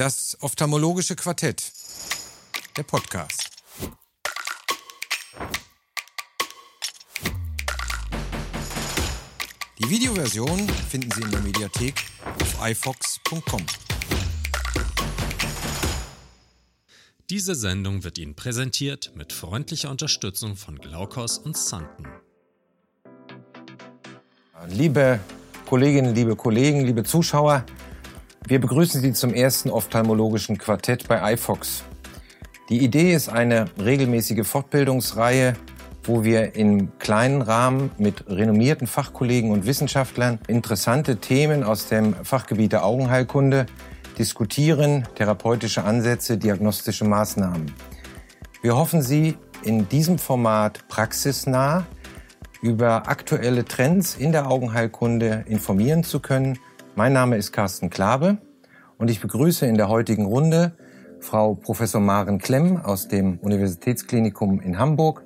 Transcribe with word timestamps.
Das 0.00 0.34
ophthalmologische 0.40 1.14
Quartett. 1.14 1.72
Der 2.74 2.84
Podcast. 2.84 3.50
Die 9.78 9.90
Videoversion 9.90 10.66
finden 10.88 11.10
Sie 11.10 11.20
in 11.20 11.30
der 11.30 11.40
Mediathek 11.40 12.02
auf 12.24 12.66
ifox.com. 12.66 13.66
Diese 17.28 17.54
Sendung 17.54 18.02
wird 18.02 18.16
Ihnen 18.16 18.34
präsentiert 18.34 19.12
mit 19.14 19.34
freundlicher 19.34 19.90
Unterstützung 19.90 20.56
von 20.56 20.78
Glaukos 20.78 21.36
und 21.36 21.58
Santen. 21.58 22.06
Liebe 24.66 25.20
Kolleginnen, 25.66 26.14
liebe 26.14 26.36
Kollegen, 26.36 26.86
liebe 26.86 27.04
Zuschauer, 27.04 27.66
wir 28.46 28.60
begrüßen 28.60 29.00
Sie 29.00 29.12
zum 29.12 29.34
ersten 29.34 29.70
ophthalmologischen 29.70 30.58
Quartett 30.58 31.08
bei 31.08 31.34
iFox. 31.34 31.84
Die 32.68 32.84
Idee 32.84 33.14
ist 33.14 33.28
eine 33.28 33.66
regelmäßige 33.78 34.46
Fortbildungsreihe, 34.46 35.54
wo 36.04 36.24
wir 36.24 36.54
in 36.54 36.98
kleinen 36.98 37.42
Rahmen 37.42 37.90
mit 37.98 38.28
renommierten 38.28 38.86
Fachkollegen 38.86 39.50
und 39.50 39.66
Wissenschaftlern 39.66 40.38
interessante 40.48 41.16
Themen 41.16 41.62
aus 41.62 41.88
dem 41.88 42.14
Fachgebiet 42.24 42.72
der 42.72 42.84
Augenheilkunde 42.84 43.66
diskutieren, 44.18 45.06
therapeutische 45.14 45.84
Ansätze, 45.84 46.38
diagnostische 46.38 47.04
Maßnahmen. 47.04 47.72
Wir 48.62 48.76
hoffen, 48.76 49.02
Sie 49.02 49.36
in 49.64 49.88
diesem 49.88 50.18
Format 50.18 50.86
praxisnah 50.88 51.86
über 52.62 53.08
aktuelle 53.08 53.64
Trends 53.64 54.16
in 54.16 54.32
der 54.32 54.50
Augenheilkunde 54.50 55.44
informieren 55.48 56.04
zu 56.04 56.20
können. 56.20 56.58
Mein 57.00 57.14
Name 57.14 57.38
ist 57.38 57.52
Carsten 57.52 57.88
Klabe 57.88 58.36
und 58.98 59.08
ich 59.08 59.22
begrüße 59.22 59.64
in 59.64 59.78
der 59.78 59.88
heutigen 59.88 60.26
Runde 60.26 60.72
Frau 61.18 61.54
Professor 61.54 61.98
Maren 61.98 62.38
Klemm 62.38 62.76
aus 62.76 63.08
dem 63.08 63.38
Universitätsklinikum 63.38 64.60
in 64.60 64.78
Hamburg, 64.78 65.22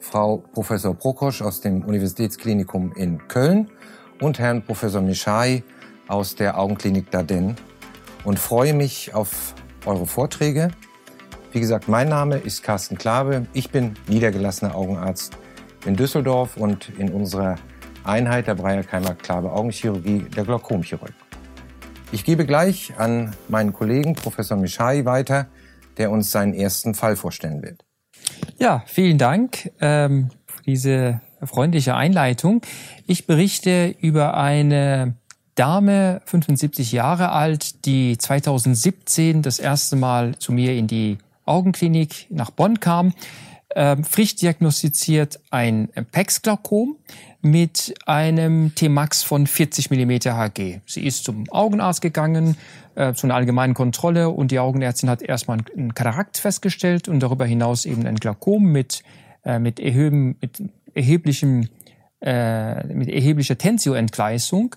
Frau 0.00 0.38
Professor 0.38 0.94
Prokosch 0.94 1.42
aus 1.42 1.60
dem 1.60 1.84
Universitätsklinikum 1.84 2.94
in 2.94 3.28
Köln 3.28 3.68
und 4.22 4.38
Herrn 4.38 4.64
Professor 4.64 5.02
Mischai 5.02 5.64
aus 6.06 6.34
der 6.34 6.58
Augenklinik 6.58 7.10
Dardenne 7.10 7.56
und 8.24 8.38
freue 8.38 8.72
mich 8.72 9.12
auf 9.12 9.54
eure 9.84 10.06
Vorträge. 10.06 10.70
Wie 11.52 11.60
gesagt, 11.60 11.88
mein 11.88 12.08
Name 12.08 12.38
ist 12.38 12.62
Carsten 12.62 12.96
Klabe. 12.96 13.46
Ich 13.52 13.70
bin 13.70 13.92
niedergelassener 14.06 14.74
Augenarzt 14.74 15.36
in 15.84 15.94
Düsseldorf 15.94 16.56
und 16.56 16.88
in 16.98 17.12
unserer 17.12 17.56
Einheit 18.08 18.46
der 18.46 18.54
Breyer-Keimer 18.54 19.14
Klabe 19.14 19.52
Augenchirurgie 19.52 20.20
der 20.34 20.44
Glaukomchirurg. 20.44 21.12
Ich 22.10 22.24
gebe 22.24 22.46
gleich 22.46 22.94
an 22.96 23.34
meinen 23.48 23.74
Kollegen 23.74 24.14
Professor 24.14 24.56
Mischai 24.56 25.04
weiter, 25.04 25.46
der 25.98 26.10
uns 26.10 26.30
seinen 26.30 26.54
ersten 26.54 26.94
Fall 26.94 27.16
vorstellen 27.16 27.62
wird. 27.62 27.84
Ja, 28.58 28.82
vielen 28.86 29.18
Dank 29.18 29.70
ähm, 29.80 30.30
für 30.46 30.62
diese 30.62 31.20
freundliche 31.42 31.94
Einleitung. 31.94 32.62
Ich 33.06 33.26
berichte 33.26 33.94
über 34.00 34.36
eine 34.38 35.16
Dame, 35.54 36.22
75 36.24 36.92
Jahre 36.92 37.30
alt, 37.30 37.84
die 37.84 38.16
2017 38.16 39.42
das 39.42 39.58
erste 39.58 39.96
Mal 39.96 40.38
zu 40.38 40.52
mir 40.52 40.74
in 40.74 40.86
die 40.86 41.18
Augenklinik 41.44 42.26
nach 42.30 42.50
Bonn 42.50 42.80
kam 42.80 43.12
ähm, 43.74 44.04
frisch 44.04 44.34
diagnostiziert 44.34 45.40
ein 45.50 45.88
PEX-Glaukom 46.10 46.96
mit 47.40 47.94
einem 48.06 48.74
T-Max 48.74 49.22
von 49.22 49.46
40 49.46 49.90
mm 49.90 50.10
Hg. 50.10 50.80
Sie 50.86 51.06
ist 51.06 51.24
zum 51.24 51.48
Augenarzt 51.50 52.00
gegangen, 52.00 52.56
äh, 52.94 53.14
zu 53.14 53.26
einer 53.26 53.36
allgemeinen 53.36 53.74
Kontrolle 53.74 54.30
und 54.30 54.50
die 54.50 54.58
Augenärztin 54.58 55.08
hat 55.08 55.22
erstmal 55.22 55.58
einen 55.76 55.94
Katarakt 55.94 56.38
festgestellt 56.38 57.08
und 57.08 57.20
darüber 57.20 57.46
hinaus 57.46 57.86
eben 57.86 58.06
ein 58.06 58.16
Glaukom 58.16 58.64
mit, 58.64 59.02
äh, 59.44 59.58
mit, 59.58 59.78
mit 59.78 60.62
erheblichem 60.94 61.68
äh, 62.20 62.84
mit 62.92 63.08
erheblicher 63.08 63.56
Tensio-Entgleisung. 63.56 64.74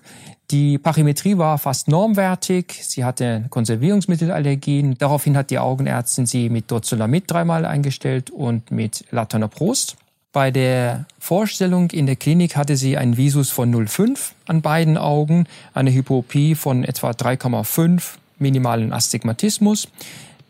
Die 0.52 0.78
Pachymetrie 0.78 1.38
war 1.38 1.58
fast 1.58 1.88
normwertig. 1.88 2.78
Sie 2.82 3.04
hatte 3.04 3.46
Konservierungsmittelallergien. 3.50 4.96
Daraufhin 4.96 5.36
hat 5.36 5.50
die 5.50 5.58
Augenärztin 5.58 6.26
sie 6.26 6.50
mit 6.50 6.70
Dorzolamid 6.70 7.28
dreimal 7.28 7.64
eingestellt 7.64 8.30
und 8.30 8.70
mit 8.70 9.06
Latanoprost. 9.10 9.96
Bei 10.32 10.50
der 10.50 11.04
Vorstellung 11.18 11.90
in 11.90 12.06
der 12.06 12.16
Klinik 12.16 12.56
hatte 12.56 12.76
sie 12.76 12.96
einen 12.96 13.18
Visus 13.18 13.50
von 13.50 13.72
0,5 13.72 14.32
an 14.46 14.62
beiden 14.62 14.96
Augen, 14.96 15.46
eine 15.74 15.92
Hypoopie 15.92 16.54
von 16.54 16.84
etwa 16.84 17.10
3,5, 17.10 18.14
minimalen 18.38 18.94
Astigmatismus. 18.94 19.88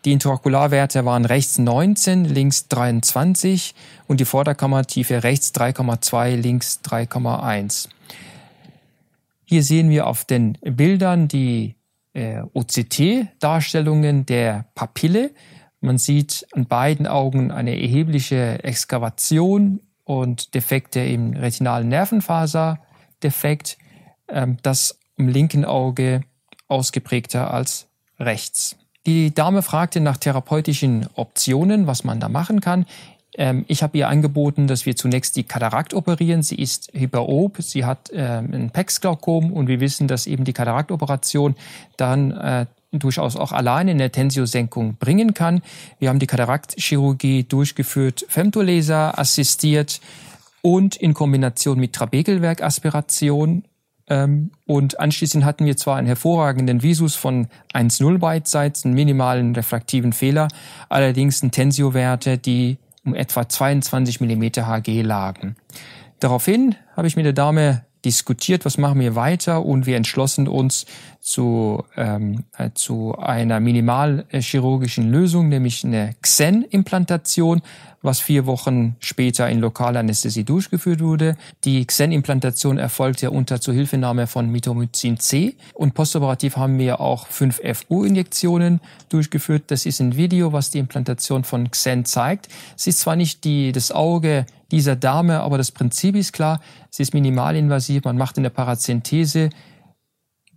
Die 0.04 0.12
Intraokularwerte 0.12 1.04
waren 1.04 1.24
rechts 1.24 1.58
19, 1.58 2.24
links 2.24 2.68
23 2.68 3.74
und 4.06 4.20
die 4.20 4.24
Vorderkammertiefe 4.24 5.24
rechts 5.24 5.52
3,2, 5.52 6.36
links 6.36 6.80
3,1. 6.84 7.88
Hier 9.44 9.62
sehen 9.64 9.90
wir 9.90 10.06
auf 10.06 10.24
den 10.24 10.58
Bildern 10.62 11.26
die 11.26 11.74
äh, 12.14 12.42
OCT-Darstellungen 12.52 14.26
der 14.26 14.66
Papille. 14.74 15.32
Man 15.82 15.98
sieht 15.98 16.46
an 16.52 16.66
beiden 16.66 17.06
Augen 17.06 17.50
eine 17.50 17.78
erhebliche 17.78 18.62
Exkavation 18.62 19.80
und 20.04 20.54
Defekte 20.54 21.00
im 21.00 21.34
retinalen 21.34 21.88
Nervenfaserdefekt. 21.88 23.78
Ähm, 24.28 24.56
das 24.62 24.98
im 25.16 25.28
linken 25.28 25.64
Auge 25.64 26.22
ausgeprägter 26.68 27.52
als 27.52 27.88
rechts. 28.18 28.76
Die 29.06 29.34
Dame 29.34 29.62
fragte 29.62 30.00
nach 30.00 30.16
therapeutischen 30.16 31.08
Optionen, 31.14 31.88
was 31.88 32.04
man 32.04 32.20
da 32.20 32.28
machen 32.28 32.60
kann. 32.60 32.86
Ähm, 33.36 33.64
ich 33.66 33.82
habe 33.82 33.98
ihr 33.98 34.08
angeboten, 34.08 34.68
dass 34.68 34.86
wir 34.86 34.94
zunächst 34.94 35.34
die 35.36 35.42
Katarakt 35.42 35.94
operieren. 35.94 36.42
Sie 36.42 36.56
ist 36.56 36.90
hyperop, 36.94 37.56
sie 37.60 37.84
hat 37.84 38.10
ähm, 38.14 38.50
ein 38.52 38.70
PEX-Glaukom 38.70 39.52
und 39.52 39.66
wir 39.66 39.80
wissen, 39.80 40.06
dass 40.06 40.28
eben 40.28 40.44
die 40.44 40.52
Kataraktoperation 40.52 41.56
dann 41.96 42.30
äh, 42.30 42.66
durchaus 42.92 43.36
auch 43.36 43.52
alleine 43.52 43.92
eine 43.92 44.10
Tensiosenkung 44.10 44.96
bringen 44.96 45.34
kann. 45.34 45.62
Wir 45.98 46.08
haben 46.08 46.18
die 46.18 46.26
Kataraktchirurgie 46.26 47.44
durchgeführt, 47.44 48.24
Femtolaser 48.28 49.18
assistiert 49.18 50.00
und 50.60 50.96
in 50.96 51.14
Kombination 51.14 51.78
mit 51.78 51.92
Trabekelwerkaspiration 51.92 53.64
ähm, 54.08 54.50
und 54.66 55.00
anschließend 55.00 55.44
hatten 55.44 55.64
wir 55.64 55.76
zwar 55.76 55.96
einen 55.96 56.06
hervorragenden 56.06 56.82
Visus 56.82 57.14
von 57.14 57.48
1,0 57.72 58.18
beidseits, 58.18 58.84
einen 58.84 58.94
minimalen 58.94 59.54
refraktiven 59.54 60.12
Fehler, 60.12 60.48
allerdings 60.88 61.42
einen 61.42 61.50
Tensio-Werte, 61.50 62.38
die 62.38 62.78
um 63.04 63.14
etwa 63.14 63.48
22 63.48 64.20
mm 64.20 64.42
Hg 64.42 65.02
lagen. 65.02 65.56
Daraufhin 66.20 66.76
habe 66.96 67.08
ich 67.08 67.16
mit 67.16 67.24
der 67.24 67.32
Dame 67.32 67.84
diskutiert, 68.04 68.64
was 68.64 68.78
machen 68.78 69.00
wir 69.00 69.14
weiter 69.14 69.64
und 69.64 69.86
wir 69.86 69.96
entschlossen 69.96 70.48
uns 70.48 70.86
zu, 71.20 71.84
ähm, 71.96 72.44
äh, 72.58 72.70
zu 72.74 73.16
einer 73.16 73.60
minimalchirurgischen 73.60 75.10
Lösung, 75.10 75.48
nämlich 75.48 75.84
eine 75.84 76.14
Xen-Implantation, 76.20 77.62
was 78.02 78.20
vier 78.20 78.46
Wochen 78.46 78.96
später 78.98 79.48
in 79.48 79.60
lokaler 79.60 80.00
Anästhesie 80.00 80.44
durchgeführt 80.44 81.00
wurde. 81.00 81.36
Die 81.64 81.86
Xen-Implantation 81.86 82.78
erfolgte 82.78 83.30
unter 83.30 83.60
Zuhilfenahme 83.60 84.26
von 84.26 84.50
Mitomycin 84.50 85.18
C 85.18 85.54
und 85.74 85.94
postoperativ 85.94 86.56
haben 86.56 86.78
wir 86.78 87.00
auch 87.00 87.28
5 87.28 87.60
FU-Injektionen 87.74 88.80
durchgeführt. 89.08 89.64
Das 89.68 89.86
ist 89.86 90.00
ein 90.00 90.16
Video, 90.16 90.52
was 90.52 90.70
die 90.70 90.78
Implantation 90.78 91.44
von 91.44 91.70
Xen 91.70 92.04
zeigt. 92.04 92.48
Es 92.76 92.86
ist 92.88 93.00
zwar 93.00 93.16
nicht 93.16 93.44
die, 93.44 93.72
das 93.72 93.92
Auge 93.92 94.46
dieser 94.72 94.96
Dame, 94.96 95.40
aber 95.40 95.58
das 95.58 95.70
Prinzip 95.70 96.16
ist 96.16 96.32
klar. 96.32 96.60
Sie 96.90 97.02
ist 97.02 97.14
minimalinvasiv. 97.14 98.04
Man 98.04 98.18
macht 98.18 98.36
in 98.36 98.42
der 98.42 98.50
Parazenthese, 98.50 99.50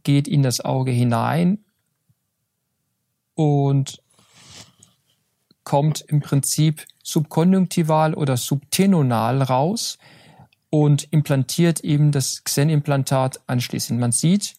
geht 0.03 0.27
in 0.27 0.41
das 0.41 0.61
Auge 0.61 0.91
hinein 0.91 1.59
und 3.35 4.01
kommt 5.63 6.01
im 6.07 6.21
Prinzip 6.21 6.85
subkonjunktival 7.05 8.15
oder 8.15 8.35
subtenonal 8.35 9.43
raus 9.43 9.99
und 10.71 11.07
implantiert 11.11 11.81
eben 11.81 12.11
das 12.11 12.43
Xenimplantat 12.43 13.41
anschließend. 13.45 13.99
Man 13.99 14.11
sieht 14.11 14.55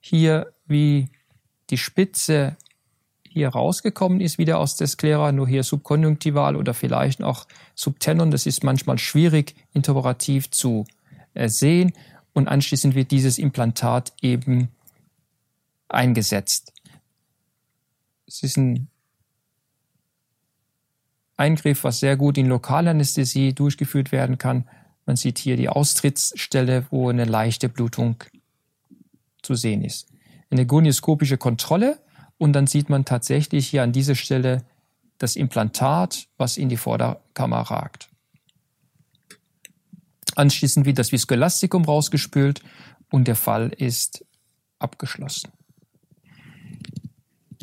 hier, 0.00 0.52
wie 0.66 1.08
die 1.70 1.76
Spitze 1.76 2.56
hier 3.28 3.48
rausgekommen 3.48 4.20
ist, 4.20 4.38
wieder 4.38 4.58
aus 4.58 4.76
der 4.76 4.86
Sklera, 4.86 5.32
nur 5.32 5.48
hier 5.48 5.64
subkonjunktival 5.64 6.54
oder 6.54 6.72
vielleicht 6.72 7.22
auch 7.22 7.46
subtenon. 7.74 8.30
Das 8.30 8.46
ist 8.46 8.62
manchmal 8.62 8.98
schwierig 8.98 9.56
interoperativ 9.72 10.50
zu 10.50 10.84
äh, 11.34 11.48
sehen. 11.48 11.92
Und 12.32 12.46
anschließend 12.46 12.94
wird 12.94 13.10
dieses 13.10 13.38
Implantat 13.38 14.12
eben 14.22 14.68
eingesetzt. 15.88 16.72
Es 18.26 18.44
ist 18.44 18.56
ein 18.56 18.88
Eingriff, 21.38 21.84
was 21.84 22.00
sehr 22.00 22.16
gut 22.16 22.36
in 22.36 22.46
Lokalanästhesie 22.46 23.54
durchgeführt 23.54 24.12
werden 24.12 24.38
kann. 24.38 24.68
Man 25.06 25.16
sieht 25.16 25.38
hier 25.38 25.56
die 25.56 25.68
Austrittsstelle, 25.68 26.86
wo 26.90 27.08
eine 27.08 27.24
leichte 27.24 27.68
Blutung 27.68 28.24
zu 29.42 29.54
sehen 29.54 29.84
ist. 29.84 30.08
Eine 30.50 30.66
gonioskopische 30.66 31.38
Kontrolle 31.38 31.98
und 32.38 32.52
dann 32.52 32.66
sieht 32.66 32.90
man 32.90 33.04
tatsächlich 33.04 33.68
hier 33.68 33.82
an 33.82 33.92
dieser 33.92 34.14
Stelle 34.14 34.64
das 35.18 35.36
Implantat, 35.36 36.28
was 36.36 36.56
in 36.56 36.68
die 36.68 36.76
Vorderkammer 36.76 37.60
ragt. 37.60 38.08
Anschließend 40.34 40.86
wird 40.86 40.98
das 40.98 41.12
Viskoelastikum 41.12 41.84
rausgespült 41.84 42.62
und 43.10 43.26
der 43.26 43.36
Fall 43.36 43.70
ist 43.70 44.24
abgeschlossen. 44.78 45.50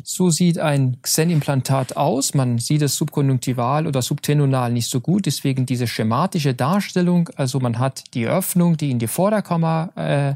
So 0.08 0.30
sieht 0.30 0.60
ein 0.60 0.98
Xen-Implantat 1.02 1.96
aus. 1.96 2.32
Man 2.32 2.58
sieht 2.58 2.80
es 2.82 2.94
subkonjunktival 2.94 3.88
oder 3.88 4.02
subtenonal 4.02 4.72
nicht 4.72 4.88
so 4.88 5.00
gut, 5.00 5.26
deswegen 5.26 5.66
diese 5.66 5.88
schematische 5.88 6.54
Darstellung. 6.54 7.28
Also 7.34 7.58
man 7.58 7.80
hat 7.80 8.14
die 8.14 8.28
Öffnung, 8.28 8.76
die 8.76 8.92
in 8.92 9.00
die 9.00 9.08
Vorderkammer 9.08 9.90
äh, 9.96 10.28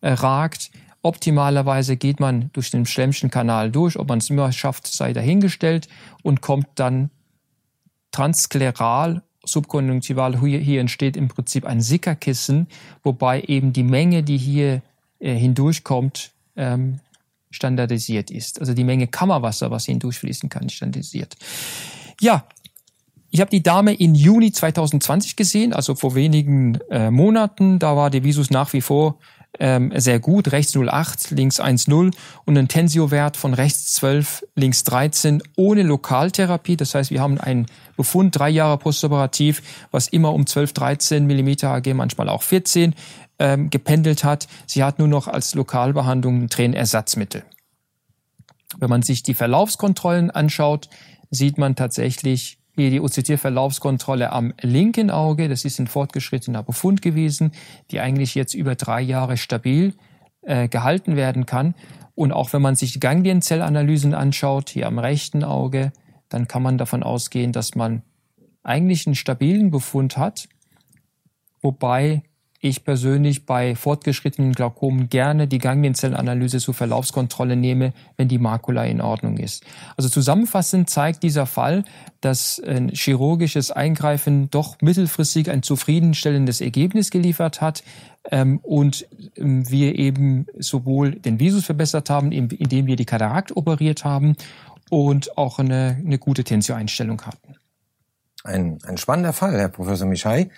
äh, 0.00 0.12
ragt. 0.14 0.72
Optimalerweise 1.02 1.96
geht 1.96 2.18
man 2.18 2.50
durch 2.52 2.72
den 2.72 2.84
Schlemmschen 2.84 3.30
Kanal 3.30 3.70
durch. 3.70 3.96
Ob 3.96 4.08
man 4.08 4.18
es 4.18 4.28
immer 4.28 4.50
schafft, 4.50 4.88
sei 4.88 5.12
dahingestellt 5.12 5.86
und 6.24 6.40
kommt 6.40 6.66
dann 6.74 7.10
transkleral 8.10 9.22
subkonjunktival. 9.44 10.40
Hier, 10.40 10.58
hier 10.58 10.80
entsteht 10.80 11.16
im 11.16 11.28
Prinzip 11.28 11.64
ein 11.64 11.80
Sickerkissen, 11.80 12.66
wobei 13.04 13.42
eben 13.42 13.72
die 13.72 13.84
Menge, 13.84 14.24
die 14.24 14.36
hier 14.36 14.82
äh, 15.20 15.32
hindurchkommt, 15.32 16.32
ähm, 16.56 16.98
standardisiert 17.52 18.30
ist. 18.30 18.60
Also 18.60 18.74
die 18.74 18.84
Menge 18.84 19.06
Kammerwasser, 19.06 19.70
was 19.70 19.86
hindurchfließen 19.86 20.48
kann, 20.48 20.68
standardisiert. 20.68 21.36
Ja, 22.20 22.46
ich 23.30 23.40
habe 23.40 23.50
die 23.50 23.62
Dame 23.62 23.94
in 23.94 24.14
Juni 24.14 24.52
2020 24.52 25.36
gesehen, 25.36 25.72
also 25.72 25.94
vor 25.94 26.14
wenigen 26.14 26.78
äh, 26.90 27.10
Monaten. 27.10 27.78
Da 27.78 27.96
war 27.96 28.10
der 28.10 28.24
Visus 28.24 28.50
nach 28.50 28.72
wie 28.74 28.82
vor 28.82 29.18
ähm, 29.58 29.92
sehr 29.94 30.18
gut, 30.18 30.52
rechts 30.52 30.74
0,8, 30.74 31.34
links 31.34 31.60
1,0 31.60 32.14
und 32.44 32.58
ein 32.58 32.68
Tensio-Wert 32.68 33.36
von 33.36 33.54
rechts 33.54 33.92
12, 33.94 34.44
links 34.54 34.84
13 34.84 35.42
ohne 35.56 35.82
Lokaltherapie. 35.82 36.76
Das 36.76 36.94
heißt, 36.94 37.10
wir 37.10 37.20
haben 37.20 37.38
einen 37.38 37.66
Befund 37.96 38.36
drei 38.38 38.48
Jahre 38.48 38.78
postoperativ, 38.78 39.62
was 39.90 40.08
immer 40.08 40.32
um 40.32 40.46
12, 40.46 40.72
13 40.72 41.26
Millimeter 41.26 41.70
AG, 41.70 41.92
manchmal 41.94 42.28
auch 42.28 42.42
14 42.42 42.94
ähm, 43.38 43.70
gependelt 43.70 44.24
hat. 44.24 44.48
Sie 44.66 44.82
hat 44.82 44.98
nur 44.98 45.08
noch 45.08 45.28
als 45.28 45.54
Lokalbehandlung 45.54 46.42
ein 46.42 46.48
Tränenersatzmittel. 46.48 47.44
Wenn 48.78 48.90
man 48.90 49.02
sich 49.02 49.22
die 49.22 49.34
Verlaufskontrollen 49.34 50.30
anschaut, 50.30 50.88
sieht 51.30 51.58
man 51.58 51.76
tatsächlich 51.76 52.58
hier 52.74 52.90
die 52.90 53.00
OCT-Verlaufskontrolle 53.00 54.32
am 54.32 54.54
linken 54.60 55.10
Auge. 55.10 55.48
Das 55.48 55.64
ist 55.64 55.78
ein 55.78 55.86
fortgeschrittener 55.86 56.62
Befund 56.62 57.02
gewesen, 57.02 57.52
die 57.90 58.00
eigentlich 58.00 58.34
jetzt 58.34 58.54
über 58.54 58.74
drei 58.74 59.00
Jahre 59.00 59.36
stabil 59.36 59.94
äh, 60.42 60.68
gehalten 60.68 61.16
werden 61.16 61.46
kann. 61.46 61.74
Und 62.14 62.32
auch 62.32 62.52
wenn 62.52 62.62
man 62.62 62.74
sich 62.74 63.00
Ganglienzellanalysen 63.00 64.14
anschaut, 64.14 64.70
hier 64.70 64.86
am 64.86 64.98
rechten 64.98 65.44
Auge, 65.44 65.92
dann 66.28 66.48
kann 66.48 66.62
man 66.62 66.78
davon 66.78 67.02
ausgehen, 67.02 67.52
dass 67.52 67.74
man 67.74 68.02
eigentlich 68.62 69.06
einen 69.06 69.16
stabilen 69.16 69.70
Befund 69.70 70.16
hat, 70.16 70.48
wobei 71.60 72.22
ich 72.64 72.84
persönlich 72.84 73.44
bei 73.44 73.74
fortgeschrittenen 73.74 74.52
Glaukomen 74.52 75.08
gerne 75.08 75.48
die 75.48 75.58
Ganglienzellenanalyse 75.58 76.58
zur 76.58 76.74
Verlaufskontrolle 76.74 77.56
nehme, 77.56 77.92
wenn 78.16 78.28
die 78.28 78.38
Makula 78.38 78.84
in 78.84 79.00
Ordnung 79.00 79.36
ist. 79.36 79.64
Also 79.96 80.08
zusammenfassend 80.08 80.88
zeigt 80.88 81.24
dieser 81.24 81.46
Fall, 81.46 81.82
dass 82.20 82.62
ein 82.64 82.90
chirurgisches 82.90 83.72
Eingreifen 83.72 84.48
doch 84.50 84.76
mittelfristig 84.80 85.50
ein 85.50 85.64
zufriedenstellendes 85.64 86.60
Ergebnis 86.60 87.10
geliefert 87.10 87.60
hat 87.60 87.82
ähm, 88.30 88.60
und 88.62 89.08
ähm, 89.36 89.68
wir 89.68 89.96
eben 89.98 90.46
sowohl 90.56 91.16
den 91.16 91.40
Visus 91.40 91.64
verbessert 91.64 92.10
haben, 92.10 92.30
indem 92.30 92.86
wir 92.86 92.94
die 92.94 93.04
Katarakt 93.04 93.56
operiert 93.56 94.04
haben 94.04 94.36
und 94.88 95.36
auch 95.36 95.58
eine, 95.58 95.96
eine 95.98 96.18
gute 96.18 96.44
Tensio-Einstellung 96.44 97.22
hatten. 97.22 97.56
Ein, 98.44 98.78
ein 98.84 98.98
spannender 98.98 99.32
Fall, 99.32 99.58
Herr 99.58 99.68
Professor 99.68 100.06
Mischai. 100.06 100.50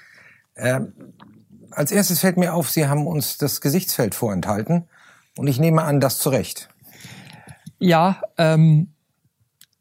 Ähm, 0.55 0.93
als 1.75 1.93
erstes 1.93 2.21
fällt 2.21 2.37
mir 2.37 2.55
auf, 2.55 2.71
Sie 2.71 2.87
haben 2.87 3.07
uns 3.07 3.39
das 3.39 3.61
Gesichtsfeld 3.61 4.15
vorenthalten. 4.15 4.85
Und 5.37 5.49
ich 5.49 5.59
nehme 5.59 5.83
an, 5.83 6.01
das 6.01 6.19
zu 6.19 6.31
Recht. 6.31 6.69
Ja, 7.79 8.23
ähm, 8.39 8.89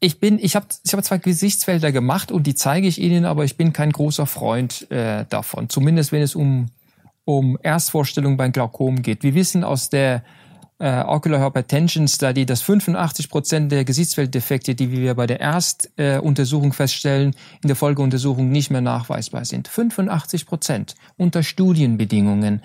ich 0.00 0.20
bin, 0.20 0.38
ich 0.38 0.56
habe 0.56 0.66
ich 0.84 0.92
hab 0.92 1.04
zwei 1.04 1.18
Gesichtsfelder 1.18 1.92
gemacht 1.92 2.30
und 2.30 2.46
die 2.46 2.54
zeige 2.54 2.86
ich 2.86 3.00
Ihnen, 3.00 3.24
aber 3.24 3.44
ich 3.44 3.56
bin 3.56 3.72
kein 3.72 3.90
großer 3.90 4.26
Freund 4.26 4.90
äh, 4.90 5.24
davon. 5.28 5.68
Zumindest 5.68 6.12
wenn 6.12 6.22
es 6.22 6.34
um, 6.34 6.66
um 7.24 7.56
Erstvorstellungen 7.62 8.36
beim 8.36 8.52
Glaukom 8.52 9.02
geht. 9.02 9.22
Wir 9.22 9.34
wissen 9.34 9.64
aus 9.64 9.88
der 9.88 10.22
äh, 10.78 11.02
Ocular 11.02 11.44
Hypertension 11.44 12.08
Study, 12.08 12.46
dass 12.46 12.62
85 12.62 13.28
Prozent 13.28 13.72
der 13.72 13.84
Gesichtsfelddefekte, 13.84 14.74
die 14.74 14.90
wir 14.90 15.14
bei 15.14 15.26
der 15.26 15.40
Erstuntersuchung 15.40 16.70
äh, 16.70 16.74
feststellen, 16.74 17.34
in 17.62 17.68
der 17.68 17.76
Folgeuntersuchung 17.76 18.50
nicht 18.50 18.70
mehr 18.70 18.80
nachweisbar 18.80 19.44
sind. 19.44 19.68
85 19.68 20.46
Prozent 20.46 20.94
unter 21.16 21.42
Studienbedingungen. 21.42 22.62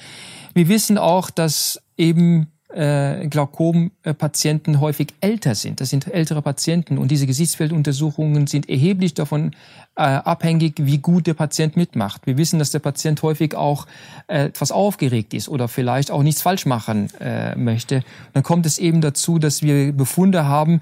Wir 0.53 0.67
wissen 0.67 0.97
auch, 0.97 1.29
dass 1.29 1.81
eben 1.97 2.47
äh, 2.69 3.27
Glaukom-Patienten 3.27 4.79
häufig 4.79 5.13
älter 5.21 5.55
sind. 5.55 5.81
Das 5.81 5.89
sind 5.89 6.07
ältere 6.07 6.41
Patienten 6.41 6.97
und 6.97 7.09
diese 7.09 7.25
Gesichtsfelduntersuchungen 7.25 8.47
sind 8.47 8.69
erheblich 8.69 9.13
davon 9.13 9.51
äh, 9.95 10.03
abhängig, 10.03 10.75
wie 10.77 10.99
gut 10.99 11.27
der 11.27 11.33
Patient 11.33 11.75
mitmacht. 11.75 12.25
Wir 12.25 12.37
wissen, 12.37 12.59
dass 12.59 12.71
der 12.71 12.79
Patient 12.79 13.21
häufig 13.23 13.55
auch 13.55 13.87
äh, 14.27 14.45
etwas 14.45 14.71
aufgeregt 14.71 15.33
ist 15.33 15.49
oder 15.49 15.67
vielleicht 15.67 16.11
auch 16.11 16.23
nichts 16.23 16.41
falsch 16.41 16.65
machen 16.65 17.09
äh, 17.19 17.55
möchte. 17.55 18.03
Dann 18.33 18.43
kommt 18.43 18.65
es 18.65 18.77
eben 18.77 19.01
dazu, 19.01 19.39
dass 19.39 19.63
wir 19.63 19.91
Befunde 19.91 20.45
haben, 20.45 20.81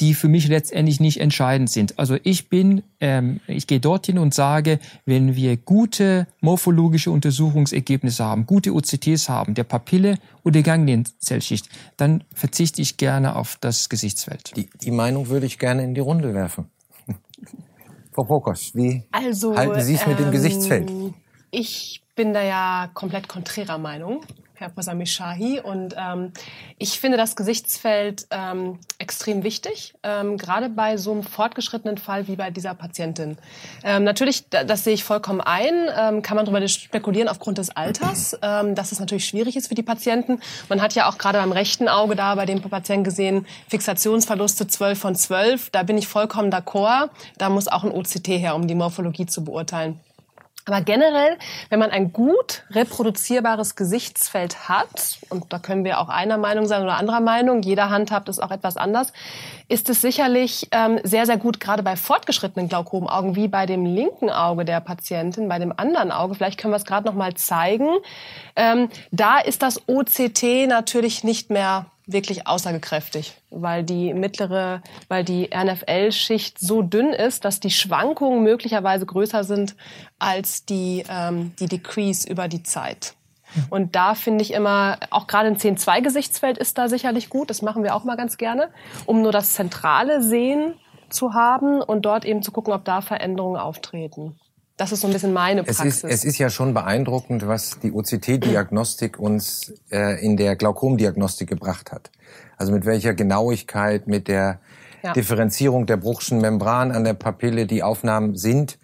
die 0.00 0.14
für 0.14 0.28
mich 0.28 0.48
letztendlich 0.48 1.00
nicht 1.00 1.20
entscheidend 1.20 1.70
sind. 1.70 1.98
Also 1.98 2.16
ich 2.22 2.48
bin, 2.48 2.82
ähm, 3.00 3.40
ich 3.46 3.66
gehe 3.66 3.80
dorthin 3.80 4.18
und 4.18 4.34
sage, 4.34 4.78
wenn 5.04 5.36
wir 5.36 5.56
gute 5.56 6.26
morphologische 6.40 7.10
Untersuchungsergebnisse 7.10 8.24
haben, 8.24 8.46
gute 8.46 8.72
OCTs 8.72 9.28
haben, 9.28 9.54
der 9.54 9.64
Papille 9.64 10.18
oder 10.44 10.54
der 10.54 10.62
Ganglienzellschicht, 10.62 11.68
dann 11.96 12.24
verzichte 12.32 12.80
ich 12.80 12.96
gerne 12.96 13.36
auf 13.36 13.58
das 13.60 13.88
Gesichtsfeld. 13.88 14.56
Die, 14.56 14.68
die 14.80 14.90
Meinung 14.90 15.28
würde 15.28 15.46
ich 15.46 15.58
gerne 15.58 15.84
in 15.84 15.94
die 15.94 16.00
Runde 16.00 16.32
werfen. 16.34 16.70
Frau 18.12 18.24
Prokos, 18.24 18.74
wie 18.74 19.04
also, 19.12 19.56
halten 19.56 19.82
Sie 19.82 19.94
es 19.94 20.02
ähm, 20.02 20.10
mit 20.10 20.18
dem 20.18 20.26
ähm, 20.26 20.32
Gesichtsfeld? 20.32 20.92
Ich 21.50 22.02
bin 22.14 22.32
da 22.32 22.42
ja 22.42 22.90
komplett 22.94 23.28
konträrer 23.28 23.78
Meinung. 23.78 24.22
Herr 24.58 24.68
Professor 24.68 24.94
Mishahi. 24.94 25.60
Und 25.60 25.94
ähm, 25.98 26.32
ich 26.78 26.98
finde 26.98 27.16
das 27.16 27.36
Gesichtsfeld 27.36 28.26
ähm, 28.30 28.78
extrem 28.98 29.42
wichtig, 29.42 29.94
ähm, 30.02 30.38
gerade 30.38 30.68
bei 30.68 30.96
so 30.96 31.12
einem 31.12 31.22
fortgeschrittenen 31.22 31.98
Fall 31.98 32.28
wie 32.28 32.36
bei 32.36 32.50
dieser 32.50 32.74
Patientin. 32.74 33.36
Ähm, 33.84 34.04
natürlich, 34.04 34.48
das 34.48 34.84
sehe 34.84 34.94
ich 34.94 35.04
vollkommen 35.04 35.40
ein, 35.40 35.74
ähm, 35.96 36.22
kann 36.22 36.36
man 36.36 36.46
darüber 36.46 36.66
spekulieren 36.66 37.28
aufgrund 37.28 37.58
des 37.58 37.70
Alters, 37.70 38.36
ähm, 38.42 38.74
dass 38.74 38.92
es 38.92 39.00
natürlich 39.00 39.26
schwierig 39.26 39.56
ist 39.56 39.68
für 39.68 39.74
die 39.74 39.82
Patienten. 39.82 40.40
Man 40.68 40.80
hat 40.80 40.94
ja 40.94 41.08
auch 41.08 41.18
gerade 41.18 41.38
beim 41.38 41.52
rechten 41.52 41.88
Auge 41.88 42.16
da 42.16 42.34
bei 42.34 42.46
dem 42.46 42.60
Patienten 42.60 43.04
gesehen, 43.04 43.46
Fixationsverluste 43.68 44.66
12 44.66 44.98
von 44.98 45.14
12. 45.14 45.70
Da 45.70 45.82
bin 45.82 45.98
ich 45.98 46.08
vollkommen 46.08 46.52
d'accord. 46.52 47.10
Da 47.38 47.50
muss 47.50 47.68
auch 47.68 47.84
ein 47.84 47.90
OCT 47.90 48.28
her, 48.28 48.54
um 48.54 48.66
die 48.66 48.74
Morphologie 48.74 49.26
zu 49.26 49.44
beurteilen. 49.44 50.00
Aber 50.68 50.80
generell, 50.80 51.38
wenn 51.70 51.78
man 51.78 51.90
ein 51.90 52.12
gut 52.12 52.64
reproduzierbares 52.72 53.76
Gesichtsfeld 53.76 54.68
hat, 54.68 55.18
und 55.30 55.52
da 55.52 55.60
können 55.60 55.84
wir 55.84 56.00
auch 56.00 56.08
einer 56.08 56.38
Meinung 56.38 56.66
sein 56.66 56.82
oder 56.82 56.96
anderer 56.96 57.20
Meinung, 57.20 57.62
jeder 57.62 57.88
handhabt 57.88 58.28
es 58.28 58.40
auch 58.40 58.50
etwas 58.50 58.76
anders, 58.76 59.12
ist 59.68 59.88
es 59.88 60.00
sicherlich 60.00 60.66
ähm, 60.72 60.98
sehr, 61.04 61.24
sehr 61.24 61.36
gut, 61.36 61.60
gerade 61.60 61.84
bei 61.84 61.94
fortgeschrittenen 61.94 62.68
Glaukomaugen, 62.68 63.36
wie 63.36 63.46
bei 63.46 63.64
dem 63.64 63.86
linken 63.86 64.28
Auge 64.28 64.64
der 64.64 64.80
Patientin, 64.80 65.48
bei 65.48 65.60
dem 65.60 65.72
anderen 65.76 66.10
Auge, 66.10 66.34
vielleicht 66.34 66.58
können 66.58 66.72
wir 66.72 66.78
es 66.78 66.84
gerade 66.84 67.06
noch 67.06 67.14
mal 67.14 67.34
zeigen, 67.34 67.88
ähm, 68.56 68.88
da 69.12 69.38
ist 69.38 69.62
das 69.62 69.88
OCT 69.88 70.66
natürlich 70.66 71.22
nicht 71.22 71.48
mehr 71.48 71.86
wirklich 72.06 72.46
aussagekräftig, 72.46 73.34
weil 73.50 73.82
die 73.82 74.14
mittlere, 74.14 74.80
weil 75.08 75.24
die 75.24 75.50
NFL-Schicht 75.52 76.58
so 76.58 76.82
dünn 76.82 77.12
ist, 77.12 77.44
dass 77.44 77.58
die 77.58 77.70
Schwankungen 77.70 78.42
möglicherweise 78.42 79.06
größer 79.06 79.42
sind 79.42 79.74
als 80.18 80.64
die, 80.64 81.04
ähm, 81.08 81.52
die 81.58 81.66
Decrease 81.66 82.28
über 82.28 82.46
die 82.48 82.62
Zeit. 82.62 83.14
Und 83.70 83.96
da 83.96 84.14
finde 84.14 84.42
ich 84.42 84.52
immer, 84.52 84.98
auch 85.10 85.26
gerade 85.26 85.48
ein 85.48 85.56
10-2-Gesichtsfeld 85.56 86.58
ist 86.58 86.78
da 86.78 86.88
sicherlich 86.88 87.28
gut. 87.28 87.50
Das 87.50 87.62
machen 87.62 87.82
wir 87.82 87.94
auch 87.94 88.04
mal 88.04 88.16
ganz 88.16 88.38
gerne, 88.38 88.68
um 89.06 89.22
nur 89.22 89.32
das 89.32 89.54
zentrale 89.54 90.22
Sehen 90.22 90.74
zu 91.08 91.34
haben 91.34 91.80
und 91.80 92.02
dort 92.02 92.24
eben 92.24 92.42
zu 92.42 92.52
gucken, 92.52 92.72
ob 92.72 92.84
da 92.84 93.00
Veränderungen 93.00 93.58
auftreten. 93.60 94.38
Das 94.76 94.92
ist 94.92 95.00
so 95.00 95.06
ein 95.06 95.12
bisschen 95.12 95.32
meine 95.32 95.62
Praxis. 95.62 95.86
Es 95.86 96.04
ist, 96.04 96.04
es 96.04 96.24
ist 96.24 96.38
ja 96.38 96.50
schon 96.50 96.74
beeindruckend, 96.74 97.46
was 97.46 97.78
die 97.80 97.92
OCT-Diagnostik 97.92 99.18
uns 99.18 99.72
äh, 99.90 100.22
in 100.22 100.36
der 100.36 100.54
Glaukomdiagnostik 100.54 101.48
gebracht 101.48 101.92
hat. 101.92 102.10
Also 102.58 102.72
mit 102.72 102.84
welcher 102.84 103.14
Genauigkeit, 103.14 104.06
mit 104.06 104.28
der 104.28 104.60
ja. 105.02 105.14
Differenzierung 105.14 105.86
der 105.86 105.96
Bruchschen 105.96 106.40
Membran 106.40 106.92
an 106.92 107.04
der 107.04 107.14
Papille 107.14 107.66
die 107.66 107.82
Aufnahmen 107.82 108.36
sind 108.36 108.78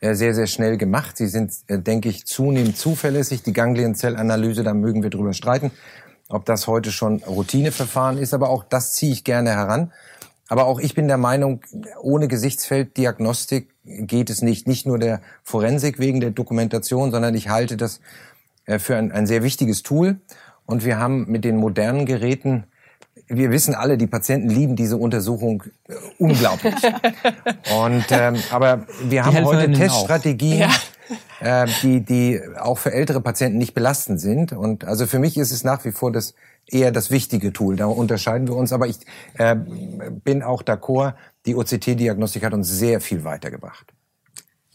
äh, 0.00 0.14
sehr, 0.14 0.34
sehr 0.34 0.46
schnell 0.46 0.78
gemacht. 0.78 1.18
Sie 1.18 1.28
sind, 1.28 1.52
äh, 1.66 1.78
denke 1.78 2.08
ich, 2.08 2.26
zunehmend 2.26 2.76
zuverlässig. 2.78 3.42
Die 3.42 3.52
Ganglienzellanalyse, 3.52 4.62
da 4.62 4.72
mögen 4.72 5.02
wir 5.02 5.10
drüber 5.10 5.32
streiten. 5.32 5.70
ob 6.30 6.46
das 6.46 6.66
heute 6.66 6.90
schon 6.90 7.22
Routineverfahren 7.22 8.16
ist, 8.16 8.32
aber 8.32 8.48
auch 8.48 8.64
das 8.64 8.92
ziehe 8.92 9.12
ich 9.12 9.24
gerne 9.24 9.50
heran. 9.50 9.92
Aber 10.48 10.66
auch 10.66 10.78
ich 10.78 10.94
bin 10.94 11.08
der 11.08 11.16
Meinung, 11.16 11.60
ohne 12.00 12.28
Gesichtsfelddiagnostik 12.28 13.68
geht 13.84 14.30
es 14.30 14.42
nicht. 14.42 14.66
Nicht 14.66 14.86
nur 14.86 14.98
der 14.98 15.20
Forensik 15.42 15.98
wegen 15.98 16.20
der 16.20 16.30
Dokumentation, 16.30 17.10
sondern 17.10 17.34
ich 17.34 17.48
halte 17.48 17.76
das 17.76 18.00
äh, 18.66 18.78
für 18.78 18.96
ein, 18.96 19.12
ein 19.12 19.26
sehr 19.26 19.42
wichtiges 19.42 19.82
Tool. 19.82 20.18
Und 20.66 20.84
wir 20.84 20.98
haben 20.98 21.30
mit 21.30 21.44
den 21.44 21.56
modernen 21.56 22.06
Geräten 22.06 22.64
wir 23.28 23.50
wissen 23.50 23.74
alle, 23.74 23.96
die 23.96 24.06
Patienten 24.06 24.50
lieben 24.50 24.76
diese 24.76 24.96
Untersuchung 24.96 25.62
äh, 25.88 25.94
unglaublich. 26.18 26.74
Und 27.74 28.04
ähm, 28.10 28.36
aber 28.50 28.86
wir 29.02 29.24
haben 29.24 29.44
heute 29.44 29.72
Teststrategien, 29.72 30.70
ja. 31.40 31.64
äh, 31.64 31.68
die 31.82 32.00
die 32.00 32.40
auch 32.58 32.78
für 32.78 32.92
ältere 32.92 33.20
Patienten 33.20 33.58
nicht 33.58 33.74
belastend 33.74 34.20
sind. 34.20 34.52
Und 34.52 34.84
also 34.84 35.06
für 35.06 35.18
mich 35.18 35.38
ist 35.38 35.52
es 35.52 35.64
nach 35.64 35.84
wie 35.84 35.92
vor 35.92 36.12
das 36.12 36.34
eher 36.66 36.92
das 36.92 37.10
wichtige 37.10 37.52
Tool. 37.52 37.76
Da 37.76 37.86
unterscheiden 37.86 38.48
wir 38.48 38.56
uns. 38.56 38.72
Aber 38.72 38.86
ich 38.86 38.98
äh, 39.38 39.56
bin 39.56 40.42
auch 40.42 40.62
d'accord. 40.62 41.14
Die 41.46 41.54
OCT-Diagnostik 41.54 42.44
hat 42.44 42.54
uns 42.54 42.68
sehr 42.68 43.00
viel 43.00 43.24
weitergebracht. 43.24 43.92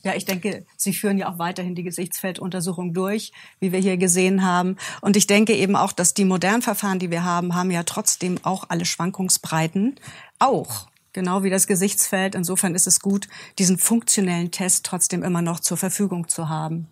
Ja, 0.02 0.16
ich 0.16 0.24
denke, 0.24 0.66
Sie 0.78 0.94
führen 0.94 1.18
ja 1.18 1.30
auch 1.30 1.40
weiterhin 1.40 1.76
die 1.76 1.84
Gesichtsfelduntersuchung 1.84 2.94
durch, 2.94 3.34
wie 3.60 3.74
wir 3.74 3.80
hier 3.80 3.98
gesehen 3.98 4.46
haben. 4.46 4.78
Und 5.02 5.18
ich 5.18 5.28
denke 5.28 5.54
eben 5.54 5.76
auch, 5.76 5.92
dass 5.92 6.14
die 6.14 6.24
modernen 6.24 6.62
Verfahren, 6.62 7.00
die 7.00 7.12
wir 7.12 7.26
haben, 7.26 7.54
haben 7.54 7.70
ja 7.70 7.84
trotzdem 7.84 8.40
auch 8.44 8.66
alle 8.70 8.86
Schwankungsbreiten. 8.86 9.96
Auch. 10.40 10.88
Genau 11.12 11.44
wie 11.44 11.50
das 11.50 11.68
Gesichtsfeld. 11.68 12.36
Insofern 12.36 12.76
ist 12.76 12.88
es 12.88 13.02
gut, 13.02 13.28
diesen 13.58 13.78
funktionellen 13.78 14.52
Test 14.52 14.86
trotzdem 14.86 15.24
immer 15.24 15.42
noch 15.42 15.60
zur 15.60 15.76
Verfügung 15.76 16.30
zu 16.30 16.48
haben. 16.48 16.88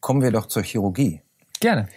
Kommen 0.00 0.20
wir 0.20 0.32
doch 0.32 0.46
zur 0.46 0.64
Chirurgie. 0.64 1.22
Gerne. 1.60 1.88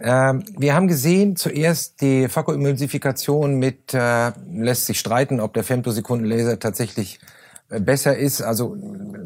Ähm, 0.00 0.44
wir 0.56 0.74
haben 0.74 0.88
gesehen, 0.88 1.36
zuerst 1.36 2.00
die 2.00 2.28
Phakoemulsifikation 2.28 3.56
mit, 3.58 3.92
äh, 3.92 4.32
lässt 4.50 4.86
sich 4.86 4.98
streiten, 4.98 5.40
ob 5.40 5.52
der 5.52 5.64
Femtosekundenlaser 5.64 6.58
tatsächlich 6.58 7.20
besser 7.68 8.16
ist. 8.16 8.42
Also 8.42 8.76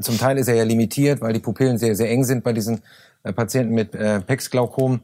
zum 0.01 0.19
Teil 0.19 0.39
ist 0.39 0.49
er 0.49 0.55
ja 0.55 0.65
limitiert, 0.65 1.21
weil 1.21 1.33
die 1.33 1.41
Pupillen 1.41 1.79
sehr, 1.79 1.97
sehr 1.97 2.11
eng 2.11 2.25
sind 2.25 2.45
bei 2.45 2.53
diesen 2.53 2.83
äh, 3.23 3.33
Patienten 3.33 3.75
mit 3.75 3.95
äh, 3.95 4.21
Pexglaukom. 4.21 5.01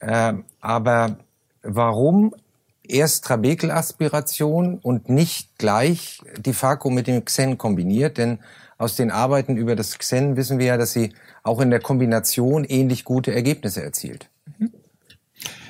Äh, 0.00 0.34
aber 0.60 1.16
warum 1.62 2.34
erst 2.86 3.24
Trabekelaspiration 3.24 4.78
und 4.78 5.08
nicht 5.08 5.58
gleich 5.58 6.20
die 6.38 6.52
Phaco 6.52 6.90
mit 6.90 7.06
dem 7.06 7.24
Xen 7.24 7.58
kombiniert? 7.58 8.18
Denn 8.18 8.38
aus 8.78 8.94
den 8.94 9.10
Arbeiten 9.10 9.56
über 9.56 9.74
das 9.74 9.98
Xen 9.98 10.36
wissen 10.36 10.58
wir 10.58 10.66
ja, 10.66 10.76
dass 10.76 10.92
sie 10.92 11.14
auch 11.42 11.60
in 11.60 11.70
der 11.70 11.80
Kombination 11.80 12.64
ähnlich 12.64 13.04
gute 13.04 13.34
Ergebnisse 13.34 13.82
erzielt. 13.82 14.28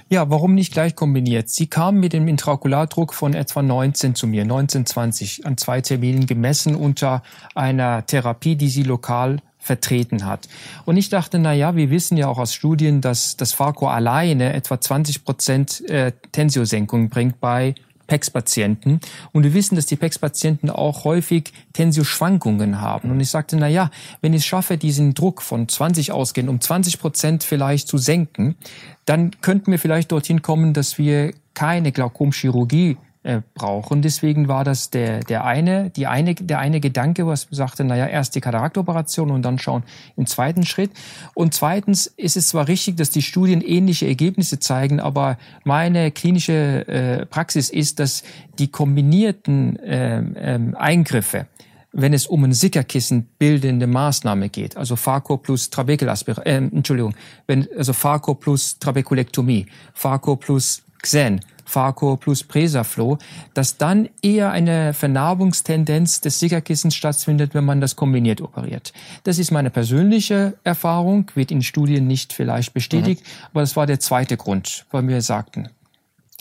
Ja, 0.08 0.30
warum 0.30 0.54
nicht 0.54 0.72
gleich 0.72 0.94
kombiniert? 0.94 1.48
Sie 1.48 1.66
kam 1.66 1.98
mit 1.98 2.12
dem 2.12 2.28
Intraokulardruck 2.28 3.12
von 3.12 3.34
etwa 3.34 3.60
19 3.60 4.14
zu 4.14 4.28
mir, 4.28 4.42
1920, 4.42 5.44
an 5.44 5.56
zwei 5.56 5.80
Terminen 5.80 6.26
gemessen 6.26 6.76
unter 6.76 7.24
einer 7.56 8.06
Therapie, 8.06 8.54
die 8.54 8.68
sie 8.68 8.84
lokal 8.84 9.38
vertreten 9.58 10.24
hat. 10.24 10.48
Und 10.84 10.96
ich 10.96 11.08
dachte, 11.08 11.40
na 11.40 11.52
ja, 11.52 11.74
wir 11.74 11.90
wissen 11.90 12.16
ja 12.16 12.28
auch 12.28 12.38
aus 12.38 12.54
Studien, 12.54 13.00
dass 13.00 13.36
das 13.36 13.52
Pharko 13.52 13.88
alleine 13.88 14.52
etwa 14.52 14.80
20 14.80 15.24
Prozent 15.24 15.84
äh, 15.90 16.12
Tensiosenkung 16.30 17.08
bringt 17.08 17.40
bei 17.40 17.74
PEX-Patienten. 18.06 19.00
Und 19.32 19.42
wir 19.44 19.54
wissen, 19.54 19.76
dass 19.76 19.86
die 19.86 19.96
PEX-Patienten 19.96 20.70
auch 20.70 21.04
häufig 21.04 21.52
Tensioschwankungen 21.72 22.80
haben. 22.80 23.10
Und 23.10 23.20
ich 23.20 23.30
sagte, 23.30 23.56
na 23.56 23.68
ja, 23.68 23.90
wenn 24.20 24.32
ich 24.32 24.42
es 24.42 24.46
schaffe, 24.46 24.78
diesen 24.78 25.14
Druck 25.14 25.42
von 25.42 25.68
20 25.68 26.12
ausgehen, 26.12 26.48
um 26.48 26.60
20 26.60 26.98
Prozent 26.98 27.44
vielleicht 27.44 27.88
zu 27.88 27.98
senken, 27.98 28.56
dann 29.04 29.32
könnten 29.40 29.70
wir 29.70 29.78
vielleicht 29.78 30.12
dorthin 30.12 30.42
kommen, 30.42 30.72
dass 30.72 30.98
wir 30.98 31.32
keine 31.54 31.92
Glaukomchirurgie 31.92 32.96
äh, 33.26 33.42
brauchen. 33.54 34.02
Deswegen 34.02 34.46
war 34.46 34.62
das 34.62 34.90
der, 34.90 35.20
der 35.20 35.44
eine, 35.44 35.90
die 35.90 36.06
eine, 36.06 36.36
der 36.36 36.60
eine 36.60 36.78
Gedanke, 36.78 37.26
was 37.26 37.48
sagte, 37.50 37.82
naja, 37.82 38.06
erst 38.06 38.36
die 38.36 38.40
Kataraktoperation 38.40 39.32
und 39.32 39.42
dann 39.42 39.58
schauen 39.58 39.82
im 40.16 40.26
zweiten 40.26 40.64
Schritt. 40.64 40.92
Und 41.34 41.52
zweitens 41.52 42.06
ist 42.06 42.36
es 42.36 42.48
zwar 42.48 42.68
richtig, 42.68 42.96
dass 42.96 43.10
die 43.10 43.22
Studien 43.22 43.62
ähnliche 43.62 44.06
Ergebnisse 44.06 44.60
zeigen, 44.60 45.00
aber 45.00 45.38
meine 45.64 46.12
klinische 46.12 46.86
äh, 46.86 47.26
Praxis 47.26 47.68
ist, 47.68 47.98
dass 47.98 48.22
die 48.60 48.68
kombinierten 48.68 49.76
äh, 49.80 50.18
äh, 50.20 50.74
Eingriffe, 50.76 51.46
wenn 51.92 52.12
es 52.12 52.28
um 52.28 52.44
ein 52.44 52.52
Sickerkissen 52.52 53.26
bildende 53.38 53.88
Maßnahme 53.88 54.50
geht, 54.50 54.76
also 54.76 54.94
Phaco 54.94 55.36
plus 55.36 55.70
Trabekulaspiration, 55.70 56.46
äh, 56.46 56.76
Entschuldigung, 56.76 57.16
wenn, 57.48 57.66
also 57.76 57.92
Phaco 57.92 58.34
plus 58.34 58.78
Trabekulektomie, 58.78 59.66
Phaco 59.94 60.36
plus 60.36 60.84
Xen, 61.02 61.40
Phaco 61.66 62.16
plus 62.16 62.44
Presaflow, 62.44 63.18
dass 63.52 63.76
dann 63.76 64.08
eher 64.22 64.50
eine 64.50 64.94
Vernarbungstendenz 64.94 66.20
des 66.20 66.40
Sickerkissens 66.40 66.94
stattfindet, 66.94 67.54
wenn 67.54 67.64
man 67.64 67.80
das 67.80 67.96
kombiniert 67.96 68.40
operiert. 68.40 68.92
Das 69.24 69.38
ist 69.38 69.50
meine 69.50 69.70
persönliche 69.70 70.54
Erfahrung, 70.64 71.30
wird 71.34 71.50
in 71.50 71.62
Studien 71.62 72.06
nicht 72.06 72.32
vielleicht 72.32 72.72
bestätigt, 72.72 73.22
mhm. 73.22 73.46
aber 73.50 73.60
das 73.60 73.76
war 73.76 73.86
der 73.86 74.00
zweite 74.00 74.36
Grund, 74.36 74.86
weil 74.90 75.06
wir 75.06 75.20
sagten. 75.20 75.68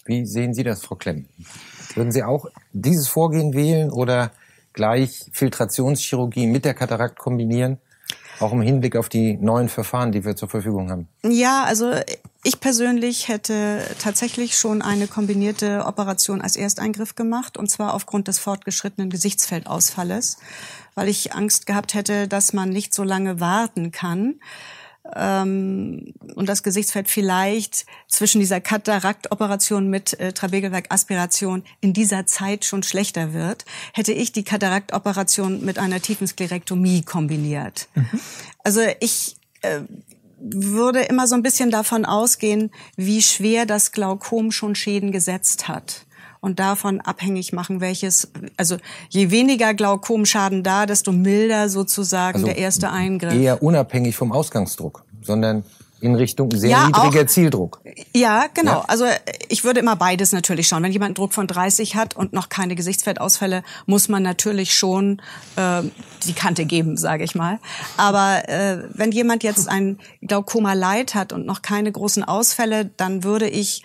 Wie 0.06 0.26
sehen 0.26 0.54
Sie 0.54 0.64
das, 0.64 0.86
Frau 0.86 0.96
Klemm? 0.96 1.26
Würden 1.96 2.12
Sie 2.12 2.24
auch 2.24 2.46
dieses 2.74 3.08
Vorgehen 3.08 3.54
wählen 3.54 3.90
oder 3.90 4.32
gleich 4.74 5.26
Filtrationschirurgie 5.32 6.46
mit 6.46 6.64
der 6.64 6.76
Katarakt 6.76 7.18
kombinieren? 7.18 7.80
Auch 8.40 8.52
im 8.52 8.62
Hinblick 8.62 8.96
auf 8.96 9.10
die 9.10 9.38
neuen 9.38 9.70
Verfahren, 9.70 10.12
die 10.12 10.26
wir 10.26 10.36
zur 10.36 10.50
Verfügung 10.50 10.90
haben. 10.92 11.08
Ja, 11.24 11.64
also 11.64 11.92
ich 12.44 12.60
persönlich 12.60 13.28
hätte 13.28 13.82
tatsächlich 14.00 14.58
schon 14.58 14.82
eine 14.82 15.08
kombinierte 15.08 15.86
Operation 15.86 16.42
als 16.42 16.56
Ersteingriff 16.56 17.16
gemacht, 17.16 17.58
und 17.58 17.70
zwar 17.70 17.94
aufgrund 17.94 18.28
des 18.28 18.40
fortgeschrittenen 18.40 19.10
Gesichtsfeldausfalles, 19.10 20.38
weil 20.94 21.08
ich 21.08 21.34
Angst 21.34 21.66
gehabt 21.66 21.94
hätte, 21.94 22.28
dass 22.28 22.54
man 22.54 22.70
nicht 22.70 22.94
so 22.94 23.04
lange 23.04 23.40
warten 23.40 23.92
kann 23.92 24.36
ähm, 25.14 26.14
und 26.36 26.50
das 26.50 26.64
Gesichtsfeld 26.64 27.08
vielleicht 27.08 27.86
zwischen 28.08 28.40
dieser 28.40 28.62
Kataraktoperation 28.62 29.90
mit 29.90 30.20
äh, 30.20 30.34
Trabekelwerkaspiration 30.34 31.64
in 31.82 31.94
dieser 31.94 32.26
Zeit 32.26 32.66
schon 32.66 32.84
schlechter 32.84 33.34
wird, 33.34 33.66
hätte 33.94 34.14
ich 34.14 34.32
die 34.32 34.44
Kataraktoperation 34.44 35.64
mit 35.64 35.78
einer 35.78 36.02
tiefen 36.02 36.28
Sklerektomie 36.28 37.04
kombiniert. 37.04 37.88
Mhm. 37.96 38.20
Also 38.64 38.82
ich 39.00 39.38
äh, 39.62 39.82
würde 40.40 41.02
immer 41.02 41.28
so 41.28 41.36
ein 41.36 41.44
bisschen 41.44 41.72
davon 41.72 42.06
ausgehen, 42.06 42.72
wie 42.96 43.22
schwer 43.22 43.66
das 43.66 43.92
Glaukom 43.92 44.52
schon 44.52 44.76
Schäden 44.76 45.12
gesetzt 45.12 45.68
hat 45.68 46.05
und 46.46 46.60
davon 46.60 47.02
abhängig 47.02 47.54
machen, 47.54 47.82
welches, 47.82 48.32
also 48.56 48.78
je 49.10 49.32
weniger 49.32 49.74
Glaukomschaden 49.74 50.62
da, 50.62 50.86
desto 50.86 51.12
milder 51.12 51.70
sozusagen 51.70 52.36
also 52.36 52.46
der 52.46 52.58
erste 52.58 52.92
Eingriff. 52.92 53.34
Eher 53.34 53.64
unabhängig 53.64 54.16
vom 54.16 54.32
Ausgangsdruck, 54.32 55.04
sondern 55.24 55.64
in 56.02 56.14
Richtung 56.14 56.52
sehr 56.52 56.70
ja, 56.70 56.86
niedriger 56.86 57.22
auch, 57.22 57.26
Zieldruck. 57.26 57.82
Ja, 58.14 58.46
genau. 58.54 58.74
Ja. 58.74 58.86
Also 58.88 59.06
ich 59.50 59.64
würde 59.64 59.80
immer 59.80 59.96
beides 59.96 60.34
natürlich 60.34 60.68
schauen. 60.68 60.84
Wenn 60.84 60.92
jemand 60.92 61.10
einen 61.10 61.16
Druck 61.16 61.34
von 61.34 61.48
30 61.48 61.96
hat 61.96 62.16
und 62.16 62.32
noch 62.32 62.50
keine 62.50 62.76
Gesichtsfeldausfälle, 62.76 63.64
muss 63.88 64.08
man 64.08 64.22
natürlich 64.22 64.76
schon 64.76 65.22
äh, 65.56 65.82
die 66.28 66.34
Kante 66.34 66.66
geben, 66.66 66.96
sage 66.96 67.24
ich 67.24 67.34
mal. 67.34 67.58
Aber 67.98 68.48
äh, 68.48 68.84
wenn 68.94 69.12
jemand 69.12 69.42
jetzt 69.42 69.68
ein 69.68 69.98
Glaukoma 70.22 70.74
Light 70.74 71.16
hat 71.16 71.34
und 71.34 71.48
noch 71.48 71.64
keine 71.64 71.92
großen 71.92 72.24
Ausfälle, 72.24 72.86
dann 72.86 73.24
würde 73.24 73.50
ich 73.50 73.82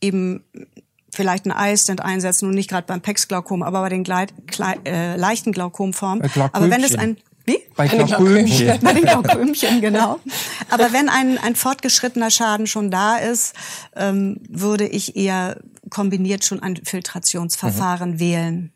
eben 0.00 0.44
vielleicht 1.14 1.46
einen 1.46 1.56
Eistent 1.56 2.02
einsetzen 2.02 2.48
und 2.48 2.54
nicht 2.54 2.70
gerade 2.70 2.86
beim 2.86 3.00
PEX-Glaukom, 3.00 3.62
aber 3.62 3.80
bei 3.80 3.88
den 3.88 4.04
Gleit, 4.04 4.32
Klei, 4.46 4.78
äh, 4.84 5.16
leichten 5.16 5.52
Glaukomformen. 5.52 6.28
Aber 6.52 6.70
wenn 6.70 6.82
es 6.84 6.94
ein 6.94 7.16
wie? 7.46 7.58
Bei 7.76 7.86
Glaukomchen. 7.88 8.80
Bei 8.82 8.94
den 8.94 9.02
Glaukomchen, 9.02 9.82
genau. 9.82 10.18
Aber 10.70 10.94
wenn 10.94 11.10
ein, 11.10 11.36
ein 11.36 11.56
fortgeschrittener 11.56 12.30
Schaden 12.30 12.66
schon 12.66 12.90
da 12.90 13.18
ist, 13.18 13.54
ähm, 13.94 14.40
würde 14.48 14.86
ich 14.86 15.14
eher 15.14 15.58
kombiniert 15.90 16.44
schon 16.44 16.62
ein 16.62 16.76
Filtrationsverfahren 16.76 18.12
mhm. 18.12 18.18
wählen. 18.18 18.72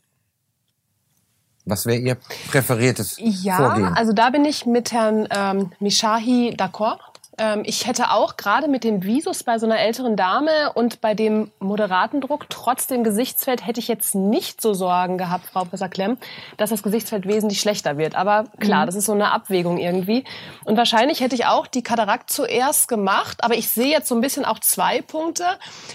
Was 1.64 1.86
wäre 1.86 1.98
Ihr 1.98 2.16
präferiertes 2.50 3.16
ja, 3.18 3.56
Vorgehen? 3.56 3.84
Ja, 3.84 3.92
also 3.92 4.12
da 4.12 4.30
bin 4.30 4.44
ich 4.44 4.66
mit 4.66 4.92
Herrn 4.92 5.28
ähm, 5.30 5.70
Mishahi 5.80 6.54
d'accord. 6.56 6.98
Ähm, 7.38 7.62
ich 7.64 7.86
hätte 7.86 8.10
auch 8.10 8.36
gerade 8.36 8.68
mit 8.68 8.84
dem 8.84 9.02
Visus 9.02 9.44
bei 9.44 9.58
so 9.58 9.66
einer 9.66 9.78
älteren 9.78 10.16
Dame 10.16 10.72
und 10.74 11.00
bei 11.00 11.14
dem 11.14 11.50
moderaten 11.60 12.20
Druck 12.20 12.46
trotz 12.50 12.86
dem 12.86 13.04
Gesichtsfeld 13.04 13.66
hätte 13.66 13.80
ich 13.80 13.88
jetzt 13.88 14.14
nicht 14.14 14.60
so 14.60 14.74
Sorgen 14.74 15.18
gehabt, 15.18 15.46
Frau 15.46 15.60
Professor 15.60 15.88
Klemm, 15.88 16.18
dass 16.56 16.70
das 16.70 16.82
Gesichtsfeld 16.82 17.26
wesentlich 17.26 17.60
schlechter 17.60 17.96
wird. 17.96 18.14
Aber 18.16 18.44
klar, 18.58 18.82
mhm. 18.82 18.86
das 18.86 18.94
ist 18.96 19.06
so 19.06 19.12
eine 19.12 19.32
Abwägung 19.32 19.78
irgendwie. 19.78 20.24
Und 20.64 20.76
wahrscheinlich 20.76 21.20
hätte 21.20 21.34
ich 21.34 21.46
auch 21.46 21.66
die 21.66 21.82
Katarakt 21.82 22.30
zuerst 22.30 22.88
gemacht, 22.88 23.44
aber 23.44 23.54
ich 23.54 23.68
sehe 23.68 23.90
jetzt 23.90 24.08
so 24.08 24.14
ein 24.14 24.20
bisschen 24.20 24.44
auch 24.44 24.58
zwei 24.58 25.00
Punkte, 25.02 25.44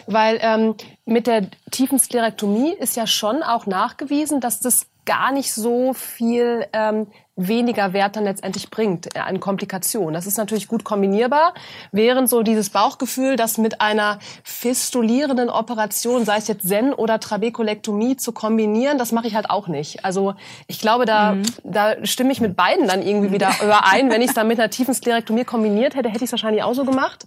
weil 0.08 0.40
ähm, 0.42 0.76
mit 1.06 1.28
der 1.28 1.48
tiefen 1.72 2.00
Sklerektomie 2.00 2.74
ist 2.74 2.96
ja 2.96 3.08
schon 3.08 3.44
auch 3.44 3.66
nachgewiesen, 3.66 4.40
dass 4.40 4.60
das 4.60 4.88
gar 5.06 5.32
nicht 5.32 5.54
so 5.54 5.94
viel 5.94 6.66
ähm, 6.72 7.08
weniger 7.36 7.94
Wert 7.94 8.16
dann 8.16 8.26
letztendlich 8.26 8.70
bringt 8.70 9.16
an 9.18 9.40
Komplikationen. 9.40 10.14
Das 10.14 10.28
ist 10.28 10.38
natürlich 10.38 10.68
gut 10.68 10.84
kombinierbar, 10.84 11.54
während 11.92 12.30
so 12.30 12.44
dieses 12.44 12.70
Bauchgefühl, 12.70 13.36
das 13.36 13.58
mit 13.58 13.82
einer 13.82 14.20
fistulierenden 14.44 15.50
Operation, 15.50 16.26
sei 16.26 16.38
es 16.38 16.48
jetzt 16.48 16.68
Sen 16.68 16.94
oder 16.94 17.20
Trabekulektomie, 17.20 18.18
zu 18.18 18.34
kombinieren, 18.34 18.98
das 18.98 19.12
mache 19.12 19.28
ich 19.28 19.36
halt 19.36 19.50
auch 19.50 19.68
nicht. 19.68 20.06
Also 20.06 20.36
ich 20.68 20.80
glaube, 20.80 21.06
da, 21.06 21.34
mhm. 21.34 21.44
da 21.64 22.06
stimme 22.06 22.32
ich 22.32 22.40
mit 22.40 22.56
beiden 22.56 22.88
dann 22.88 23.02
irgendwie 23.02 23.32
wieder 23.32 23.50
überein. 23.64 24.12
Wenn 24.12 24.22
ich 24.22 24.30
es 24.30 24.36
dann 24.36 24.48
mit 24.48 24.60
einer 24.60 24.70
tiefen 24.70 24.94
Sklerektomie 24.94 25.44
kombiniert 25.44 25.96
hätte, 25.96 26.10
hätte 26.10 26.24
ich 26.24 26.28
es 26.28 26.32
wahrscheinlich 26.32 26.64
auch 26.64 26.76
so 26.76 26.86
gemacht. 26.86 27.26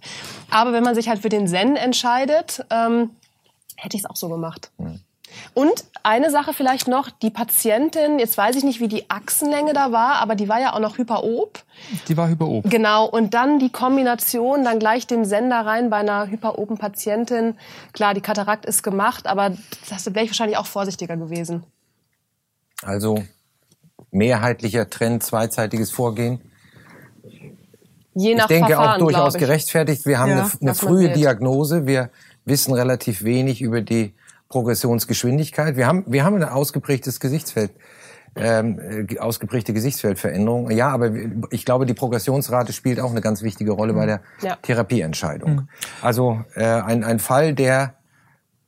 Aber 0.49 0.71
wenn 0.71 0.83
man 0.83 0.95
sich 0.95 1.09
halt 1.09 1.21
für 1.21 1.29
den 1.29 1.47
Sen 1.47 1.75
entscheidet, 1.75 2.65
ähm, 2.69 3.11
hätte 3.75 3.97
ich 3.97 4.03
es 4.03 4.09
auch 4.09 4.15
so 4.15 4.29
gemacht. 4.29 4.71
Mhm. 4.77 5.01
Und 5.53 5.85
eine 6.03 6.31
Sache 6.31 6.53
vielleicht 6.53 6.87
noch, 6.87 7.09
die 7.09 7.29
Patientin, 7.29 8.19
jetzt 8.19 8.37
weiß 8.37 8.55
ich 8.55 8.63
nicht, 8.63 8.79
wie 8.79 8.87
die 8.87 9.09
Achsenlänge 9.09 9.73
da 9.73 9.91
war, 9.91 10.15
aber 10.15 10.35
die 10.35 10.47
war 10.47 10.59
ja 10.59 10.73
auch 10.73 10.79
noch 10.79 10.97
hyperob. 10.97 11.63
Die 12.07 12.15
war 12.17 12.29
hyperob. 12.29 12.69
Genau, 12.69 13.05
und 13.05 13.33
dann 13.33 13.59
die 13.59 13.71
Kombination, 13.71 14.63
dann 14.63 14.79
gleich 14.79 15.07
den 15.07 15.25
Sender 15.25 15.65
rein 15.65 15.89
bei 15.89 15.97
einer 15.97 16.27
hyperoben 16.27 16.77
Patientin. 16.77 17.55
Klar, 17.93 18.13
die 18.13 18.21
Katarakt 18.21 18.65
ist 18.65 18.83
gemacht, 18.83 19.27
aber 19.27 19.51
das 19.89 20.05
wäre 20.07 20.23
ich 20.23 20.31
wahrscheinlich 20.31 20.57
auch 20.57 20.67
vorsichtiger 20.67 21.17
gewesen. 21.17 21.63
Also 22.83 23.23
mehrheitlicher 24.11 24.89
Trend, 24.89 25.23
zweizeitiges 25.23 25.91
Vorgehen. 25.91 26.41
Je 28.13 28.33
nach 28.33 28.45
ich 28.45 28.47
denke 28.47 28.73
Verfahren, 28.73 28.95
auch 28.95 28.97
durchaus 28.97 29.35
gerechtfertigt. 29.35 30.05
Wir 30.05 30.17
haben 30.17 30.31
ja, 30.31 30.43
eine, 30.43 30.51
eine 30.61 30.75
frühe 30.75 31.11
Diagnose. 31.11 31.85
Wir 31.85 32.09
wissen 32.45 32.73
relativ 32.73 33.23
wenig 33.23 33.61
über 33.61 33.81
die 33.81 34.13
Progressionsgeschwindigkeit. 34.49 35.75
Wir 35.75 35.87
haben, 35.87 36.03
wir 36.07 36.23
haben 36.23 36.35
ein 36.35 36.43
ausgeprägtes 36.43 37.19
Gesichtsfeld, 37.19 37.71
ähm, 38.35 39.07
äh, 39.09 39.19
ausgeprägte 39.19 39.73
Gesichtsfeldveränderung. 39.73 40.71
Ja, 40.71 40.89
aber 40.89 41.11
ich 41.51 41.65
glaube, 41.65 41.85
die 41.85 41.93
Progressionsrate 41.93 42.73
spielt 42.73 42.99
auch 42.99 43.11
eine 43.11 43.21
ganz 43.21 43.41
wichtige 43.41 43.71
Rolle 43.71 43.93
bei 43.93 44.05
der 44.05 44.21
ja. 44.41 44.57
Therapieentscheidung. 44.61 45.51
Mhm. 45.51 45.69
Also 46.01 46.43
äh, 46.55 46.63
ein, 46.63 47.03
ein 47.03 47.19
Fall, 47.19 47.53
der 47.53 47.95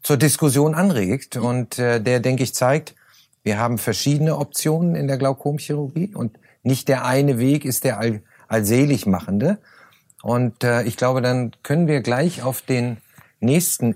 zur 0.02 0.18
Diskussion 0.18 0.76
anregt 0.76 1.38
und 1.38 1.78
äh, 1.78 2.02
der, 2.02 2.20
denke 2.20 2.44
ich, 2.44 2.54
zeigt, 2.54 2.96
wir 3.44 3.60
haben 3.60 3.78
verschiedene 3.78 4.38
Optionen 4.38 4.96
in 4.96 5.08
der 5.08 5.18
Glaukomchirurgie 5.18 6.14
und 6.14 6.38
nicht 6.64 6.88
der 6.88 7.06
eine 7.06 7.40
Weg 7.40 7.66
ist 7.66 7.84
der 7.84 8.00
all, 8.00 8.22
allselig 8.48 9.06
machende. 9.06 9.60
Und 10.22 10.64
äh, 10.64 10.84
ich 10.84 10.98
glaube, 10.98 11.22
dann 11.22 11.52
können 11.64 11.88
wir 11.88 12.02
gleich 12.02 12.44
auf 12.44 12.62
den 12.62 12.98
nächsten 13.40 13.96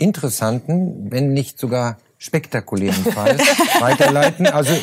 interessanten, 0.00 1.10
wenn 1.10 1.32
nicht 1.32 1.58
sogar 1.58 1.98
spektakulären 2.18 3.04
Fall 3.04 3.38
weiterleiten. 3.80 4.46
Also 4.46 4.74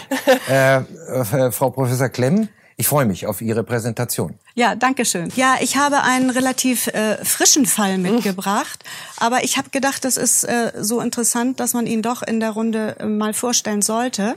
äh, 0.49 0.77
äh, 0.77 1.51
Frau 1.51 1.69
Professor 1.69 2.09
Klemm, 2.09 2.49
ich 2.79 2.87
freue 2.87 3.05
mich 3.05 3.25
auf 3.25 3.41
Ihre 3.41 3.63
Präsentation. 3.63 4.35
Ja, 4.53 4.75
danke 4.75 5.03
schön. 5.03 5.31
Ja, 5.35 5.55
ich 5.61 5.77
habe 5.77 6.03
einen 6.03 6.29
relativ 6.29 6.87
äh, 6.87 7.23
frischen 7.25 7.65
Fall 7.65 7.97
mitgebracht, 7.97 8.83
aber 9.17 9.43
ich 9.43 9.57
habe 9.57 9.71
gedacht, 9.71 10.05
das 10.05 10.15
ist 10.17 10.43
äh, 10.43 10.71
so 10.79 11.01
interessant, 11.01 11.59
dass 11.59 11.73
man 11.73 11.87
ihn 11.87 12.03
doch 12.03 12.21
in 12.21 12.39
der 12.39 12.51
Runde 12.51 12.95
äh, 12.99 13.05
mal 13.05 13.33
vorstellen 13.33 13.81
sollte. 13.81 14.35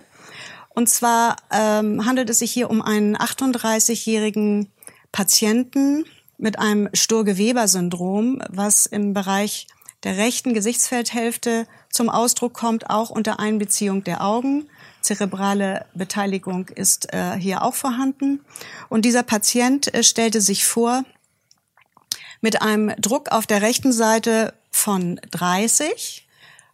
Und 0.71 0.89
zwar 0.89 1.37
ähm, 1.51 2.07
handelt 2.07 2.31
es 2.31 2.39
sich 2.39 2.51
hier 2.51 2.71
um 2.71 2.81
einen 2.81 3.17
38-jährigen 3.17 4.71
Patienten 5.13 6.05
mit 6.39 6.59
einem 6.59 6.89
Sturge-Weber-Syndrom, 6.95 8.43
was 8.49 8.87
im 8.87 9.13
Bereich 9.13 9.67
der 10.05 10.17
rechten 10.17 10.55
Gesichtsfeldhälfte 10.55 11.67
zum 11.91 12.09
Ausdruck 12.09 12.55
kommt, 12.55 12.89
auch 12.89 13.11
unter 13.11 13.39
Einbeziehung 13.39 14.05
der 14.05 14.25
Augen. 14.25 14.69
Zerebrale 15.01 15.87
Beteiligung 15.95 16.69
ist 16.69 17.13
äh, 17.13 17.35
hier 17.39 17.63
auch 17.63 17.75
vorhanden. 17.75 18.41
Und 18.89 19.05
dieser 19.05 19.23
Patient 19.23 19.93
äh, 19.93 20.03
stellte 20.03 20.41
sich 20.41 20.65
vor 20.65 21.05
mit 22.41 22.63
einem 22.63 22.95
Druck 23.01 23.31
auf 23.33 23.47
der 23.47 23.63
rechten 23.63 23.93
Seite 23.93 24.55
von 24.71 25.21
30. 25.31 26.27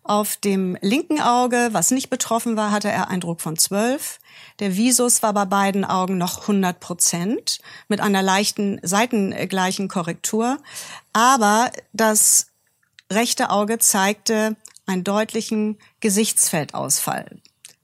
Auf 0.04 0.37
dem 0.37 0.78
linken 0.83 1.21
Auge, 1.21 1.71
was 1.73 1.90
nicht 1.90 2.11
betroffen 2.11 2.56
war, 2.56 2.71
hatte 2.71 2.88
er 2.88 3.09
einen 3.09 3.21
Druck 3.21 3.40
von 3.40 3.56
12. 3.56 4.21
Der 4.61 4.76
Visus 4.76 5.23
war 5.25 5.33
bei 5.33 5.45
beiden 5.47 5.85
Augen 5.85 6.17
noch 6.17 6.43
100 6.43 6.78
Prozent 6.78 7.58
mit 7.89 8.00
einer 8.00 8.23
leichten 8.23 8.78
seitengleichen 8.82 9.89
Korrektur. 9.89 10.58
Aber 11.12 11.73
das 11.93 12.52
rechte 13.10 13.50
Auge 13.50 13.78
zeigte 13.78 14.56
einen 14.86 15.04
deutlichen 15.04 15.78
Gesichtsfeldausfall, 16.00 17.40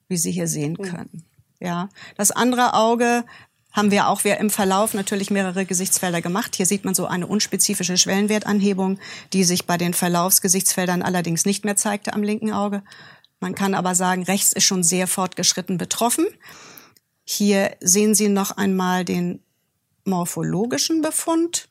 wie 0.09 0.17
Sie 0.17 0.33
hier 0.33 0.49
sehen 0.49 0.77
hm. 0.79 0.85
können. 0.85 1.25
Ja, 1.61 1.89
das 2.17 2.33
andere 2.33 2.75
Auge 2.75 3.25
haben 3.73 3.91
wir 3.91 4.09
auch 4.09 4.25
wir 4.25 4.37
im 4.37 4.51
Verlauf 4.51 4.95
natürlich 4.95 5.31
mehrere 5.31 5.65
Gesichtsfelder 5.65 6.21
gemacht. 6.21 6.57
Hier 6.57 6.67
sieht 6.67 6.85
man 6.85 6.95
so 6.95 7.07
eine 7.07 7.27
unspezifische 7.27 7.97
Schwellenwertanhebung, 7.97 8.99
die 9.33 9.45
sich 9.45 9.67
bei 9.67 9.79
den 9.79 9.95
Verlaufsgesichtsfeldern 9.95 11.03
allerdings 11.03 11.47
nicht 11.47 11.65
mehr 11.65 11.77
zeigte 11.77 12.13
am 12.13 12.23
linken 12.23 12.53
Auge. 12.53 12.83
Man 13.41 13.55
kann 13.55 13.75
aber 13.75 13.95
sagen, 13.95 14.25
rechts 14.25 14.53
ist 14.53 14.65
schon 14.65 14.83
sehr 14.83 15.07
fortgeschritten 15.07 15.79
betroffen. 15.79 16.27
Hier 17.25 17.75
sehen 17.81 18.15
Sie 18.15 18.29
noch 18.29 18.57
einmal 18.57 19.05
den 19.05 19.41
morphologischen 20.05 21.01
Befund 21.01 21.69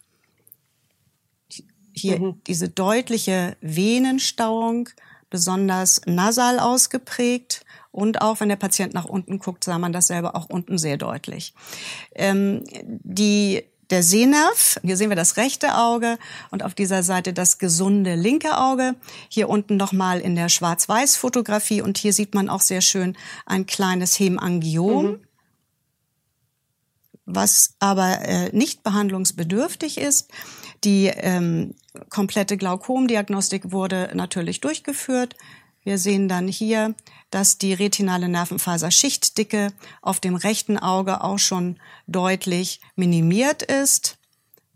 hier 2.01 2.19
mhm. 2.19 2.41
diese 2.47 2.69
deutliche 2.69 3.55
Venenstauung, 3.61 4.89
besonders 5.29 6.01
nasal 6.05 6.59
ausgeprägt. 6.59 7.63
Und 7.91 8.21
auch 8.21 8.39
wenn 8.39 8.49
der 8.49 8.55
Patient 8.55 8.93
nach 8.93 9.05
unten 9.05 9.39
guckt, 9.39 9.63
sah 9.63 9.77
man 9.77 9.93
dasselbe 9.93 10.35
auch 10.35 10.49
unten 10.49 10.77
sehr 10.77 10.97
deutlich. 10.97 11.53
Ähm, 12.15 12.63
die 12.83 13.63
der 13.89 14.03
Sehnerv, 14.03 14.79
hier 14.83 14.95
sehen 14.95 15.09
wir 15.09 15.17
das 15.17 15.35
rechte 15.35 15.77
Auge 15.77 16.17
und 16.49 16.63
auf 16.63 16.73
dieser 16.73 17.03
Seite 17.03 17.33
das 17.33 17.57
gesunde 17.57 18.15
linke 18.15 18.57
Auge. 18.57 18.95
Hier 19.27 19.49
unten 19.49 19.75
nochmal 19.75 20.21
in 20.21 20.35
der 20.35 20.47
Schwarz-Weiß-Fotografie 20.47 21.81
und 21.81 21.97
hier 21.97 22.13
sieht 22.13 22.33
man 22.33 22.47
auch 22.49 22.61
sehr 22.61 22.79
schön 22.79 23.17
ein 23.45 23.65
kleines 23.65 24.17
Hemangiom. 24.17 25.05
Mhm 25.05 25.19
was 27.35 27.75
aber 27.79 28.21
äh, 28.21 28.55
nicht 28.55 28.83
behandlungsbedürftig 28.83 29.97
ist. 29.97 30.29
Die 30.83 31.07
ähm, 31.07 31.75
komplette 32.09 32.57
Glaukomdiagnostik 32.57 33.71
wurde 33.71 34.11
natürlich 34.13 34.61
durchgeführt. 34.61 35.35
Wir 35.83 35.97
sehen 35.97 36.27
dann 36.27 36.47
hier, 36.47 36.95
dass 37.31 37.57
die 37.57 37.73
retinale 37.73 38.29
Nervenfaserschichtdicke 38.29 39.73
auf 40.01 40.19
dem 40.19 40.35
rechten 40.35 40.77
Auge 40.77 41.23
auch 41.23 41.39
schon 41.39 41.79
deutlich 42.07 42.81
minimiert 42.95 43.63
ist. 43.63 44.17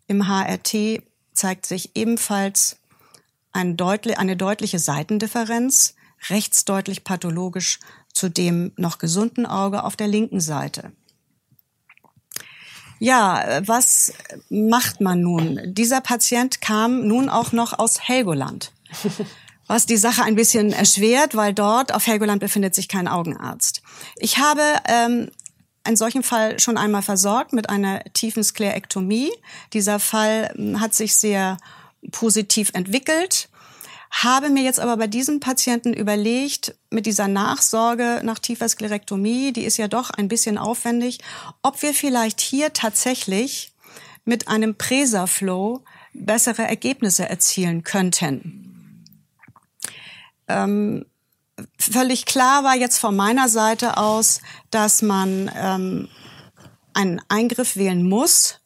Im 0.08 0.28
HRT 0.28 1.04
zeigt 1.34 1.66
sich 1.66 1.96
ebenfalls 1.96 2.78
ein 3.52 3.78
deutli 3.78 4.16
eine 4.16 4.36
deutliche 4.36 4.80
Seitendifferenz, 4.80 5.96
rechts 6.30 6.66
deutlich 6.66 7.04
pathologisch 7.04 7.80
zu 8.14 8.30
dem 8.30 8.72
noch 8.78 8.98
gesunden 8.98 9.46
Auge 9.46 9.84
auf 9.84 9.96
der 9.96 10.08
linken 10.08 10.40
Seite. 10.40 10.92
Ja, 13.00 13.62
was 13.66 14.14
macht 14.50 15.02
man 15.02 15.22
nun? 15.22 15.60
Dieser 15.66 16.02
Patient 16.02 16.62
kam 16.62 17.08
nun 17.08 17.30
auch 17.30 17.52
noch 17.52 17.78
aus 17.78 18.02
Helgoland. 18.02 18.72
Was 19.68 19.88
die 19.88 19.98
Sache 19.98 20.22
ein 20.22 20.36
bisschen 20.36 20.72
erschwert, 20.72 21.36
weil 21.36 21.52
dort 21.52 21.92
auf 21.92 22.06
Helgoland 22.06 22.40
befindet 22.40 22.76
sich 22.76 22.88
kein 22.88 23.08
Augenarzt. 23.08 23.82
Ich 24.18 24.38
habe 24.38 24.62
ähm, 24.88 25.32
einen 25.84 25.96
solchen 25.96 26.22
Fall 26.22 26.60
schon 26.60 26.78
einmal 26.78 27.02
versorgt 27.02 27.52
mit 27.52 27.68
einer 27.70 28.04
tiefen 28.14 28.44
Sklerektomie. 28.44 29.32
Dieser 29.74 30.00
Fall 30.00 30.52
hm, 30.56 30.80
hat 30.82 30.94
sich 30.94 31.16
sehr 31.16 31.58
positiv 32.12 32.70
entwickelt 32.74 33.50
habe 34.24 34.50
mir 34.50 34.64
jetzt 34.64 34.80
aber 34.80 34.98
bei 34.98 35.08
diesem 35.08 35.40
Patienten 35.40 35.94
überlegt, 35.94 36.76
mit 36.90 37.06
dieser 37.06 37.28
Nachsorge 37.28 38.22
nach 38.24 38.40
tiefer 38.40 38.70
Sklerektomie, 38.70 39.52
die 39.52 39.66
ist 39.66 39.78
ja 39.78 39.88
doch 39.88 40.10
ein 40.10 40.28
bisschen 40.28 40.58
aufwendig, 40.58 41.20
ob 41.62 41.82
wir 41.82 41.94
vielleicht 41.94 42.40
hier 42.40 42.72
tatsächlich 42.74 43.74
mit 44.24 44.48
einem 44.48 44.76
Presaflow 44.76 45.84
bessere 46.14 46.64
Ergebnisse 46.64 47.28
erzielen 47.28 47.84
könnten. 47.84 49.04
Ähm, 50.48 51.06
völlig 51.78 52.26
klar 52.26 52.64
war 52.64 52.76
jetzt 52.76 53.00
von 53.00 53.16
meiner 53.16 53.50
Seite 53.50 53.98
aus, 53.98 54.42
dass 54.72 55.02
man 55.02 55.52
ähm, 55.56 56.08
einen 56.94 57.22
Eingriff 57.28 57.76
wählen 57.76 58.08
muss, 58.08 58.62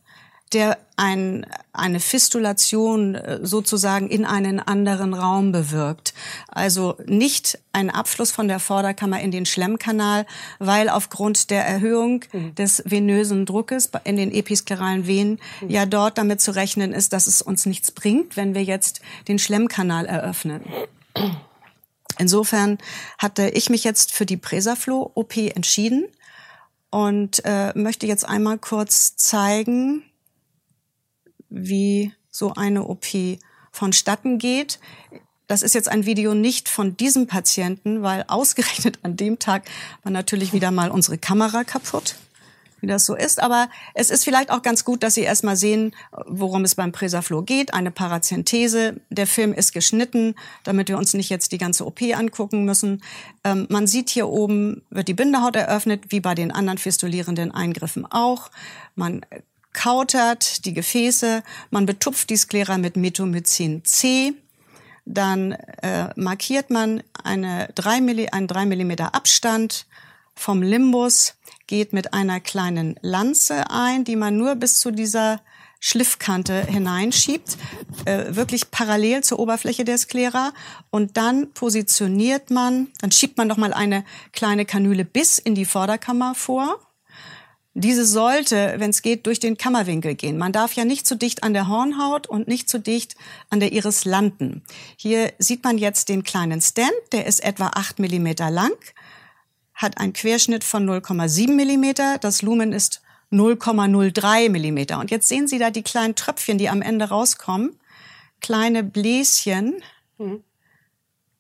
der 0.54 0.78
ein, 1.00 1.46
eine 1.72 2.02
Fistulation 2.02 3.16
äh, 3.16 3.40
sozusagen 3.42 4.10
in 4.10 4.26
einen 4.26 4.60
anderen 4.60 5.14
Raum 5.14 5.54
bewirkt. 5.54 6.14
Also 6.50 6.98
nicht 7.06 7.58
ein 7.72 7.90
Abfluss 7.90 8.32
von 8.32 8.50
der 8.50 8.60
Vorderkammer 8.60 9.22
in 9.22 9.32
den 9.32 9.46
Schlemmkanal, 9.46 10.26
weil 10.60 10.90
aufgrund 10.90 11.52
der 11.52 11.66
Erhöhung 11.66 12.26
mhm. 12.34 12.54
des 12.56 12.84
venösen 12.86 13.46
Druckes 13.46 13.90
in 14.04 14.18
den 14.18 14.34
episkleralen 14.34 15.08
Venen 15.08 15.40
mhm. 15.62 15.70
ja 15.70 15.86
dort 15.86 16.18
damit 16.18 16.42
zu 16.42 16.54
rechnen 16.54 16.92
ist, 16.92 17.14
dass 17.14 17.28
es 17.28 17.42
uns 17.42 17.66
nichts 17.66 17.92
bringt, 17.92 18.36
wenn 18.36 18.54
wir 18.54 18.64
jetzt 18.64 19.00
den 19.30 19.40
Schlemmkanal 19.40 20.06
eröffnen. 20.06 20.62
Insofern 22.18 22.78
hatte 23.18 23.48
ich 23.52 23.70
mich 23.70 23.86
jetzt 23.86 24.14
für 24.14 24.26
die 24.26 24.36
Presaflow-OP 24.36 25.38
entschieden 25.38 26.08
und 26.90 27.42
äh, 27.46 27.72
möchte 27.74 28.06
jetzt 28.06 28.28
einmal 28.28 28.58
kurz 28.58 29.16
zeigen, 29.16 30.04
wie 31.50 32.14
so 32.30 32.54
eine 32.54 32.86
OP 32.86 33.06
vonstatten 33.72 34.38
geht. 34.38 34.80
Das 35.48 35.64
ist 35.64 35.74
jetzt 35.74 35.90
ein 35.90 36.06
Video 36.06 36.36
nicht 36.36 36.70
von 36.70 36.96
diesem 36.96 37.28
Patienten, 37.28 38.04
weil 38.04 38.24
ausgerechnet 38.28 39.00
an 39.04 39.18
dem 39.18 39.40
Tag 39.40 39.66
war 40.04 40.12
natürlich 40.12 40.54
wieder 40.54 40.72
mal 40.72 40.92
unsere 40.92 41.18
Kamera 41.18 41.64
kaputt 41.64 42.16
wie 42.82 42.88
das 42.88 43.06
so 43.06 43.16
ist. 43.16 43.42
Aber 43.42 43.70
es 43.94 44.10
ist 44.10 44.24
vielleicht 44.24 44.52
auch 44.52 44.62
ganz 44.62 44.86
gut, 44.86 45.04
dass 45.04 45.16
Sie 45.16 45.22
erstmal 45.22 45.56
sehen, 45.56 45.96
worum 46.26 46.64
es 46.64 46.76
beim 46.76 46.92
Presaflow 46.92 47.42
geht. 47.44 47.74
Eine 47.74 47.92
Parazenthese. 47.92 49.02
Der 49.10 49.28
Film 49.28 49.54
ist 49.54 49.74
geschnitten, 49.74 50.36
damit 50.64 50.90
wir 50.90 50.98
uns 50.98 51.14
nicht 51.14 51.30
jetzt 51.30 51.52
die 51.52 51.58
ganze 51.58 51.86
OP 51.86 52.02
angucken 52.02 52.66
müssen. 52.66 53.04
Ähm, 53.44 53.68
man 53.70 53.88
sieht 53.88 54.10
hier 54.10 54.28
oben, 54.28 54.84
wird 54.90 55.08
die 55.08 55.14
Bindehaut 55.14 55.56
eröffnet, 55.56 56.06
wie 56.10 56.20
bei 56.20 56.36
den 56.36 56.52
anderen 56.52 56.78
fistulierenden 56.78 57.52
Eingriffen 57.52 58.06
auch. 58.06 58.50
Man 58.96 59.26
kautert 59.74 60.66
die 60.66 60.74
Gefäße, 60.74 61.44
man 61.70 61.86
betupft 61.86 62.30
die 62.30 62.38
Sklera 62.38 62.78
mit 62.78 62.96
Metomycin 62.96 63.84
C. 63.86 64.34
Dann 65.06 65.54
äh, 65.54 66.10
markiert 66.16 66.70
man 66.70 67.02
eine 67.24 67.70
3 67.76 68.02
Milli, 68.02 68.28
einen 68.30 68.48
3 68.48 68.66
Millimeter 68.66 69.16
Abstand 69.16 69.86
vom 70.36 70.62
Limbus 70.62 71.36
geht 71.68 71.94
mit 71.94 72.14
einer 72.14 72.40
kleinen 72.40 72.96
Lanze 73.02 73.70
ein, 73.70 74.04
die 74.04 74.16
man 74.16 74.38
nur 74.38 74.56
bis 74.56 74.80
zu 74.80 74.92
dieser 74.92 75.42
Schliffkante 75.80 76.66
hineinschiebt, 76.66 77.58
äh, 78.06 78.36
wirklich 78.36 78.70
parallel 78.72 79.24
zur 79.24 79.40
Oberfläche 79.40 79.86
der 79.86 79.98
Sklera. 79.98 80.52
Und 80.90 81.16
dann 81.18 81.52
positioniert 81.54 82.52
man, 82.52 82.88
dann 83.00 83.12
schiebt 83.12 83.38
man 83.38 83.48
noch 83.48 83.58
mal 83.58 83.74
eine 83.74 84.04
kleine 84.34 84.66
Kanüle 84.66 85.06
bis 85.06 85.40
in 85.40 85.56
die 85.56 85.66
Vorderkammer 85.66 86.36
vor. 86.36 86.80
Diese 87.74 88.06
sollte, 88.06 88.76
wenn 88.78 88.90
es 88.90 89.02
geht, 89.02 89.26
durch 89.26 89.40
den 89.40 89.58
Kammerwinkel 89.58 90.16
gehen. 90.16 90.38
Man 90.38 90.52
darf 90.52 90.74
ja 90.74 90.86
nicht 90.86 91.06
zu 91.06 91.16
dicht 91.16 91.44
an 91.44 91.54
der 91.54 91.68
Hornhaut 91.68 92.28
und 92.28 92.48
nicht 92.48 92.68
zu 92.68 92.80
dicht 92.80 93.16
an 93.50 93.60
der 93.60 93.72
Iris 93.72 94.06
landen. 94.06 94.64
Hier 94.98 95.32
sieht 95.38 95.64
man 95.64 95.78
jetzt 95.78 96.10
den 96.10 96.24
kleinen 96.24 96.62
Stand, 96.62 96.92
der 97.12 97.26
ist 97.26 97.44
etwa 97.44 97.68
acht 97.76 98.00
Millimeter 98.00 98.50
lang 98.50 98.74
hat 99.80 99.98
einen 99.98 100.12
Querschnitt 100.12 100.66
von 100.66 100.88
0,7 100.88 101.54
Millimeter. 101.54 102.18
Das 102.18 102.42
Lumen 102.42 102.74
ist 102.74 103.02
0,03 103.32 104.50
Millimeter. 104.50 105.00
Und 105.00 105.10
jetzt 105.10 105.30
sehen 105.30 105.48
Sie 105.48 105.58
da 105.58 105.72
die 105.72 105.84
kleinen 105.84 106.16
Tröpfchen, 106.16 106.58
die 106.58 106.68
am 106.68 106.82
Ende 106.82 107.06
rauskommen. 107.06 107.80
Kleine 108.42 108.84
Bläschen. 108.84 109.82
Mhm. 110.18 110.44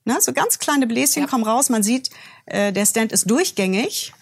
Na, 0.05 0.21
so 0.21 0.31
ganz 0.31 0.57
kleine 0.57 0.87
Bläschen 0.87 1.23
ja. 1.23 1.27
kommen 1.27 1.43
raus. 1.43 1.69
Man 1.69 1.83
sieht, 1.83 2.11
äh, 2.45 2.71
der 2.71 2.85
Stand 2.85 3.11
ist 3.11 3.29
durchgängig. 3.29 4.13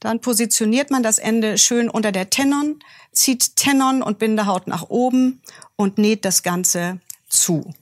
Dann 0.00 0.20
positioniert 0.20 0.90
man 0.90 1.02
das 1.02 1.18
Ende 1.18 1.58
schön 1.58 1.88
unter 1.90 2.10
der 2.10 2.30
Tenon, 2.30 2.80
zieht 3.12 3.56
Tenon 3.56 4.02
und 4.02 4.18
Bindehaut 4.18 4.66
nach 4.66 4.88
oben 4.88 5.42
und 5.76 5.98
näht 5.98 6.24
das 6.24 6.42
Ganze 6.42 7.00
zu. 7.28 7.72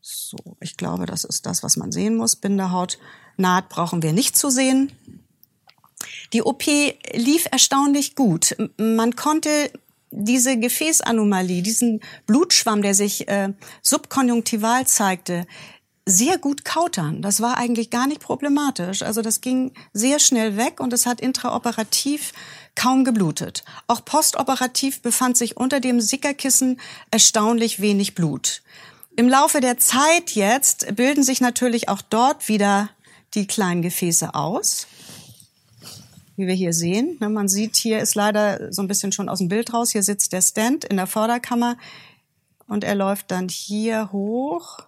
So, 0.00 0.36
ich 0.60 0.76
glaube, 0.76 1.06
das 1.06 1.24
ist 1.24 1.46
das, 1.46 1.62
was 1.62 1.76
man 1.76 1.92
sehen 1.92 2.16
muss. 2.16 2.36
Bindehaut 2.36 2.98
Naht 3.36 3.68
brauchen 3.68 4.02
wir 4.02 4.12
nicht 4.12 4.36
zu 4.36 4.50
sehen. 4.50 4.92
Die 6.32 6.42
OP 6.42 6.64
lief 7.12 7.46
erstaunlich 7.50 8.14
gut. 8.14 8.56
Man 8.76 9.16
konnte 9.16 9.70
diese 10.10 10.58
Gefäßanomalie, 10.58 11.62
diesen 11.62 12.00
Blutschwamm, 12.26 12.82
der 12.82 12.94
sich 12.94 13.28
äh, 13.28 13.52
subkonjunktival 13.82 14.86
zeigte, 14.86 15.46
sehr 16.08 16.38
gut 16.38 16.64
kautern. 16.64 17.20
Das 17.20 17.40
war 17.40 17.58
eigentlich 17.58 17.90
gar 17.90 18.06
nicht 18.06 18.20
problematisch. 18.20 19.02
Also 19.02 19.22
das 19.22 19.40
ging 19.40 19.72
sehr 19.92 20.20
schnell 20.20 20.56
weg 20.56 20.78
und 20.78 20.92
es 20.92 21.04
hat 21.04 21.20
intraoperativ 21.20 22.32
kaum 22.76 23.04
geblutet. 23.04 23.64
Auch 23.88 24.04
postoperativ 24.04 25.02
befand 25.02 25.36
sich 25.36 25.56
unter 25.56 25.80
dem 25.80 26.00
Sickerkissen 26.00 26.80
erstaunlich 27.10 27.80
wenig 27.80 28.14
Blut. 28.14 28.62
Im 29.16 29.28
Laufe 29.28 29.60
der 29.60 29.78
Zeit 29.78 30.30
jetzt 30.32 30.94
bilden 30.94 31.24
sich 31.24 31.40
natürlich 31.40 31.88
auch 31.88 32.02
dort 32.02 32.48
wieder 32.48 32.88
die 33.34 33.48
kleinen 33.48 33.82
Gefäße 33.82 34.34
aus. 34.34 34.86
Wie 36.36 36.46
wir 36.46 36.54
hier 36.54 36.72
sehen. 36.72 37.16
Ne, 37.18 37.30
man 37.30 37.48
sieht, 37.48 37.76
hier 37.76 37.98
ist 37.98 38.14
leider 38.14 38.72
so 38.72 38.82
ein 38.82 38.88
bisschen 38.88 39.10
schon 39.10 39.28
aus 39.28 39.38
dem 39.38 39.48
Bild 39.48 39.72
raus. 39.72 39.90
Hier 39.90 40.02
sitzt 40.02 40.32
der 40.32 40.42
Stand 40.42 40.84
in 40.84 40.98
der 40.98 41.06
Vorderkammer 41.06 41.76
und 42.68 42.84
er 42.84 42.94
läuft 42.94 43.30
dann 43.30 43.48
hier 43.48 44.12
hoch. 44.12 44.78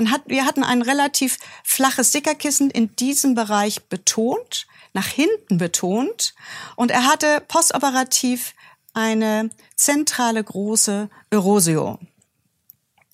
Man 0.00 0.10
hat, 0.10 0.22
wir 0.28 0.46
hatten 0.46 0.64
ein 0.64 0.80
relativ 0.80 1.36
flaches 1.62 2.08
Stickerkissen 2.08 2.70
in 2.70 2.96
diesem 2.96 3.34
Bereich 3.34 3.82
betont, 3.90 4.66
nach 4.94 5.06
hinten 5.06 5.58
betont. 5.58 6.34
Und 6.74 6.90
er 6.90 7.04
hatte 7.04 7.42
postoperativ 7.46 8.54
eine 8.94 9.50
zentrale 9.76 10.42
große 10.42 11.10
Erosio. 11.28 11.98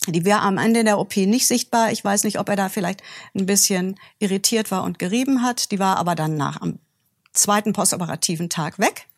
Die 0.07 0.25
wäre 0.25 0.43
am 0.43 0.59
Ende 0.59 0.85
der 0.85 1.01
OP 1.01 1.17
nicht 1.17 1.49
sichtbar. 1.49 1.91
Ich 1.91 2.05
weiß 2.05 2.23
nicht, 2.23 2.39
ob 2.39 2.49
er 2.49 2.55
da 2.55 2.69
vielleicht 2.69 3.03
ein 3.35 3.47
bisschen 3.47 3.99
irritiert 4.21 4.71
war 4.71 4.85
und 4.85 5.01
gerieben 5.01 5.43
hat. 5.43 5.73
Die 5.73 5.81
war 5.81 5.97
aber 5.97 6.15
dann 6.15 6.37
nach 6.37 6.61
am 6.61 6.79
zweiten 7.33 7.73
postoperativen 7.73 8.49
Tag 8.49 8.79
weg. 8.79 9.09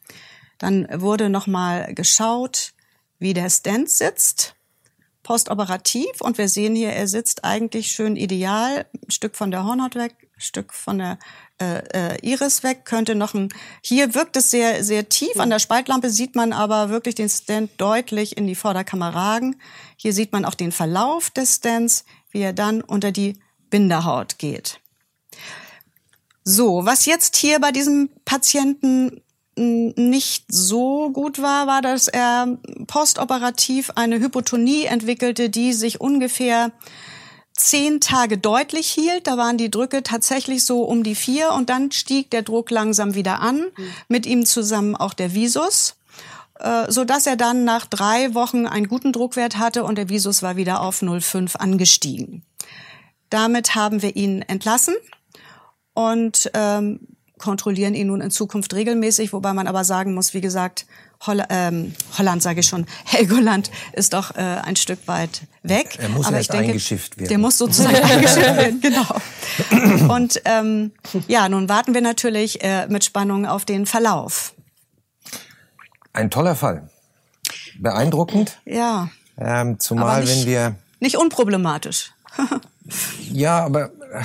Dann 0.57 0.89
wurde 1.03 1.29
nochmal 1.29 1.93
geschaut, 1.93 2.73
wie 3.19 3.35
der 3.35 3.51
Stent 3.51 3.91
sitzt, 3.91 4.55
postoperativ. 5.29 6.23
Und 6.23 6.39
wir 6.39 6.49
sehen 6.49 6.75
hier, 6.75 6.89
er 6.89 7.07
sitzt 7.07 7.45
eigentlich 7.45 7.89
schön 7.89 8.17
ideal, 8.17 8.87
ein 8.95 9.11
Stück 9.11 9.37
von 9.37 9.51
der 9.51 9.63
Hornhaut 9.63 9.95
weg, 9.95 10.15
ein 10.35 10.41
Stück 10.41 10.73
von 10.73 10.97
der 10.97 11.19
äh, 11.61 12.15
äh, 12.15 12.27
Iris 12.27 12.63
weg, 12.63 12.87
könnte 12.87 13.15
noch 13.15 13.35
ein, 13.35 13.51
hier 13.83 14.15
wirkt 14.15 14.39
es 14.39 14.51
sehr, 14.51 14.83
sehr 14.83 15.11
tief. 15.11 15.39
An 15.39 15.51
der 15.51 15.59
Spaltlampe 15.59 16.09
sieht 16.09 16.35
man 16.35 16.55
aber 16.55 16.89
wirklich 16.89 17.15
den 17.15 17.29
Stand 17.29 17.73
deutlich 17.77 18.39
in 18.39 18.47
die 18.47 18.55
Vorderkammer 18.55 19.15
ragen. 19.15 19.61
Hier 19.99 20.15
sieht 20.15 20.33
man 20.33 20.47
auch 20.47 20.55
den 20.55 20.73
Verlauf 20.73 21.29
des 21.29 21.57
Stands, 21.57 22.07
wie 22.31 22.41
er 22.41 22.55
dann 22.55 22.81
unter 22.81 23.13
die 23.13 23.39
Binderhaut 23.69 24.39
geht. 24.39 24.81
So, 26.43 26.87
was 26.87 27.05
jetzt 27.05 27.37
hier 27.37 27.61
bei 27.61 27.71
diesem 27.71 28.09
Patienten 28.25 29.21
nicht 29.59 30.45
so 30.49 31.11
gut 31.11 31.43
war, 31.43 31.67
war, 31.67 31.83
dass 31.83 32.09
er 32.09 32.59
postoperativ 32.87 33.91
eine 33.95 34.21
Hypotonie 34.21 34.85
entwickelte, 34.85 35.51
die 35.51 35.73
sich 35.73 36.01
ungefähr 36.01 36.73
zehn 37.53 38.01
Tage 38.01 38.39
deutlich 38.39 38.89
hielt. 38.89 39.27
Da 39.27 39.37
waren 39.37 39.59
die 39.59 39.71
Drücke 39.71 40.03
tatsächlich 40.03 40.65
so 40.65 40.85
um 40.85 41.03
die 41.03 41.15
vier 41.15 41.53
und 41.53 41.71
dann 41.71 41.91
stieg 41.91 42.31
der 42.31 42.43
Druck 42.43 42.71
langsam 42.71 43.15
wieder 43.15 43.41
an. 43.41 43.59
Mhm. 43.59 43.91
Mit 44.09 44.27
ihm 44.27 44.47
zusammen 44.47 44.95
auch 44.95 45.13
der 45.13 45.35
Visus, 45.35 45.97
äh, 46.61 46.91
so 46.91 47.05
dass 47.05 47.27
er 47.27 47.37
dann 47.37 47.65
nach 47.65 47.87
drei 47.87 48.35
Wochen 48.35 48.67
einen 48.67 48.89
guten 48.89 49.13
Druckwert 49.13 49.59
hatte 49.59 49.85
und 49.85 49.99
der 49.99 50.09
Visus 50.09 50.43
war 50.43 50.57
wieder 50.57 50.81
auf 50.81 51.03
0,5 51.03 51.57
angestiegen. 51.57 52.45
Damit 53.29 53.75
haben 53.75 54.03
wir 54.03 54.17
ihn 54.17 54.43
entlassen 54.43 54.95
und 55.95 56.51
ähm, 56.55 57.18
kontrollieren 57.39 57.95
ihn 57.95 58.09
nun 58.09 58.21
in 58.21 58.31
Zukunft 58.31 58.75
regelmäßig, 58.75 59.33
wobei 59.33 59.53
man 59.53 59.67
aber 59.67 59.85
sagen 59.85 60.15
muss, 60.15 60.35
wie 60.35 60.41
gesagt, 60.41 60.87
Holl 61.27 61.43
ähm, 61.49 61.95
Holland 62.17 62.43
sage 62.43 62.61
ich 62.61 62.69
schon, 62.69 62.87
Helgoland 63.05 63.71
ist 63.93 64.13
doch 64.13 64.37
äh, 64.37 64.41
ein 64.41 64.77
Stück 64.77 65.01
weit 65.07 65.43
weg. 65.63 65.99
Er 65.99 66.09
muss 66.09 66.27
aber 66.27 66.37
erst 66.37 66.53
denke, 66.53 66.67
eingeschifft 66.67 67.19
werden. 67.19 67.29
Der 67.29 67.39
muss 67.39 67.59
sozusagen 67.59 67.97
eingeschifft 68.03 68.57
werden, 68.57 68.81
genau. 68.81 70.13
Und 70.15 70.41
ähm, 70.45 70.93
ja, 71.27 71.49
nun 71.49 71.69
warten 71.69 71.95
wir 71.95 72.03
natürlich 72.03 72.63
äh, 72.63 72.87
mit 72.89 73.05
Spannung 73.05 73.47
auf 73.47 73.65
den 73.65 73.87
Verlauf. 73.87 74.55
Ein 76.13 76.31
toller 76.31 76.55
Fall. 76.55 76.89
Beeindruckend. 77.79 78.59
Ja. 78.65 79.09
Ähm, 79.37 79.79
zumal 79.79 80.21
nicht, 80.21 80.41
wenn 80.41 80.47
wir... 80.47 80.75
Nicht 81.01 81.17
unproblematisch. 81.17 82.13
ja, 83.33 83.65
aber 83.65 83.91
äh, 84.13 84.23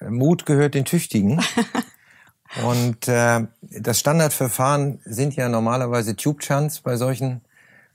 Mut 0.00 0.46
gehört 0.46 0.74
den 0.74 0.84
Tüchtigen. 0.84 1.40
Und 2.64 3.08
äh, 3.08 3.46
das 3.60 4.00
Standardverfahren 4.00 5.00
sind 5.04 5.36
ja 5.36 5.48
normalerweise 5.48 6.16
Tube 6.16 6.42
Shunts 6.42 6.80
bei 6.80 6.96
solchen 6.96 7.42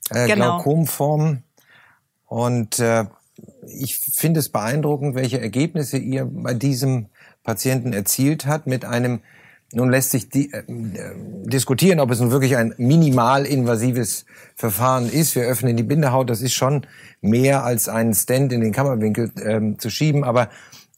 äh, 0.09 0.27
genau. 0.27 0.57
Glaukomformen. 0.57 1.43
Und 2.27 2.79
äh, 2.79 3.05
ich 3.67 3.97
finde 3.97 4.39
es 4.39 4.49
beeindruckend, 4.49 5.15
welche 5.15 5.41
Ergebnisse 5.41 5.97
ihr 5.97 6.25
bei 6.25 6.53
diesem 6.53 7.07
Patienten 7.43 7.93
erzielt 7.93 8.45
hat 8.45 8.67
mit 8.67 8.85
einem 8.85 9.21
nun 9.75 9.89
lässt 9.89 10.11
sich 10.11 10.29
die, 10.29 10.53
äh, 10.53 10.63
diskutieren, 11.45 11.99
ob 11.99 12.11
es 12.11 12.19
nun 12.19 12.29
wirklich 12.29 12.55
ein 12.57 12.75
minimal 12.77 13.45
invasives 13.45 14.25
Verfahren 14.55 15.09
ist. 15.09 15.35
Wir 15.35 15.43
öffnen 15.43 15.75
die 15.75 15.83
Bindehaut, 15.83 16.29
das 16.29 16.41
ist 16.41 16.53
schon 16.53 16.85
mehr 17.21 17.63
als 17.63 17.89
einen 17.89 18.13
Stand 18.13 18.53
in 18.53 18.61
den 18.61 18.71
Kammerwinkel 18.71 19.31
äh, 19.35 19.77
zu 19.77 19.89
schieben. 19.89 20.23
Aber 20.23 20.49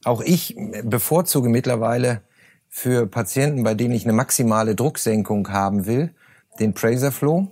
auch 0.05 0.21
ich 0.21 0.55
bevorzuge 0.83 1.49
mittlerweile 1.49 2.21
für 2.69 3.07
Patienten, 3.07 3.63
bei 3.63 3.73
denen 3.73 3.93
ich 3.93 4.03
eine 4.03 4.13
maximale 4.13 4.75
Drucksenkung 4.75 5.49
haben 5.49 5.85
will, 5.85 6.11
den 6.59 6.73
Praser 6.73 7.11
Flow. 7.11 7.47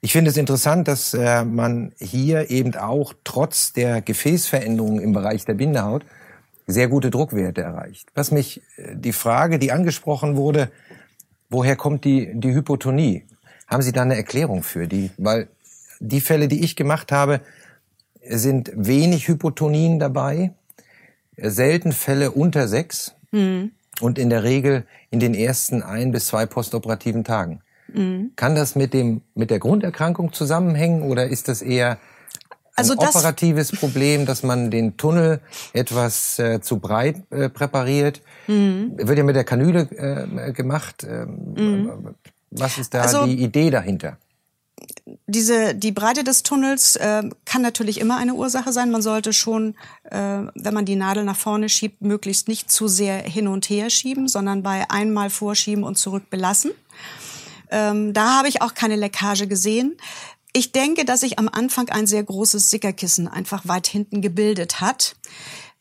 Ich 0.00 0.12
finde 0.12 0.30
es 0.30 0.36
interessant, 0.36 0.86
dass 0.86 1.14
äh, 1.14 1.44
man 1.44 1.92
hier 1.98 2.50
eben 2.50 2.74
auch 2.76 3.14
trotz 3.24 3.72
der 3.72 4.02
Gefäßveränderungen 4.02 5.00
im 5.00 5.12
Bereich 5.12 5.46
der 5.46 5.54
Bindehaut 5.54 6.04
sehr 6.66 6.88
gute 6.88 7.10
Druckwerte 7.10 7.62
erreicht. 7.62 8.10
Was 8.14 8.30
mich 8.30 8.60
äh, 8.76 8.94
die 8.94 9.14
Frage, 9.14 9.58
die 9.58 9.72
angesprochen 9.72 10.36
wurde, 10.36 10.70
woher 11.48 11.76
kommt 11.76 12.04
die, 12.04 12.32
die 12.34 12.54
Hypotonie? 12.54 13.24
Haben 13.66 13.82
Sie 13.82 13.92
da 13.92 14.02
eine 14.02 14.16
Erklärung 14.16 14.62
für 14.62 14.86
die? 14.86 15.10
Weil 15.16 15.48
die 16.00 16.20
Fälle, 16.20 16.48
die 16.48 16.62
ich 16.62 16.76
gemacht 16.76 17.10
habe, 17.10 17.40
sind 18.28 18.72
wenig 18.74 19.26
Hypotonien 19.28 19.98
dabei, 19.98 20.52
selten 21.36 21.92
Fälle 21.92 22.30
unter 22.30 22.68
sechs 22.68 23.14
mhm. 23.32 23.72
und 24.00 24.18
in 24.18 24.30
der 24.30 24.42
Regel 24.42 24.84
in 25.10 25.20
den 25.20 25.34
ersten 25.34 25.82
ein 25.82 26.12
bis 26.12 26.26
zwei 26.26 26.46
postoperativen 26.46 27.24
Tagen. 27.24 27.60
Mhm. 27.92 28.32
Kann 28.36 28.54
das 28.54 28.74
mit 28.74 28.94
dem 28.94 29.22
mit 29.34 29.50
der 29.50 29.58
Grunderkrankung 29.58 30.32
zusammenhängen 30.32 31.02
oder 31.02 31.26
ist 31.26 31.48
das 31.48 31.62
eher 31.62 31.98
ein 32.76 32.90
also 32.90 32.94
operatives 32.94 33.70
Problem, 33.70 34.26
dass 34.26 34.42
man 34.42 34.70
den 34.70 34.96
Tunnel 34.96 35.40
etwas 35.72 36.38
äh, 36.40 36.60
zu 36.60 36.80
breit 36.80 37.22
äh, 37.30 37.48
präpariert? 37.48 38.20
Mhm. 38.48 38.94
Wird 38.96 39.18
ja 39.18 39.24
mit 39.24 39.36
der 39.36 39.44
Kanüle 39.44 39.82
äh, 39.82 40.52
gemacht. 40.52 41.06
Ähm, 41.08 41.54
mhm. 41.56 42.14
Was 42.50 42.78
ist 42.78 42.94
da 42.94 43.02
also, 43.02 43.26
die 43.26 43.42
Idee 43.42 43.70
dahinter? 43.70 44.18
Diese, 45.26 45.74
die 45.74 45.92
Breite 45.92 46.24
des 46.24 46.42
Tunnels 46.42 46.96
äh, 46.96 47.22
kann 47.44 47.62
natürlich 47.62 48.00
immer 48.00 48.16
eine 48.16 48.34
Ursache 48.34 48.72
sein. 48.72 48.90
Man 48.90 49.02
sollte 49.02 49.32
schon, 49.32 49.74
äh, 50.10 50.42
wenn 50.54 50.74
man 50.74 50.84
die 50.84 50.96
Nadel 50.96 51.24
nach 51.24 51.36
vorne 51.36 51.68
schiebt, 51.68 52.02
möglichst 52.02 52.48
nicht 52.48 52.70
zu 52.70 52.88
sehr 52.88 53.18
hin 53.18 53.48
und 53.48 53.68
her 53.70 53.90
schieben, 53.90 54.28
sondern 54.28 54.62
bei 54.62 54.88
einmal 54.90 55.30
vorschieben 55.30 55.84
und 55.84 55.96
zurück 55.96 56.30
belassen. 56.30 56.72
Ähm, 57.70 58.12
da 58.12 58.38
habe 58.38 58.48
ich 58.48 58.62
auch 58.62 58.74
keine 58.74 58.96
Leckage 58.96 59.46
gesehen. 59.46 59.96
Ich 60.52 60.72
denke, 60.72 61.04
dass 61.04 61.20
sich 61.20 61.38
am 61.38 61.48
Anfang 61.48 61.88
ein 61.88 62.06
sehr 62.06 62.22
großes 62.22 62.70
Sickerkissen 62.70 63.26
einfach 63.26 63.66
weit 63.66 63.86
hinten 63.86 64.22
gebildet 64.22 64.80
hat. 64.80 65.16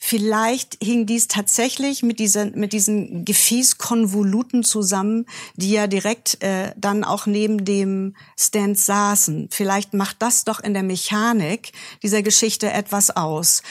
Vielleicht 0.05 0.79
hing 0.83 1.05
dies 1.05 1.29
tatsächlich 1.29 2.03
mit 2.03 2.19
diesen, 2.19 2.59
mit 2.59 2.73
diesen 2.73 3.23
Gefäßkonvoluten 3.23 4.65
zusammen, 4.65 5.25
die 5.55 5.71
ja 5.71 5.87
direkt 5.87 6.43
äh, 6.43 6.73
dann 6.75 7.05
auch 7.05 7.25
neben 7.25 7.63
dem 7.63 8.13
Stand 8.37 8.77
saßen. 8.77 9.47
Vielleicht 9.49 9.93
macht 9.93 10.17
das 10.19 10.43
doch 10.43 10.59
in 10.59 10.73
der 10.73 10.83
Mechanik 10.83 11.71
dieser 12.03 12.21
Geschichte 12.21 12.69
etwas 12.69 13.15
aus. 13.15 13.63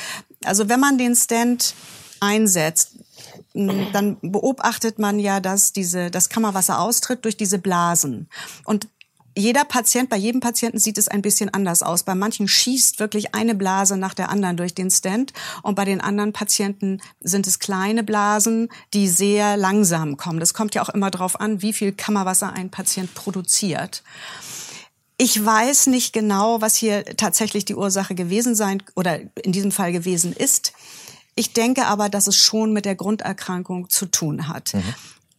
Also 0.43 0.71
wenn 0.71 0.81
man 0.81 0.97
den 0.97 1.15
Stand 1.17 1.75
einsetzt, 2.21 2.93
dann 3.53 4.17
beobachtet 4.23 4.99
man 4.99 5.19
ja, 5.19 5.41
dass 5.41 5.75
diese, 5.75 6.11
das 6.11 6.31
Kammerwasser 6.31 6.81
austritt 6.81 7.27
durch 7.27 7.37
diese 7.37 7.59
Blasen. 7.59 8.29
Und 8.65 8.89
jeder 9.37 9.65
Patient, 9.65 10.11
bei 10.11 10.17
jedem 10.17 10.41
Patienten 10.41 10.79
sieht 10.79 10.99
es 10.99 11.09
ein 11.09 11.23
bisschen 11.23 11.53
anders 11.53 11.83
aus. 11.83 12.03
Bei 12.03 12.15
manchen 12.15 12.49
schießt 12.49 13.01
wirklich 13.01 13.35
eine 13.35 13.55
Blase 13.55 13.97
nach 13.97 14.15
der 14.15 14.29
anderen 14.29 14.57
durch 14.57 14.75
den 14.75 14.91
Stand 14.91 15.33
und 15.63 15.75
bei 15.75 15.85
den 15.85 16.01
anderen 16.01 16.33
Patienten 16.33 17.01
sind 17.21 17.47
es 17.47 17.59
kleine 17.59 18.03
Blasen, 18.03 18.69
die 18.93 19.09
sehr 19.09 19.57
langsam 19.57 20.17
kommen. 20.17 20.41
Das 20.41 20.53
kommt 20.53 20.75
ja 20.75 20.83
auch 20.83 20.91
immer 20.91 21.11
darauf 21.11 21.41
an, 21.41 21.63
wie 21.63 21.73
viel 21.73 21.93
Kammerwasser 21.93 22.53
ein 22.53 22.71
Patient 22.71 23.15
produziert. 23.15 24.03
Ich 25.17 25.43
weiß 25.43 25.87
nicht 25.87 26.13
genau, 26.13 26.61
was 26.61 26.77
hier 26.77 27.05
tatsächlich 27.17 27.65
die 27.65 27.77
Ursache 27.77 28.15
gewesen 28.15 28.55
sein 28.55 28.83
oder 28.97 29.21
in 29.43 29.53
diesem 29.53 29.71
Fall 29.71 29.93
gewesen 29.93 30.33
ist. 30.33 30.73
Ich 31.35 31.53
denke 31.53 31.87
aber, 31.87 32.09
dass 32.09 32.27
es 32.27 32.37
schon 32.37 32.73
mit 32.73 32.85
der 32.85 32.97
Grunderkrankung 32.97 33.89
zu 33.89 34.07
tun 34.07 34.49
hat. 34.49 34.75
Mhm. 34.75 34.83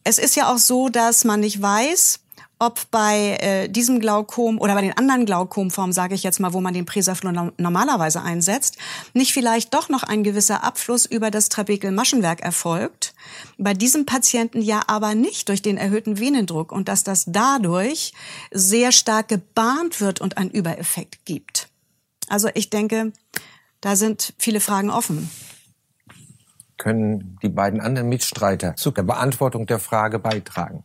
Es 0.02 0.18
ist 0.18 0.36
ja 0.36 0.52
auch 0.52 0.58
so, 0.58 0.88
dass 0.88 1.24
man 1.24 1.40
nicht 1.40 1.62
weiß, 1.62 2.20
ob 2.58 2.90
bei 2.90 3.36
äh, 3.40 3.68
diesem 3.68 4.00
Glaukom 4.00 4.58
oder 4.58 4.74
bei 4.74 4.82
den 4.82 4.96
anderen 4.96 5.26
Glaukomformen, 5.26 5.92
sage 5.92 6.14
ich 6.14 6.22
jetzt 6.22 6.40
mal, 6.40 6.52
wo 6.52 6.60
man 6.60 6.74
den 6.74 6.86
Presaflor 6.86 7.52
normalerweise 7.58 8.22
einsetzt, 8.22 8.76
nicht 9.12 9.32
vielleicht 9.32 9.74
doch 9.74 9.88
noch 9.88 10.02
ein 10.02 10.22
gewisser 10.22 10.62
Abfluss 10.62 11.04
über 11.04 11.30
das 11.30 11.48
Trabekelmaschenwerk 11.48 12.40
erfolgt. 12.40 13.14
Bei 13.58 13.74
diesem 13.74 14.06
Patienten 14.06 14.62
ja 14.62 14.82
aber 14.86 15.14
nicht 15.14 15.48
durch 15.48 15.62
den 15.62 15.76
erhöhten 15.76 16.18
Venendruck 16.18 16.72
und 16.72 16.88
dass 16.88 17.04
das 17.04 17.24
dadurch 17.26 18.12
sehr 18.52 18.92
stark 18.92 19.28
gebahnt 19.28 20.00
wird 20.00 20.20
und 20.20 20.38
einen 20.38 20.50
Übereffekt 20.50 21.24
gibt. 21.24 21.68
Also 22.28 22.48
ich 22.54 22.70
denke, 22.70 23.12
da 23.80 23.96
sind 23.96 24.32
viele 24.38 24.60
Fragen 24.60 24.90
offen. 24.90 25.28
Können 26.76 27.38
die 27.42 27.48
beiden 27.48 27.80
anderen 27.80 28.08
Mitstreiter 28.08 28.76
zu 28.76 28.90
der 28.90 29.02
Beantwortung 29.02 29.66
der 29.66 29.78
Frage 29.78 30.18
beitragen? 30.18 30.84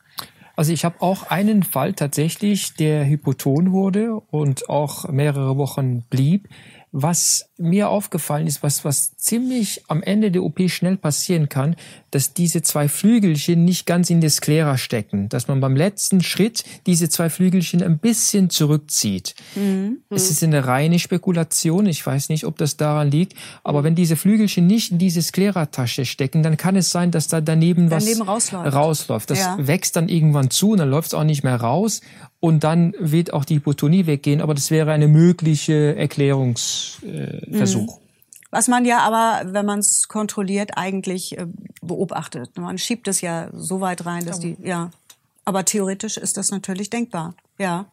Also 0.59 0.73
ich 0.73 0.83
habe 0.83 1.01
auch 1.01 1.23
einen 1.23 1.63
Fall 1.63 1.93
tatsächlich, 1.93 2.73
der 2.73 3.07
hypoton 3.07 3.71
wurde 3.71 4.15
und 4.29 4.69
auch 4.69 5.07
mehrere 5.07 5.55
Wochen 5.55 6.01
blieb. 6.09 6.49
Was 6.91 7.49
mir 7.57 7.87
aufgefallen 7.87 8.45
ist, 8.45 8.61
was, 8.61 8.83
was 8.83 9.15
ziemlich 9.15 9.83
am 9.87 10.03
Ende 10.03 10.31
der 10.31 10.43
OP 10.43 10.59
schnell 10.69 10.97
passieren 10.97 11.47
kann, 11.47 11.77
dass 12.11 12.33
diese 12.33 12.61
zwei 12.61 12.87
Flügelchen 12.87 13.65
nicht 13.65 13.85
ganz 13.85 14.09
in 14.09 14.21
der 14.21 14.29
Sklera 14.29 14.77
stecken, 14.77 15.29
dass 15.29 15.47
man 15.47 15.59
beim 15.59 15.75
letzten 15.75 16.21
Schritt 16.21 16.63
diese 16.85 17.09
zwei 17.09 17.29
Flügelchen 17.29 17.83
ein 17.83 17.97
bisschen 17.97 18.49
zurückzieht. 18.49 19.35
Mhm. 19.55 19.97
Es 20.09 20.31
ist 20.31 20.43
eine 20.43 20.65
reine 20.65 20.99
Spekulation, 20.99 21.85
ich 21.85 22.05
weiß 22.05 22.29
nicht, 22.29 22.45
ob 22.45 22.57
das 22.57 22.77
daran 22.77 23.11
liegt, 23.11 23.33
aber 23.63 23.83
wenn 23.83 23.95
diese 23.95 24.15
Flügelchen 24.15 24.67
nicht 24.67 24.91
in 24.91 24.97
diese 24.97 25.21
Sklera-Tasche 25.21 26.05
stecken, 26.05 26.43
dann 26.43 26.57
kann 26.57 26.75
es 26.75 26.91
sein, 26.91 27.11
dass 27.11 27.27
da 27.27 27.41
daneben, 27.41 27.89
daneben 27.89 28.21
was 28.21 28.27
rausläuft. 28.27 28.73
rausläuft. 28.73 29.29
Das 29.29 29.39
ja. 29.39 29.57
wächst 29.59 29.95
dann 29.95 30.09
irgendwann 30.09 30.49
zu 30.49 30.71
und 30.71 30.79
dann 30.79 30.89
läuft 30.89 31.09
es 31.09 31.13
auch 31.13 31.23
nicht 31.23 31.43
mehr 31.43 31.55
raus 31.55 32.01
und 32.39 32.63
dann 32.63 32.93
wird 32.99 33.33
auch 33.33 33.45
die 33.45 33.55
Hypotonie 33.55 34.05
weggehen, 34.05 34.41
aber 34.41 34.53
das 34.53 34.71
wäre 34.71 34.91
eine 34.91 35.07
mögliche 35.07 35.95
Erklärungsversuch. 35.95 37.99
Mhm. 37.99 38.08
Was 38.51 38.67
man 38.67 38.85
ja 38.85 38.99
aber, 38.99 39.53
wenn 39.53 39.65
man 39.65 39.79
es 39.79 40.07
kontrolliert, 40.07 40.71
eigentlich 40.75 41.37
äh, 41.37 41.45
beobachtet. 41.81 42.57
Man 42.57 42.77
schiebt 42.77 43.07
es 43.07 43.21
ja 43.21 43.49
so 43.53 43.79
weit 43.81 44.05
rein, 44.05 44.25
dass 44.25 44.39
die, 44.39 44.57
ja. 44.61 44.91
Aber 45.45 45.65
theoretisch 45.65 46.17
ist 46.17 46.37
das 46.37 46.51
natürlich 46.51 46.89
denkbar, 46.89 47.35
ja. 47.57 47.85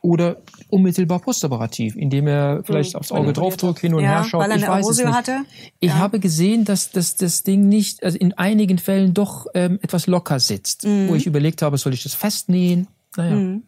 Oder 0.00 0.38
unmittelbar 0.68 1.20
postoperativ, 1.20 1.96
indem 1.96 2.26
er 2.26 2.62
vielleicht 2.64 2.94
mhm. 2.94 3.00
aufs 3.00 3.12
Auge 3.12 3.32
draufdrückt, 3.32 3.80
hin 3.80 3.94
und 3.94 4.02
ja, 4.02 4.10
her 4.10 4.24
schaut. 4.24 4.40
Weil 4.40 4.50
er 4.50 4.54
eine 4.54 4.64
ich 4.64 4.68
weiß 4.68 4.88
es 4.88 4.98
nicht. 4.98 5.06
hatte. 5.06 5.44
Ich 5.80 5.90
ja. 5.90 5.98
habe 5.98 6.18
gesehen, 6.18 6.64
dass, 6.64 6.90
dass 6.90 7.16
das 7.16 7.42
Ding 7.42 7.68
nicht, 7.68 8.02
also 8.02 8.18
in 8.18 8.32
einigen 8.34 8.78
Fällen 8.78 9.14
doch 9.14 9.46
ähm, 9.54 9.78
etwas 9.82 10.06
locker 10.06 10.40
sitzt, 10.40 10.84
mhm. 10.84 11.08
wo 11.08 11.14
ich 11.14 11.26
überlegt 11.26 11.62
habe, 11.62 11.78
soll 11.78 11.94
ich 11.94 12.02
das 12.02 12.14
festnähen? 12.14 12.88
Naja. 13.16 13.34
Mhm. 13.34 13.62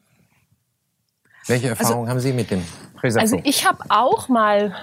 Welche 1.47 1.71
also 1.71 1.83
Erfahrungen 1.83 2.09
also, 2.09 2.11
haben 2.11 2.21
Sie 2.21 2.33
mit 2.33 2.51
dem 2.51 2.63
Präsaflor? 2.97 3.23
Also 3.23 3.49
ich 3.49 3.67
habe 3.67 3.79
auch 3.91 4.29
mal 4.29 4.75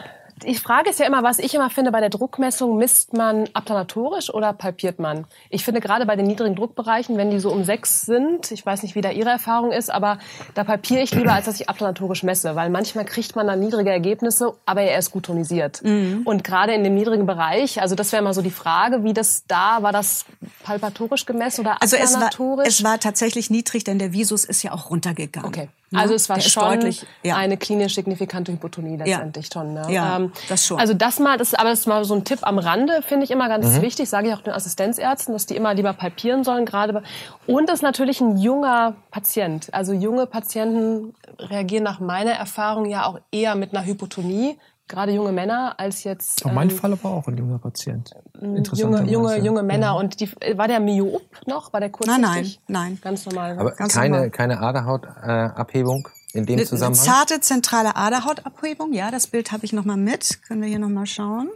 die 0.43 0.55
Frage 0.55 0.89
ist 0.89 0.99
ja 0.99 1.05
immer, 1.05 1.23
was 1.23 1.39
ich 1.39 1.53
immer 1.53 1.69
finde, 1.69 1.91
bei 1.91 1.99
der 1.99 2.09
Druckmessung 2.09 2.77
misst 2.77 3.13
man 3.13 3.49
applanatorisch 3.53 4.33
oder 4.33 4.53
palpiert 4.53 4.99
man? 4.99 5.25
Ich 5.49 5.63
finde 5.63 5.81
gerade 5.81 6.05
bei 6.05 6.15
den 6.15 6.25
niedrigen 6.25 6.55
Druckbereichen, 6.55 7.17
wenn 7.17 7.29
die 7.29 7.39
so 7.39 7.51
um 7.51 7.63
sechs 7.63 8.01
sind, 8.01 8.51
ich 8.51 8.65
weiß 8.65 8.83
nicht, 8.83 8.95
wie 8.95 9.01
da 9.01 9.11
Ihre 9.11 9.29
Erfahrung 9.29 9.71
ist, 9.71 9.91
aber 9.91 10.19
da 10.53 10.63
palpiere 10.63 11.01
ich 11.01 11.13
lieber, 11.13 11.33
als 11.33 11.45
dass 11.45 11.59
ich 11.59 11.69
applanatorisch 11.69 12.23
messe, 12.23 12.55
weil 12.55 12.69
manchmal 12.69 13.05
kriegt 13.05 13.35
man 13.35 13.47
dann 13.47 13.59
niedrige 13.59 13.89
Ergebnisse, 13.89 14.53
aber 14.65 14.81
er 14.81 14.97
ist 14.97 15.11
gut 15.11 15.23
tonisiert. 15.23 15.83
Mhm. 15.83 16.21
Und 16.25 16.43
gerade 16.43 16.73
in 16.73 16.83
dem 16.83 16.95
niedrigen 16.95 17.25
Bereich, 17.25 17.81
also 17.81 17.95
das 17.95 18.11
wäre 18.11 18.23
mal 18.23 18.33
so 18.33 18.41
die 18.41 18.51
Frage, 18.51 19.03
wie 19.03 19.13
das 19.13 19.45
da, 19.47 19.81
war 19.81 19.91
das 19.91 20.25
palpatorisch 20.63 21.25
gemessen 21.25 21.61
oder 21.61 21.81
applanatorisch? 21.81 22.01
Also 22.01 22.57
es 22.57 22.57
war, 22.57 22.67
es 22.67 22.83
war 22.83 22.99
tatsächlich 22.99 23.49
niedrig, 23.49 23.83
denn 23.83 23.99
der 23.99 24.13
Visus 24.13 24.45
ist 24.45 24.63
ja 24.63 24.71
auch 24.71 24.89
runtergegangen. 24.89 25.47
Okay. 25.47 25.69
Also 25.93 26.13
es 26.13 26.29
war 26.29 26.39
schon 26.39 26.63
deutlich, 26.63 27.05
ja. 27.23 27.35
eine 27.35 27.57
klinisch 27.57 27.95
signifikante 27.95 28.51
Hypotonie 28.53 28.95
letztendlich 28.95 29.47
ja. 29.47 29.51
schon. 29.51 29.73
Ne? 29.73 29.85
Ja, 29.89 30.15
ähm, 30.17 30.31
das 30.47 30.65
schon. 30.65 30.79
Also 30.79 30.93
das 30.93 31.19
mal, 31.19 31.37
das, 31.37 31.53
aber 31.53 31.69
das 31.69 31.81
ist 31.81 31.87
mal 31.87 32.03
so 32.05 32.15
ein 32.15 32.23
Tipp 32.23 32.39
am 32.43 32.59
Rande, 32.59 33.01
finde 33.01 33.25
ich 33.25 33.31
immer 33.31 33.49
ganz 33.49 33.65
mhm. 33.65 33.81
wichtig. 33.81 34.09
Sage 34.09 34.29
ich 34.29 34.33
auch 34.33 34.41
den 34.41 34.53
Assistenzärzten, 34.53 35.33
dass 35.33 35.45
die 35.45 35.55
immer 35.55 35.73
lieber 35.73 35.93
palpieren 35.93 36.43
sollen 36.43 36.65
gerade. 36.65 37.03
Und 37.45 37.67
das 37.67 37.75
ist 37.75 37.83
natürlich 37.83 38.21
ein 38.21 38.37
junger 38.37 38.95
Patient. 39.11 39.73
Also 39.73 39.91
junge 39.91 40.27
Patienten 40.27 41.13
reagieren 41.39 41.83
nach 41.83 41.99
meiner 41.99 42.31
Erfahrung 42.31 42.85
ja 42.85 43.05
auch 43.05 43.19
eher 43.31 43.55
mit 43.55 43.75
einer 43.75 43.85
Hypotonie 43.85 44.57
gerade 44.91 45.11
junge 45.13 45.31
Männer 45.31 45.79
als 45.79 46.03
jetzt. 46.03 46.45
In 46.45 46.53
meinem 46.53 46.69
ähm, 46.69 46.75
Fall 46.77 46.93
aber 46.93 47.09
auch 47.09 47.27
ein 47.27 47.37
junger 47.37 47.57
Patient. 47.57 48.11
Junge, 48.39 49.03
junge, 49.09 49.39
junge 49.39 49.63
Männer. 49.63 49.87
Ja. 49.87 49.91
Und 49.93 50.19
die, 50.19 50.31
war 50.55 50.67
der 50.67 50.79
Myop 50.79 51.23
noch? 51.47 51.73
War 51.73 51.79
der 51.79 51.89
kurz? 51.89 52.07
Nein, 52.07 52.21
nein, 52.21 52.51
nein. 52.67 52.99
Ganz 53.01 53.25
normal. 53.25 53.57
Aber 53.57 53.71
Ganz 53.71 53.93
keine, 53.93 54.15
normal. 54.15 54.29
keine 54.29 54.59
Aderhautabhebung 54.59 56.07
in 56.33 56.45
dem 56.45 56.59
Zusammenhang? 56.59 57.03
Eine 57.03 57.17
zarte 57.17 57.39
zentrale 57.41 57.95
Aderhautabhebung, 57.95 58.93
ja, 58.93 59.09
das 59.09 59.27
Bild 59.27 59.51
habe 59.51 59.65
ich 59.65 59.73
nochmal 59.73 59.97
mit. 59.97 60.43
Können 60.43 60.61
wir 60.61 60.69
hier 60.69 60.79
nochmal 60.79 61.05
schauen. 61.05 61.49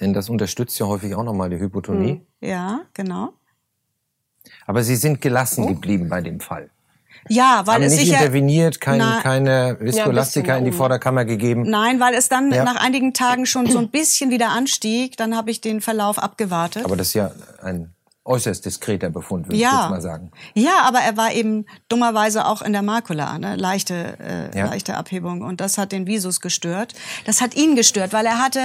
Denn 0.00 0.12
das 0.12 0.28
unterstützt 0.28 0.78
ja 0.78 0.86
häufig 0.86 1.14
auch 1.14 1.24
nochmal 1.24 1.50
die 1.50 1.58
Hypotonie. 1.58 2.22
Hm. 2.40 2.48
Ja, 2.48 2.80
genau. 2.94 3.32
Aber 4.66 4.82
Sie 4.82 4.96
sind 4.96 5.20
gelassen 5.20 5.64
oh. 5.64 5.68
geblieben 5.68 6.08
bei 6.08 6.20
dem 6.20 6.40
Fall. 6.40 6.70
Ja, 7.28 7.62
weil 7.66 7.76
Haben 7.76 7.82
es 7.84 7.92
nicht 7.92 8.06
sicher 8.06 8.18
interveniert, 8.18 8.80
kein, 8.80 8.98
na, 8.98 9.20
keine 9.22 9.76
Viskolastika 9.80 10.52
ja, 10.52 10.56
in 10.56 10.64
die 10.64 10.72
Vorderkammer 10.72 11.24
gegeben. 11.24 11.62
Nein, 11.62 12.00
weil 12.00 12.14
es 12.14 12.28
dann 12.28 12.52
ja. 12.52 12.64
nach 12.64 12.76
einigen 12.76 13.14
Tagen 13.14 13.46
schon 13.46 13.66
so 13.66 13.78
ein 13.78 13.88
bisschen 13.88 14.30
wieder 14.30 14.50
anstieg. 14.50 15.16
Dann 15.16 15.36
habe 15.36 15.50
ich 15.50 15.60
den 15.60 15.80
Verlauf 15.80 16.18
abgewartet. 16.18 16.84
Aber 16.84 16.96
das 16.96 17.08
ist 17.08 17.14
ja 17.14 17.32
ein 17.62 17.94
äußerst 18.24 18.64
diskreter 18.64 19.10
Befund, 19.10 19.48
würde 19.48 19.56
ja. 19.56 19.68
ich 19.68 19.74
jetzt 19.74 19.90
mal 19.90 20.00
sagen. 20.00 20.30
Ja, 20.54 20.82
aber 20.84 21.00
er 21.00 21.16
war 21.16 21.32
eben 21.32 21.66
dummerweise 21.88 22.46
auch 22.46 22.62
in 22.62 22.72
der 22.72 22.82
Makula, 22.82 23.38
ne? 23.38 23.56
leichte, 23.56 24.16
äh, 24.20 24.56
Ja. 24.56 24.66
leichte 24.66 24.96
Abhebung. 24.96 25.42
Und 25.42 25.60
das 25.60 25.76
hat 25.76 25.90
den 25.90 26.06
Visus 26.06 26.40
gestört. 26.40 26.94
Das 27.24 27.40
hat 27.40 27.56
ihn 27.56 27.74
gestört, 27.74 28.12
weil 28.12 28.26
er 28.26 28.38
hatte 28.38 28.60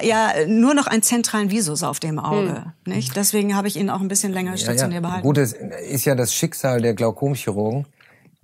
äh, 0.00 0.08
ja 0.08 0.32
nur 0.48 0.74
noch 0.74 0.88
einen 0.88 1.02
zentralen 1.02 1.50
Visus 1.50 1.84
auf 1.84 2.00
dem 2.00 2.18
Auge. 2.18 2.72
Nicht? 2.84 3.14
Deswegen 3.14 3.54
habe 3.54 3.68
ich 3.68 3.76
ihn 3.76 3.90
auch 3.90 4.00
ein 4.00 4.08
bisschen 4.08 4.32
länger 4.32 4.56
stationär 4.56 5.00
behalten. 5.00 5.22
Gut, 5.22 5.38
ist 5.38 6.04
ja 6.04 6.14
das 6.16 6.34
Schicksal 6.34 6.80
der 6.80 6.94
Glaukomchirurgen. 6.94 7.86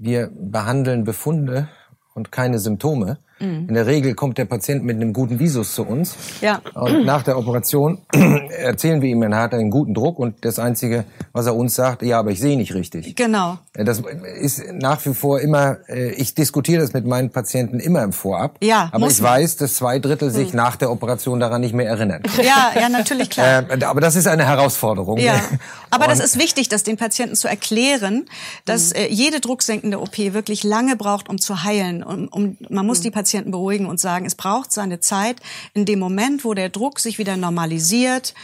Wir 0.04 0.32
behandeln 0.34 1.04
Befunde 1.04 1.68
und 2.12 2.32
keine 2.32 2.58
Symptome. 2.58 3.18
In 3.42 3.74
der 3.74 3.86
Regel 3.86 4.14
kommt 4.14 4.38
der 4.38 4.44
Patient 4.44 4.84
mit 4.84 4.96
einem 4.96 5.12
guten 5.12 5.40
Visus 5.40 5.74
zu 5.74 5.82
uns. 5.84 6.14
Ja. 6.40 6.60
Und 6.74 7.04
nach 7.04 7.22
der 7.24 7.36
Operation 7.36 7.98
erzählen 8.50 9.02
wir 9.02 9.08
ihm, 9.08 9.22
er 9.22 9.36
hat 9.36 9.52
einen 9.54 9.70
guten 9.70 9.94
Druck 9.94 10.18
und 10.18 10.44
das 10.44 10.58
Einzige, 10.58 11.04
was 11.32 11.46
er 11.46 11.56
uns 11.56 11.74
sagt, 11.74 12.02
ja, 12.02 12.18
aber 12.20 12.30
ich 12.30 12.40
sehe 12.40 12.56
nicht 12.56 12.74
richtig. 12.74 13.16
Genau. 13.16 13.58
Das 13.74 14.02
ist 14.40 14.62
nach 14.72 15.04
wie 15.04 15.14
vor 15.14 15.40
immer, 15.40 15.78
äh, 15.88 16.10
ich 16.12 16.34
diskutiere 16.34 16.80
das 16.80 16.92
mit 16.92 17.04
meinen 17.06 17.30
Patienten 17.30 17.80
immer 17.80 18.02
im 18.04 18.12
Vorab. 18.12 18.58
Ja, 18.62 18.88
aber 18.92 19.08
ich 19.08 19.20
man. 19.20 19.32
weiß, 19.32 19.56
dass 19.56 19.74
zwei 19.74 19.98
Drittel 19.98 20.30
sich 20.30 20.52
nach 20.54 20.76
der 20.76 20.90
Operation 20.90 21.40
daran 21.40 21.60
nicht 21.62 21.74
mehr 21.74 21.88
erinnern. 21.88 22.22
Ja, 22.42 22.72
ja, 22.80 22.88
natürlich 22.88 23.30
klar. 23.30 23.64
Äh, 23.70 23.84
aber 23.84 24.00
das 24.00 24.16
ist 24.16 24.26
eine 24.26 24.44
Herausforderung. 24.44 25.18
Ja, 25.18 25.40
aber 25.90 26.06
das 26.06 26.18
Und- 26.18 26.24
ist 26.24 26.38
wichtig, 26.38 26.68
das 26.68 26.82
den 26.82 26.96
Patienten 26.96 27.36
zu 27.36 27.46
erklären, 27.48 28.26
dass 28.64 28.92
äh, 28.92 29.06
jede 29.08 29.40
drucksenkende 29.40 30.00
OP 30.00 30.18
wirklich 30.18 30.64
lange 30.64 30.96
braucht, 30.96 31.28
um 31.28 31.38
zu 31.38 31.62
heilen. 31.64 32.02
Um, 32.02 32.28
um, 32.28 32.56
man 32.68 32.84
muss 32.86 33.00
die 33.00 33.10
Patienten 33.10 33.31
beruhigen 33.50 33.86
und 33.86 33.98
sagen, 34.00 34.26
es 34.26 34.34
braucht 34.34 34.72
seine 34.72 35.00
Zeit. 35.00 35.36
In 35.74 35.84
dem 35.84 35.98
Moment, 35.98 36.44
wo 36.44 36.54
der 36.54 36.68
Druck 36.68 37.00
sich 37.00 37.18
wieder 37.18 37.36
normalisiert, 37.36 38.34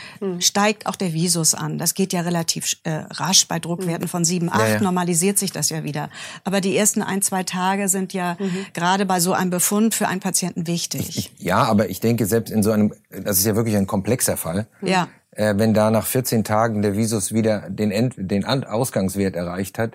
steigt 0.41 0.87
auch 0.87 0.97
der 0.97 1.13
Visus 1.13 1.55
an. 1.55 1.79
Das 1.79 1.95
geht 1.95 2.13
ja 2.13 2.23
relativ 2.23 2.77
äh, 2.85 3.03
rasch 3.11 3.47
bei 3.49 3.59
Druckwerten 3.59 4.09
von 4.09 4.25
7, 4.25 4.49
8, 4.51 4.59
Ja, 4.61 4.67
ja. 4.69 4.81
normalisiert 4.81 5.39
sich 5.39 5.53
das 5.53 5.71
ja 5.71 5.85
wieder. 5.85 6.09
Aber 6.45 6.61
die 6.61 6.77
ersten 6.77 7.03
ein, 7.03 7.23
zwei 7.23 7.43
Tage 7.45 7.89
sind 7.89 8.13
ja 8.13 8.37
gerade 8.75 9.07
bei 9.07 9.21
so 9.21 9.33
einem 9.33 9.51
Befund 9.51 9.95
für 9.95 10.09
einen 10.09 10.21
Patienten 10.21 10.67
wichtig. 10.67 11.31
Ja, 11.39 11.63
aber 11.65 11.89
ich 11.91 12.01
denke, 12.01 12.27
selbst 12.27 12.51
in 12.51 12.63
so 12.63 12.71
einem, 12.71 12.93
das 13.11 13.39
ist 13.39 13.47
ja 13.47 13.55
wirklich 13.57 13.77
ein 13.77 13.87
komplexer 13.87 14.37
Fall. 14.37 14.67
Ja. 14.83 15.09
Äh, 15.33 15.55
wenn 15.59 15.75
da 15.75 15.91
nach 15.91 16.07
14 16.07 16.43
Tagen 16.45 16.83
der 16.83 16.97
Visus 16.97 17.33
wieder 17.33 17.69
den, 17.71 17.91
End, 17.91 18.15
den 18.17 18.45
An- 18.45 18.65
Ausgangswert 18.65 19.37
erreicht 19.37 19.79
hat, 19.79 19.93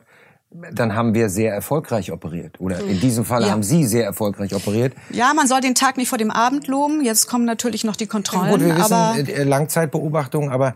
dann 0.71 0.95
haben 0.95 1.13
wir 1.13 1.29
sehr 1.29 1.53
erfolgreich 1.53 2.11
operiert. 2.11 2.59
Oder 2.59 2.79
in 2.81 2.99
diesem 2.99 3.25
Fall 3.25 3.43
Ja. 3.43 3.51
haben 3.51 3.63
Sie 3.63 3.85
sehr 3.85 4.05
erfolgreich 4.05 4.53
operiert. 4.53 4.93
Ja, 5.09 5.33
man 5.33 5.47
soll 5.47 5.61
den 5.61 5.75
Tag 5.75 5.97
nicht 5.97 6.09
vor 6.09 6.17
dem 6.17 6.31
Abend 6.31 6.67
loben. 6.67 7.03
Jetzt 7.03 7.27
kommen 7.27 7.45
natürlich 7.45 7.83
noch 7.83 7.95
die 7.95 8.07
Kontrollen. 8.07 8.51
Gut, 8.51 8.61
wir 8.61 8.75
wissen 8.75 8.93
aber 8.93 9.17
äh, 9.17 9.43
Langzeitbeobachtung, 9.43 10.51
aber 10.51 10.75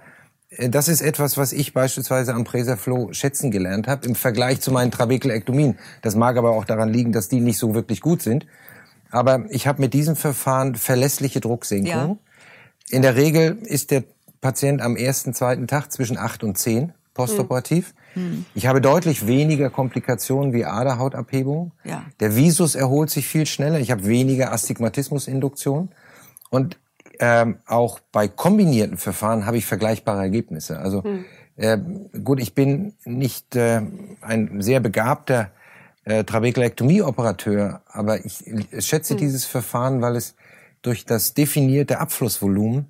äh, 0.50 0.70
das 0.70 0.88
ist 0.88 1.02
etwas, 1.02 1.38
was 1.38 1.54
ich 1.54 1.74
beispielsweise 1.74 2.34
am 2.34 2.44
Presaflow 2.44 3.13
schätzen 3.13 3.52
gelernt 3.52 3.88
habe 3.88 4.08
im 4.08 4.16
Vergleich 4.16 4.62
zu 4.62 4.72
meinen 4.72 4.92
Trabekelektomien. 4.92 5.78
Das 6.02 6.16
mag 6.16 6.38
aber 6.38 6.52
auch 6.52 6.66
daran 6.66 6.90
liegen, 6.90 7.12
dass 7.12 7.28
die 7.30 7.40
nicht 7.40 7.58
so 7.58 7.76
wirklich 7.76 8.02
gut 8.02 8.22
sind. 8.22 8.46
Aber 9.12 9.46
ich 9.50 9.68
habe 9.68 9.82
mit 9.82 9.94
diesem 9.94 10.16
Verfahren 10.16 10.76
verlässliche 10.76 11.40
Drucksenkung. 11.40 11.88
Ja. 11.88 12.18
In 12.90 13.02
der 13.02 13.16
Regel 13.16 13.58
ist 13.63 13.92
der 13.92 14.04
Patient 14.42 14.82
am 14.82 14.96
ersten, 14.96 15.34
zweiten 15.34 15.68
Tag 15.68 15.92
zwischen 15.92 16.18
acht 16.18 16.44
und 16.44 16.58
zehn 16.58 16.94
postoperativ. 17.17 17.93
Hm. 18.13 18.45
Ich 18.53 18.67
habe 18.67 18.80
deutlich 18.80 19.27
weniger 19.27 19.69
Komplikationen 19.69 20.53
wie 20.53 20.63
Aderhautabhebung. 20.63 21.73
Ja. 21.84 22.06
Der 22.19 22.36
Visus 22.36 22.75
erholt 22.75 23.10
sich 23.10 23.27
viel 23.27 23.45
schneller. 23.45 23.80
Ich 23.80 23.91
habe 23.91 24.06
weniger 24.06 24.53
Astigmatismusinduktion. 24.53 25.89
Und 26.49 26.80
ähm, 27.19 27.58
auch 27.65 27.99
bei 28.12 28.27
kombinierten 28.27 28.97
Verfahren 28.97 29.45
habe 29.45 29.58
ich 29.58 29.65
vergleichbare 29.65 30.21
Ergebnisse. 30.21 30.80
Also 30.80 31.03
äh, 31.56 31.80
gut, 32.23 32.39
ich 32.39 32.53
bin 32.53 32.93
nicht 33.03 33.56
äh, 33.56 33.82
ein 34.21 34.62
sehr 34.62 34.80
begabter 34.80 35.51
äh, 36.06 36.23
Trabekelektomie-Operateur, 36.23 37.82
aber 37.88 38.23
ich 38.23 38.45
schätze 38.80 39.15
dieses 39.15 39.45
Verfahren, 39.45 40.01
weil 40.01 40.15
es 40.15 40.36
durch 40.84 41.06
das 41.06 41.34
definierte 41.34 41.99
Abflussvolumen 41.99 42.86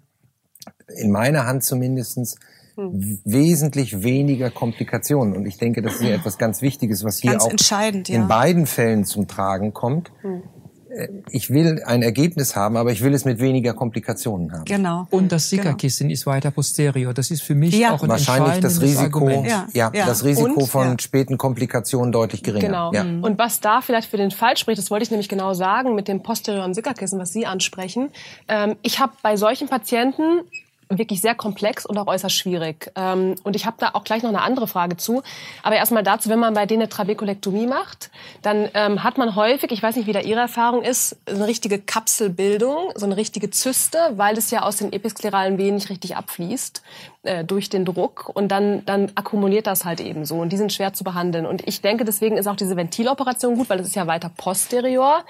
in 0.97 1.11
meiner 1.11 1.45
Hand 1.45 1.63
zumindestens 1.63 2.37
w- 2.77 3.17
wesentlich 3.25 4.03
weniger 4.03 4.49
Komplikationen. 4.51 5.35
Und 5.35 5.45
ich 5.45 5.57
denke, 5.57 5.81
das 5.81 5.95
ist 5.95 6.03
ja 6.03 6.09
etwas 6.15 6.37
ganz 6.37 6.61
Wichtiges, 6.61 7.03
was 7.03 7.17
hier 7.17 7.31
Ganz 7.31 7.43
auch 7.45 7.49
entscheidend, 7.49 8.07
ja. 8.09 8.15
in 8.15 8.27
beiden 8.27 8.65
Fällen 8.67 9.03
zum 9.05 9.27
Tragen 9.27 9.73
kommt. 9.73 10.11
Äh, 10.23 11.07
Ich 11.29 11.49
will 11.49 11.83
ein 11.85 12.01
Ergebnis 12.01 12.55
haben, 12.55 12.77
aber 12.77 12.91
ich 12.91 13.01
will 13.03 13.13
es 13.13 13.25
mit 13.25 13.39
weniger 13.39 13.73
Komplikationen 13.73 14.51
haben. 14.53 14.65
Genau. 14.65 15.05
Und 15.11 15.31
das 15.31 15.49
Genau. 15.49 15.63
Sickerkissen 15.63 16.09
ist 16.09 16.25
weiter 16.25 16.49
posterior. 16.49 17.13
Das 17.13 17.29
ist 17.29 17.41
für 17.41 17.55
mich 17.55 17.77
Ja. 17.77 17.93
auch 17.93 18.01
ein 18.03 18.09
Wahrscheinlich 18.09 18.59
das 18.61 18.77
entscheidendes 18.79 18.81
Risiko, 18.81 19.29
ja, 19.29 19.67
Ja, 19.73 19.91
ja. 19.93 20.05
das 20.05 20.23
Risiko 20.23 20.61
Und- 20.61 20.67
von 20.67 20.87
ja. 20.87 20.95
späten 20.99 21.37
Komplikationen 21.37 22.11
deutlich 22.11 22.41
geringer. 22.41 22.67
Genau. 22.67 22.93
Ja. 22.93 23.01
Und 23.03 23.37
was 23.37 23.59
da 23.59 23.81
vielleicht 23.81 24.09
für 24.09 24.17
den 24.17 24.31
Fall 24.31 24.55
spricht, 24.57 24.77
das 24.79 24.89
wollte 24.89 25.03
ich 25.03 25.11
nämlich 25.11 25.29
genau 25.29 25.53
sagen 25.53 25.93
mit 25.93 26.07
dem 26.07 26.23
posterioren 26.23 26.73
Sickerkissen, 26.73 27.19
was 27.19 27.31
Sie 27.33 27.45
ansprechen. 27.45 28.09
Ähm, 28.47 28.75
ich 28.81 28.99
habe 28.99 29.11
bei 29.21 29.35
solchen 29.35 29.67
Patienten 29.67 30.41
wirklich 30.89 31.21
sehr 31.21 31.35
komplex 31.35 31.85
und 31.85 31.97
auch 31.97 32.07
äußerst 32.07 32.35
schwierig. 32.35 32.91
Ähm, 32.95 33.35
und 33.43 33.55
ich 33.55 33.65
habe 33.65 33.77
da 33.79 33.91
auch 33.93 34.03
gleich 34.03 34.23
noch 34.23 34.29
eine 34.29 34.41
andere 34.41 34.67
Frage 34.67 34.97
zu. 34.97 35.21
Aber 35.63 35.75
erstmal 35.75 36.03
dazu, 36.03 36.29
wenn 36.29 36.39
man 36.39 36.53
bei 36.53 36.65
denen 36.65 36.83
eine 36.83 36.89
Trabekulektomie 36.89 37.67
macht, 37.67 38.09
dann 38.41 38.69
ähm, 38.73 39.03
hat 39.03 39.17
man 39.17 39.35
häufig, 39.35 39.71
ich 39.71 39.83
weiß 39.83 39.95
nicht, 39.95 40.07
wie 40.07 40.13
da 40.13 40.21
Ihre 40.21 40.39
Erfahrung 40.39 40.83
ist, 40.83 41.17
eine 41.25 41.47
richtige 41.47 41.79
Kapselbildung, 41.79 42.91
so 42.95 43.05
eine 43.05 43.17
richtige 43.17 43.49
Zyste, 43.49 43.99
weil 44.15 44.37
es 44.37 44.51
ja 44.51 44.63
aus 44.63 44.77
den 44.77 44.93
episkleralen 44.93 45.57
Venen 45.57 45.75
nicht 45.75 45.89
richtig 45.89 46.15
abfließt 46.15 46.81
äh, 47.27 47.43
durch 47.43 47.69
den 47.69 47.85
Druck 47.85 48.29
und 48.33 48.47
dann, 48.49 48.83
dann 48.85 49.11
akkumuliert 49.15 49.67
das 49.67 49.85
halt 49.85 49.99
eben 49.99 50.25
so 50.25 50.35
und 50.39 50.51
die 50.51 50.57
sind 50.57 50.73
schwer 50.73 50.93
zu 50.93 51.03
behandeln. 51.03 51.45
Und 51.45 51.67
ich 51.67 51.81
denke, 51.81 52.05
deswegen 52.05 52.37
ist 52.37 52.47
auch 52.47 52.55
diese 52.55 52.75
Ventiloperation 52.75 53.55
gut, 53.55 53.69
weil 53.69 53.77
das 53.77 53.87
ist 53.87 53.95
ja 53.95 54.07
weiter 54.07 54.31
posterior, 54.35 55.23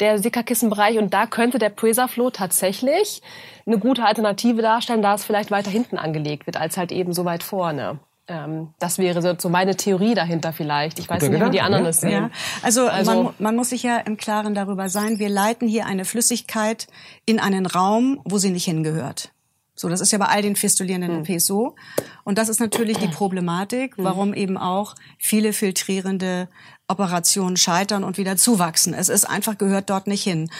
der 0.00 0.18
Sickerkissenbereich 0.18 0.98
und 0.98 1.14
da 1.14 1.26
könnte 1.26 1.58
der 1.58 1.68
Presaflow 1.70 2.30
tatsächlich 2.30 3.22
eine 3.66 3.78
gute 3.78 4.04
Alternative 4.04 4.62
darstellen, 4.62 5.02
da 5.02 5.14
es 5.14 5.24
vielleicht 5.24 5.50
weiter 5.50 5.70
hinten 5.70 5.98
angelegt 5.98 6.46
wird, 6.46 6.56
als 6.56 6.76
halt 6.76 6.90
eben 6.92 7.12
so 7.12 7.24
weit 7.24 7.42
vorne. 7.42 7.98
Ähm, 8.26 8.68
das 8.78 8.98
wäre 8.98 9.20
so, 9.20 9.34
so 9.36 9.50
meine 9.50 9.76
Theorie 9.76 10.14
dahinter 10.14 10.52
vielleicht. 10.54 10.98
Ich 10.98 11.10
weiß 11.10 11.20
Guter 11.20 11.30
nicht, 11.32 11.40
wie 11.40 11.44
die 11.50 11.58
Gedanke, 11.58 11.64
anderen 11.64 11.84
ja. 11.84 11.90
es 11.90 12.00
sehen. 12.00 12.10
Ja, 12.10 12.30
also, 12.62 12.88
Also- 12.88 13.22
man, 13.24 13.34
man 13.38 13.56
muss 13.56 13.68
sich 13.70 13.82
ja 13.82 13.98
im 13.98 14.16
Klaren 14.16 14.54
darüber 14.54 14.88
sein, 14.88 15.18
wir 15.18 15.28
leiten 15.28 15.68
hier 15.68 15.84
eine 15.86 16.04
Flüssigkeit 16.06 16.86
in 17.26 17.38
einen 17.38 17.66
Raum, 17.66 18.20
wo 18.24 18.38
sie 18.38 18.50
nicht 18.50 18.64
hingehört. 18.64 19.30
So, 19.74 19.88
das 19.88 20.00
ist 20.00 20.12
ja 20.12 20.18
bei 20.18 20.26
all 20.26 20.42
den 20.42 20.56
fistulierenden 20.56 21.20
OPs 21.20 21.46
so. 21.46 21.74
Und 22.22 22.38
das 22.38 22.48
ist 22.48 22.60
natürlich 22.60 22.98
die 22.98 23.08
Problematik, 23.08 23.94
warum 23.96 24.32
eben 24.32 24.56
auch 24.56 24.94
viele 25.18 25.52
filtrierende 25.52 26.48
Operationen 26.86 27.56
scheitern 27.56 28.04
und 28.04 28.16
wieder 28.16 28.36
zuwachsen. 28.36 28.94
Es 28.94 29.08
ist 29.08 29.24
einfach, 29.24 29.58
gehört 29.58 29.90
dort 29.90 30.06
nicht 30.06 30.22
hin. 30.22 30.50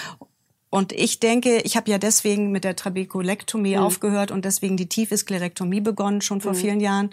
Und 0.75 0.93
ich 0.93 1.21
denke, 1.21 1.59
ich 1.59 1.77
habe 1.77 1.89
ja 1.89 1.99
deswegen 1.99 2.51
mit 2.51 2.65
der 2.65 2.75
Trabekulektomie 2.75 3.79
aufgehört 3.79 4.33
und 4.33 4.45
deswegen 4.45 4.77
die 4.77 4.89
tiefe 4.89 5.17
Sklerektomie 5.17 5.81
begonnen, 5.81 6.21
schon 6.21 6.41
vor 6.41 6.55
vielen 6.55 6.81
Jahren, 6.81 7.11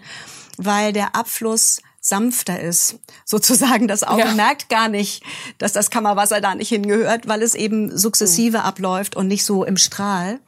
weil 0.56 0.92
der 0.92 1.14
Abfluss 1.14 1.80
sanfter 2.04 2.58
ist. 2.60 2.98
Sozusagen 3.24 3.86
das 3.86 4.02
Auge 4.02 4.22
Ja. 4.22 4.32
merkt 4.34 4.68
gar 4.68 4.88
nicht, 4.88 5.22
dass 5.58 5.72
das 5.72 5.88
Kammerwasser 5.88 6.40
da 6.40 6.56
nicht 6.56 6.68
hingehört, 6.68 7.28
weil 7.28 7.42
es 7.42 7.54
eben 7.54 7.96
sukzessive 7.96 8.62
abläuft 8.64 9.14
und 9.16 9.28
nicht 9.28 9.44
so 9.44 9.64
im 9.64 9.76
Strahl. 9.76 10.40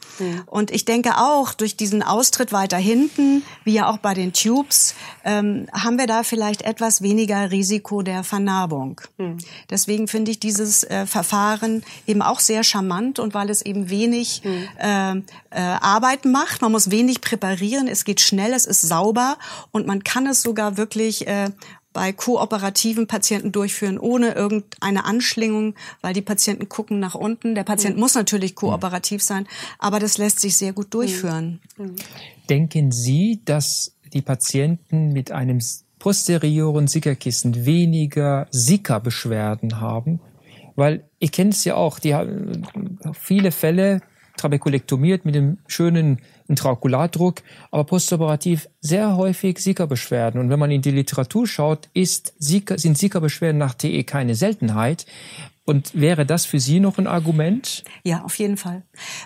Und 0.47 0.73
ich 0.73 0.85
denke 0.85 1.17
auch, 1.17 1.55
durch 1.55 1.77
diesen 1.77 2.03
Austritt 2.03 2.53
weiter 2.53 2.77
hinten, 2.77 3.43
wie 3.63 3.75
ja 3.75 3.89
auch 3.89 3.99
bei 3.99 4.15
den 4.15 4.33
Tubes, 4.33 4.95
ähm, 5.25 5.69
haben 5.73 5.97
wir 5.97 6.09
da 6.09 6.25
vielleicht 6.25 6.63
etwas 6.63 7.03
weniger 7.03 7.51
Risiko 7.53 8.03
der 8.03 8.25
Vernarbung. 8.25 9.01
Deswegen 9.71 10.09
finde 10.09 10.33
ich 10.33 10.41
dieses 10.41 10.83
äh, 10.83 11.07
Verfahren 11.07 11.85
eben 12.09 12.21
auch 12.23 12.41
sehr 12.41 12.65
charmant 12.65 13.21
und 13.21 13.33
weil 13.33 13.49
es 13.49 13.63
eben 13.63 13.91
wenig 13.91 14.43
äh, 14.45 15.13
äh, 15.13 15.21
Arbeit 15.53 16.25
macht. 16.25 16.63
Man 16.63 16.73
muss 16.73 16.91
wenig 16.91 17.21
präparieren, 17.21 17.87
es 17.87 18.05
geht 18.05 18.21
schnell, 18.21 18.53
es 18.53 18.67
ist 18.67 18.81
sauber 18.81 19.37
und 19.71 19.87
man 19.87 20.03
kann 20.03 20.27
es 20.27 20.43
sogar 20.43 20.77
wirklich 20.77 21.27
äh, 21.29 21.44
bei 21.93 22.13
kooperativen 22.13 23.07
Patienten 23.07 23.53
durchführen, 23.53 23.99
ohne 23.99 24.33
irgendeine 24.33 25.05
Anschlingung, 25.05 25.75
weil 26.03 26.13
die 26.13 26.23
Patienten 26.23 26.69
gucken 26.69 26.99
nach 26.99 27.15
unten. 27.15 27.55
Der 27.55 27.63
Patient 27.63 27.97
muss 27.97 28.15
natürlich 28.15 28.55
kooperativ 28.55 29.23
sein, 29.23 29.47
aber 29.79 30.01
das 30.01 30.19
lässt 30.19 30.41
sich 30.41 30.57
sehr 30.57 30.73
gut 30.73 30.93
durchführen. 30.93 31.61
Denken 32.51 32.91
Sie, 32.91 33.41
dass 33.45 33.95
die 34.13 34.23
Patienten 34.23 35.13
mit 35.13 35.31
einem 35.31 35.61
posterioren 35.99 36.89
Sickerkissen 36.89 37.65
weniger 37.65 38.47
Sickerbeschwerden 38.51 39.81
haben? 39.81 40.21
Weil 40.77 41.09
ich 41.19 41.33
kenne 41.33 41.51
es 41.51 41.65
ja 41.65 41.77
auch, 41.77 41.99
die 41.99 42.15
haben 42.15 42.67
viele 43.19 43.53
Fälle 43.53 44.01
trabekulektomiert 44.37 45.25
mit 45.25 45.35
dem 45.35 45.59
schönen 45.67 46.19
Intraokulardruck, 46.49 47.43
aber 47.71 47.85
postoperativ 47.85 48.69
sehr 48.81 49.17
häufig 49.17 49.59
Sickerbeschwerden. 49.59 50.41
Und 50.41 50.51
wenn 50.51 50.59
man 50.59 50.71
in 50.71 50.83
die 50.83 50.91
Literatur 50.91 51.47
schaut, 51.47 51.89
ist 51.95 52.35
Sicker, 52.39 52.79
sind 52.79 52.99
Sickerbeschwerden 52.99 53.59
nach 53.59 53.75
TE 53.75 54.05
keine 54.05 54.35
Seltenheit. 54.35 55.07
Und 55.67 55.99
wäre 55.99 56.27
das 56.27 56.45
für 56.45 56.61
Sie 56.61 56.79
noch 56.79 56.99
ein 56.99 57.07
Argument? 57.07 57.85
Ja, 58.03 58.23
auf 58.23 58.39
jeden 58.39 58.59
Fall. 58.59 58.83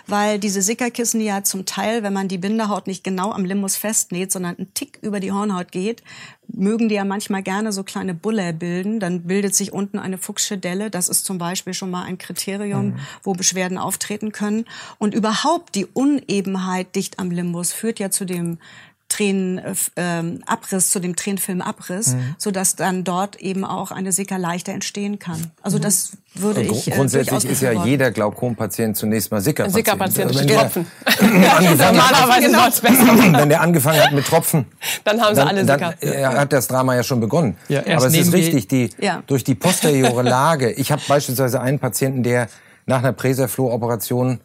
Weil 0.07 0.39
diese 0.39 0.61
Sickerkissen 0.61 1.19
ja 1.19 1.43
zum 1.43 1.65
Teil, 1.65 2.01
wenn 2.01 2.13
man 2.13 2.29
die 2.29 2.37
Bindehaut 2.37 2.87
nicht 2.87 3.03
genau 3.03 3.33
am 3.33 3.43
Limbus 3.43 3.75
festnäht, 3.75 4.31
sondern 4.31 4.55
einen 4.55 4.73
Tick 4.73 4.99
über 5.01 5.19
die 5.19 5.33
Hornhaut 5.33 5.73
geht, 5.73 6.01
mögen 6.47 6.87
die 6.87 6.95
ja 6.95 7.03
manchmal 7.03 7.43
gerne 7.43 7.73
so 7.73 7.83
kleine 7.83 8.13
Bulle 8.13 8.53
bilden. 8.53 9.01
Dann 9.01 9.23
bildet 9.23 9.53
sich 9.53 9.73
unten 9.73 9.99
eine 9.99 10.17
fuchsische 10.17 10.57
Delle. 10.57 10.89
Das 10.89 11.09
ist 11.09 11.25
zum 11.25 11.39
Beispiel 11.39 11.73
schon 11.73 11.91
mal 11.91 12.03
ein 12.03 12.17
Kriterium, 12.17 12.91
mhm. 12.91 12.99
wo 13.21 13.33
Beschwerden 13.33 13.77
auftreten 13.77 14.31
können. 14.31 14.63
Und 14.97 15.13
überhaupt 15.13 15.75
die 15.75 15.85
Unebenheit 15.85 16.95
dicht 16.95 17.19
am 17.19 17.31
Limbus 17.31 17.73
führt 17.73 17.99
ja 17.99 18.11
zu 18.11 18.23
dem 18.23 18.59
Tränenabriss, 19.09 19.91
äh, 20.85 20.91
zu 20.91 20.99
dem 20.99 21.15
Tränenfilmabriss, 21.15 22.13
mhm. 22.13 22.35
so 22.37 22.51
dass 22.51 22.75
dann 22.75 23.03
dort 23.03 23.35
eben 23.37 23.65
auch 23.65 23.91
eine 23.91 24.11
Sicker 24.11 24.37
leichter 24.37 24.71
entstehen 24.71 25.19
kann. 25.19 25.51
Also 25.61 25.77
mhm. 25.77 25.81
das 25.81 26.11
würde 26.35 26.61
ich 26.61 26.87
äh, 26.87 26.91
Grundsätzlich 26.91 27.45
ist 27.45 27.61
ja 27.61 27.83
jeder 27.83 28.11
Glaukompatient 28.11 28.95
zunächst 28.95 29.31
mal 29.31 29.41
Sickerpatient. 29.41 29.75
Sickerpatient, 29.75 30.37
also 30.37 30.47
Tropfen. 30.47 30.87
Normalerweise 31.21 32.47
genau. 32.47 32.65
besser. 32.65 33.39
Wenn 33.39 33.49
der 33.49 33.61
angefangen 33.61 33.99
hat 33.99 34.13
mit 34.13 34.25
Tropfen, 34.25 34.65
dann 35.03 35.19
haben 35.19 35.35
sie 35.35 35.45
alle 35.45 35.61
Sicker. 35.65 35.95
Dann 35.99 36.13
äh, 36.13 36.23
hat 36.23 36.53
das 36.53 36.67
Drama 36.67 36.95
ja 36.95 37.03
schon 37.03 37.19
begonnen. 37.19 37.57
Ja, 37.67 37.81
Aber 37.81 38.05
es 38.05 38.15
ist 38.15 38.31
richtig, 38.31 38.67
die, 38.67 38.89
ja. 38.99 39.23
durch 39.27 39.43
die 39.43 39.55
posteriore 39.55 40.21
Lage. 40.21 40.71
Ich 40.71 40.91
habe 40.91 41.01
beispielsweise 41.07 41.59
einen 41.61 41.79
Patienten, 41.79 42.23
der 42.23 42.47
nach 42.85 42.99
einer 42.99 43.13
Präserfloh-Operation 43.13 44.39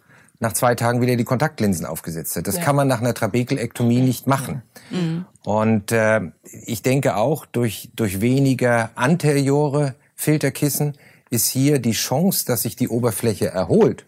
nach 0.44 0.52
zwei 0.52 0.74
Tagen 0.74 1.00
wieder 1.00 1.16
die 1.16 1.24
Kontaktlinsen 1.24 1.86
aufgesetzt 1.86 2.36
hat. 2.36 2.46
Das 2.46 2.56
ja. 2.56 2.62
kann 2.62 2.76
man 2.76 2.86
nach 2.86 3.00
einer 3.00 3.14
Trabekelektomie 3.14 4.00
nicht 4.00 4.26
machen. 4.26 4.62
Mhm. 4.90 5.24
Und 5.42 5.90
äh, 5.90 6.20
ich 6.42 6.82
denke 6.82 7.16
auch, 7.16 7.46
durch, 7.46 7.90
durch 7.96 8.20
weniger 8.20 8.90
anteriore 8.94 9.94
Filterkissen 10.14 10.96
ist 11.30 11.46
hier 11.46 11.78
die 11.78 11.92
Chance, 11.92 12.44
dass 12.46 12.62
sich 12.62 12.76
die 12.76 12.88
Oberfläche 12.88 13.48
erholt, 13.48 14.04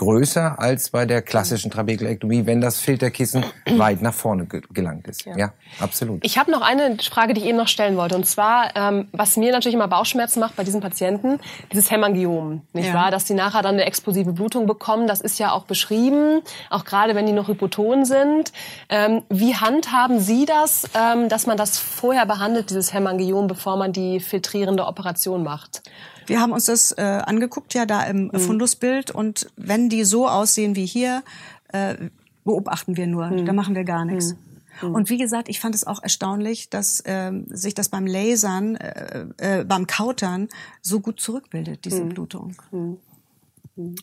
größer 0.00 0.58
als 0.58 0.88
bei 0.88 1.04
der 1.04 1.20
klassischen 1.20 1.70
Trabekelektomie, 1.70 2.46
wenn 2.46 2.62
das 2.62 2.80
Filterkissen 2.80 3.44
weit 3.76 4.00
nach 4.00 4.14
vorne 4.14 4.46
gelangt 4.46 5.06
ist. 5.06 5.26
Ja, 5.26 5.36
ja 5.36 5.52
absolut. 5.78 6.24
Ich 6.24 6.38
habe 6.38 6.50
noch 6.50 6.62
eine 6.62 6.96
Frage, 6.98 7.34
die 7.34 7.42
ich 7.42 7.46
eben 7.46 7.58
noch 7.58 7.68
stellen 7.68 7.98
wollte. 7.98 8.16
Und 8.16 8.24
zwar, 8.24 8.74
ähm, 8.76 9.08
was 9.12 9.36
mir 9.36 9.52
natürlich 9.52 9.74
immer 9.74 9.88
Bauchschmerzen 9.88 10.40
macht 10.40 10.56
bei 10.56 10.64
diesen 10.64 10.80
Patienten, 10.80 11.38
dieses 11.70 11.90
Hämangiom, 11.90 12.62
nicht 12.72 12.88
ja. 12.88 12.94
wahr? 12.94 13.10
Dass 13.10 13.26
die 13.26 13.34
nachher 13.34 13.60
dann 13.60 13.74
eine 13.74 13.84
explosive 13.84 14.32
Blutung 14.32 14.66
bekommen. 14.66 15.06
Das 15.06 15.20
ist 15.20 15.38
ja 15.38 15.52
auch 15.52 15.64
beschrieben, 15.64 16.40
auch 16.70 16.86
gerade 16.86 17.14
wenn 17.14 17.26
die 17.26 17.32
noch 17.32 17.48
hypoton 17.48 18.06
sind. 18.06 18.54
Ähm, 18.88 19.22
wie 19.28 19.54
handhaben 19.54 20.18
Sie 20.18 20.46
das, 20.46 20.84
ähm, 20.94 21.28
dass 21.28 21.46
man 21.46 21.58
das 21.58 21.78
vorher 21.78 22.24
behandelt, 22.24 22.70
dieses 22.70 22.94
Hämangiom, 22.94 23.48
bevor 23.48 23.76
man 23.76 23.92
die 23.92 24.18
filtrierende 24.18 24.86
Operation 24.86 25.42
macht? 25.42 25.82
Wir 26.30 26.40
haben 26.40 26.52
uns 26.52 26.66
das 26.66 26.92
äh, 26.92 27.02
angeguckt, 27.02 27.74
ja, 27.74 27.86
da 27.86 28.04
im 28.04 28.30
mhm. 28.32 28.38
Fundusbild. 28.38 29.10
Und 29.10 29.50
wenn 29.56 29.88
die 29.88 30.04
so 30.04 30.28
aussehen 30.28 30.76
wie 30.76 30.86
hier, 30.86 31.24
äh, 31.72 31.96
beobachten 32.44 32.96
wir 32.96 33.08
nur. 33.08 33.26
Mhm. 33.26 33.46
Da 33.46 33.52
machen 33.52 33.74
wir 33.74 33.82
gar 33.82 34.04
nichts. 34.04 34.36
Mhm. 34.80 34.90
mhm. 34.90 34.94
Und 34.94 35.10
wie 35.10 35.18
gesagt, 35.18 35.48
ich 35.48 35.58
fand 35.58 35.74
es 35.74 35.84
auch 35.84 36.00
erstaunlich, 36.00 36.70
dass 36.70 37.02
ähm, 37.04 37.46
sich 37.48 37.74
das 37.74 37.88
beim 37.88 38.06
Lasern, 38.06 38.76
äh, 38.76 39.24
äh, 39.38 39.64
beim 39.64 39.88
Kautern 39.88 40.46
so 40.80 41.00
gut 41.00 41.20
zurückbildet, 41.20 41.84
diese 41.84 42.04
mhm. 42.04 42.10
Blutung. 42.10 42.54
Mhm. 42.70 42.98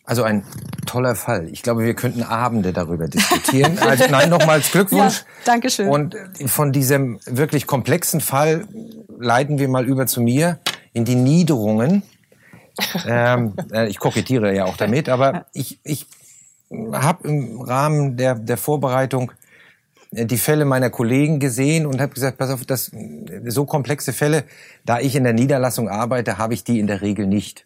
Also 0.03 0.23
ein 0.23 0.43
toller 0.85 1.15
Fall. 1.15 1.47
Ich 1.47 1.63
glaube, 1.63 1.85
wir 1.85 1.93
könnten 1.93 2.23
Abende 2.23 2.73
darüber 2.73 3.07
diskutieren. 3.07 3.77
Also 3.87 4.03
nein, 4.09 4.29
nochmals 4.29 4.69
Glückwunsch. 4.69 5.19
Ja, 5.19 5.25
Dankeschön. 5.45 5.87
Und 5.87 6.17
von 6.47 6.73
diesem 6.73 7.21
wirklich 7.25 7.67
komplexen 7.67 8.19
Fall 8.19 8.67
leiten 9.17 9.59
wir 9.59 9.69
mal 9.69 9.85
über 9.85 10.07
zu 10.07 10.19
mir 10.19 10.59
in 10.91 11.05
die 11.05 11.15
Niederungen 11.15 12.03
ähm, 13.07 13.53
äh, 13.71 13.87
ich 13.87 13.99
kokettiere 13.99 14.53
ja 14.55 14.65
auch 14.65 14.77
damit, 14.77 15.09
aber 15.09 15.45
ich, 15.53 15.79
ich 15.83 16.07
habe 16.69 17.27
im 17.27 17.61
Rahmen 17.61 18.17
der, 18.17 18.35
der 18.35 18.57
Vorbereitung 18.57 19.31
äh, 20.11 20.25
die 20.25 20.37
Fälle 20.37 20.65
meiner 20.65 20.89
Kollegen 20.89 21.39
gesehen 21.39 21.85
und 21.85 22.01
habe 22.01 22.13
gesagt, 22.13 22.37
pass 22.37 22.49
auf, 22.49 22.65
das 22.65 22.91
so 23.45 23.65
komplexe 23.65 24.13
Fälle, 24.13 24.43
da 24.85 24.99
ich 24.99 25.15
in 25.15 25.23
der 25.23 25.33
Niederlassung 25.33 25.89
arbeite, 25.89 26.37
habe 26.37 26.53
ich 26.53 26.63
die 26.63 26.79
in 26.79 26.87
der 26.87 27.01
Regel 27.01 27.27
nicht. 27.27 27.65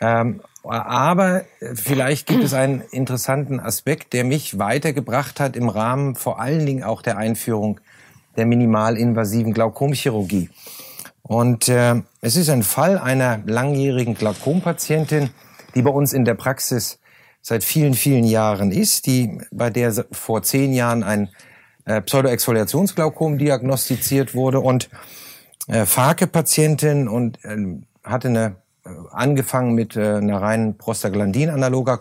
Ähm, 0.00 0.40
aber 0.64 1.42
vielleicht 1.74 2.26
gibt 2.26 2.44
es 2.44 2.54
einen 2.54 2.82
interessanten 2.92 3.58
Aspekt, 3.58 4.12
der 4.12 4.24
mich 4.24 4.58
weitergebracht 4.58 5.40
hat 5.40 5.56
im 5.56 5.68
Rahmen 5.68 6.14
vor 6.14 6.40
allen 6.40 6.64
Dingen 6.64 6.84
auch 6.84 7.02
der 7.02 7.18
Einführung 7.18 7.80
der 8.36 8.46
minimalinvasiven 8.46 9.52
Glaukomchirurgie. 9.52 10.50
Und 11.22 11.68
äh, 11.68 12.02
es 12.20 12.36
ist 12.36 12.50
ein 12.50 12.62
Fall 12.62 12.98
einer 12.98 13.40
langjährigen 13.46 14.14
Glaukompatientin, 14.14 15.30
die 15.74 15.82
bei 15.82 15.90
uns 15.90 16.12
in 16.12 16.24
der 16.24 16.34
Praxis 16.34 16.98
seit 17.40 17.64
vielen, 17.64 17.94
vielen 17.94 18.24
Jahren 18.24 18.70
ist, 18.70 19.06
die 19.06 19.38
bei 19.50 19.70
der 19.70 19.92
vor 20.12 20.42
zehn 20.42 20.72
Jahren 20.72 21.02
ein 21.02 21.28
äh, 21.84 22.00
Pseudoexfoliationsglaukom 22.00 23.38
diagnostiziert 23.38 24.34
wurde 24.34 24.60
und 24.60 24.90
äh, 25.68 25.86
Fake-Patientin 25.86 27.08
und 27.08 27.44
äh, 27.44 27.56
hatte 28.04 28.28
eine 28.28 28.56
äh, 28.84 28.90
angefangen 29.10 29.74
mit 29.74 29.96
äh, 29.96 30.16
einer 30.16 30.40
reinen 30.40 30.76
Prostaglandin-analoger 30.76 31.98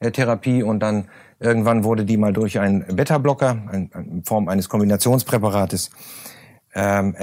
äh, 0.00 0.10
Therapie 0.10 0.62
und 0.62 0.80
dann 0.80 1.08
irgendwann 1.40 1.84
wurde 1.84 2.04
die 2.04 2.16
mal 2.16 2.32
durch 2.32 2.58
einen 2.58 2.84
Beta-Blocker 2.94 3.50
ein, 3.70 3.90
in 3.94 4.24
Form 4.24 4.48
eines 4.48 4.68
Kombinationspräparates 4.68 5.90
ähm, 6.74 7.14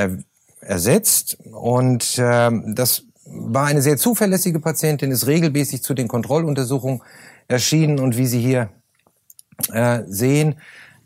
ersetzt. 0.65 1.37
Und 1.51 2.17
äh, 2.17 2.51
das 2.73 3.03
war 3.25 3.65
eine 3.65 3.81
sehr 3.81 3.97
zuverlässige 3.97 4.59
Patientin, 4.59 5.11
ist 5.11 5.27
regelmäßig 5.27 5.83
zu 5.83 5.93
den 5.93 6.07
Kontrolluntersuchungen 6.07 7.01
erschienen 7.47 7.99
und 7.99 8.17
wie 8.17 8.27
Sie 8.27 8.39
hier 8.39 8.69
äh, 9.71 10.03
sehen, 10.07 10.55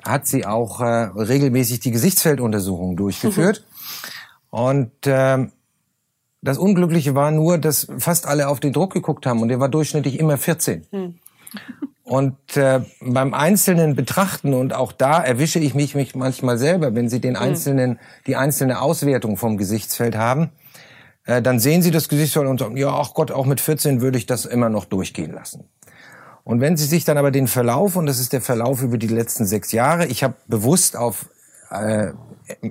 hat 0.03 0.27
sie 0.27 0.45
auch 0.45 0.81
äh, 0.81 0.85
regelmäßig 0.85 1.79
die 1.79 1.91
Gesichtsfelduntersuchungen 1.91 2.95
durchgeführt. 2.95 3.65
Mhm. 4.51 4.57
Und 4.59 5.07
äh, 5.07 5.47
das 6.41 6.57
Unglückliche 6.57 7.15
war 7.15 7.31
nur, 7.31 7.57
dass 7.57 7.87
fast 7.97 8.25
alle 8.25 8.47
auf 8.47 8.59
den 8.59 8.73
Druck 8.73 8.93
geguckt 8.93 9.25
haben 9.25 9.41
und 9.41 9.49
der 9.49 9.59
war 9.59 9.69
durchschnittlich 9.69 10.19
immer 10.19 10.37
14. 10.37 10.85
Mhm. 10.91 11.15
Und 12.07 12.55
äh, 12.55 12.79
beim 13.01 13.33
einzelnen 13.33 13.93
Betrachten 13.93 14.53
und 14.53 14.73
auch 14.73 14.93
da 14.93 15.21
erwische 15.21 15.59
ich 15.59 15.75
mich, 15.75 15.93
mich 15.93 16.15
manchmal 16.15 16.57
selber, 16.57 16.95
wenn 16.95 17.09
Sie 17.09 17.19
den 17.19 17.35
hm. 17.35 17.43
einzelnen, 17.43 17.99
die 18.27 18.37
einzelne 18.37 18.79
Auswertung 18.79 19.35
vom 19.35 19.57
Gesichtsfeld 19.57 20.15
haben, 20.15 20.51
äh, 21.25 21.41
dann 21.41 21.59
sehen 21.59 21.81
Sie 21.81 21.91
das 21.91 22.07
Gesichtsfeld 22.07 22.47
und 22.47 22.61
sagen, 22.61 22.77
ja, 22.77 22.87
ach 22.87 23.13
Gott, 23.13 23.29
auch 23.29 23.45
mit 23.45 23.59
14 23.59 23.99
würde 23.99 24.17
ich 24.17 24.25
das 24.25 24.45
immer 24.45 24.69
noch 24.69 24.85
durchgehen 24.85 25.33
lassen. 25.33 25.65
Und 26.45 26.61
wenn 26.61 26.77
Sie 26.77 26.85
sich 26.85 27.03
dann 27.03 27.17
aber 27.17 27.29
den 27.29 27.45
Verlauf, 27.45 27.97
und 27.97 28.05
das 28.05 28.19
ist 28.19 28.31
der 28.31 28.39
Verlauf 28.39 28.81
über 28.81 28.97
die 28.97 29.07
letzten 29.07 29.45
sechs 29.45 29.73
Jahre, 29.73 30.05
ich 30.05 30.23
habe 30.23 30.35
bewusst 30.47 30.95
auf 30.95 31.25
äh, 31.71 32.13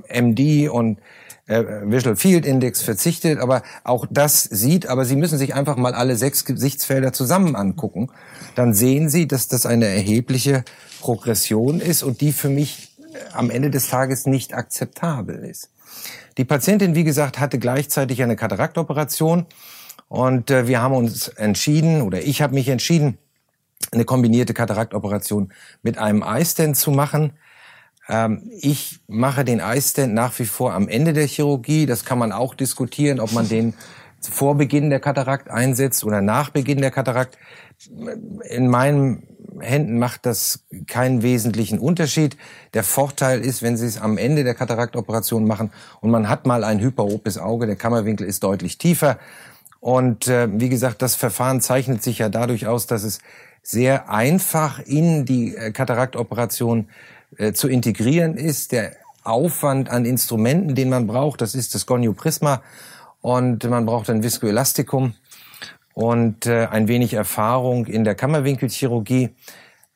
MD 0.09 0.71
und 0.71 0.99
äh, 1.47 1.63
Visual 1.85 2.17
Field 2.17 2.47
Index 2.47 2.83
verzichtet, 2.83 3.39
aber 3.39 3.63
auch 3.85 4.07
das 4.11 4.43
sieht, 4.43 4.87
aber 4.87 5.05
Sie 5.05 5.17
müssen 5.17 5.39
sich 5.39 5.55
einfach 5.55 5.77
mal 5.77 5.95
alle 5.95 6.17
sechs 6.17 6.45
Gesichtsfelder 6.45 7.13
zusammen 7.13 7.57
angucken. 7.57 8.09
Dann 8.55 8.75
sehen 8.75 9.09
Sie, 9.09 9.27
dass 9.27 9.49
das 9.49 9.67
eine 9.67 9.87
erhebliche 9.87 10.65
Progression 11.01 11.81
ist 11.81 12.03
und 12.03 12.21
die 12.21 12.33
für 12.33 12.49
mich 12.49 12.97
äh, 12.99 13.19
am 13.33 13.51
Ende 13.51 13.71
des 13.71 13.89
Tages 13.89 14.27
nicht 14.27 14.55
akzeptabel 14.55 15.45
ist. 15.45 15.71
Die 16.37 16.45
Patientin, 16.45 16.95
wie 16.95 17.05
gesagt, 17.05 17.39
hatte 17.39 17.59
gleichzeitig 17.59 18.23
eine 18.23 18.37
Kataraktoperation 18.37 19.47
und 20.09 20.51
äh, 20.51 20.67
wir 20.69 20.83
haben 20.83 20.95
uns 20.95 21.29
entschieden, 21.29 22.03
oder 22.03 22.23
ich 22.23 22.43
habe 22.43 22.55
mich 22.55 22.69
entschieden, 22.69 23.19
eine 23.93 24.05
kombinierte 24.05 24.55
Kataraktoperation 24.55 25.53
mit 25.83 25.99
einem 25.99 26.23
iStent 26.23 26.77
zu 26.77 26.91
machen. 26.91 27.33
Ähm, 28.09 28.51
ich 28.61 29.01
mache 29.09 29.45
den 29.45 29.61
iStent 29.61 30.15
nach 30.15 30.39
wie 30.39 30.45
vor 30.45 30.73
am 30.75 30.89
Ende 30.89 31.13
der 31.13 31.27
Chirurgie. 31.27 31.87
Das 31.87 32.05
kann 32.05 32.19
man 32.19 32.33
auch 32.33 32.55
diskutieren, 32.55 33.21
ob 33.21 33.33
man 33.33 33.49
den 33.49 33.75
vor 34.21 34.57
Beginn 34.57 34.91
der 34.91 35.01
Katarakt 35.01 35.51
einsetzt 35.51 36.05
oder 36.05 36.21
nach 36.21 36.51
Beginn 36.51 36.81
der 36.81 36.91
Katarakt. 36.91 37.39
In 38.49 38.69
meinen 38.69 39.23
Händen 39.61 39.99
macht 39.99 40.27
das 40.27 40.65
keinen 40.87 41.23
wesentlichen 41.23 41.79
Unterschied. 41.79 42.37
Der 42.75 42.83
Vorteil 42.83 43.41
ist, 43.41 43.63
wenn 43.63 43.77
Sie 43.77 43.87
es 43.87 44.01
am 44.01 44.19
Ende 44.19 44.45
der 44.45 44.55
Kataraktoperation 44.55 45.47
machen 45.47 45.71
und 46.01 46.11
man 46.11 46.29
hat 46.29 46.47
mal 46.47 46.65
ein 46.65 46.81
hyperopes 46.81 47.39
Auge, 47.39 47.67
der 47.67 47.77
Kammerwinkel 47.77 48.27
ist 48.27 48.43
deutlich 48.43 48.79
tiefer. 48.79 49.19
Und 49.81 50.27
äh, 50.27 50.49
wie 50.51 50.69
gesagt, 50.69 51.03
das 51.03 51.15
Verfahren 51.15 51.61
zeichnet 51.61 52.03
sich 52.03 52.19
ja 52.19 52.29
dadurch 52.29 52.67
aus, 52.67 52.87
dass 52.87 53.05
es 53.05 53.21
sehr 53.63 54.11
einfach 54.11 54.81
in 54.81 55.25
die 55.25 55.55
äh, 55.55 55.71
Kataraktoperation 55.71 56.89
äh, 57.37 57.53
zu 57.53 57.69
integrieren 57.69 58.37
ist. 58.37 58.73
Der 58.73 58.93
Aufwand 59.23 59.91
an 59.91 60.05
Instrumenten, 60.05 60.75
den 60.75 60.89
man 60.89 61.07
braucht, 61.07 61.41
das 61.41 61.55
ist 61.55 61.75
das 61.75 61.87
Gonioprisma 61.87 62.63
und 63.21 63.69
man 63.69 63.87
braucht 63.87 64.09
ein 64.11 64.23
Viscoelastikum 64.23 65.15
und 65.95 66.47
äh, 66.47 66.67
ein 66.71 66.89
wenig 66.89 67.15
Erfahrung 67.15 67.87
in 67.87 68.05
der 68.05 68.15
Kammerwinkelchirurgie. 68.15 69.31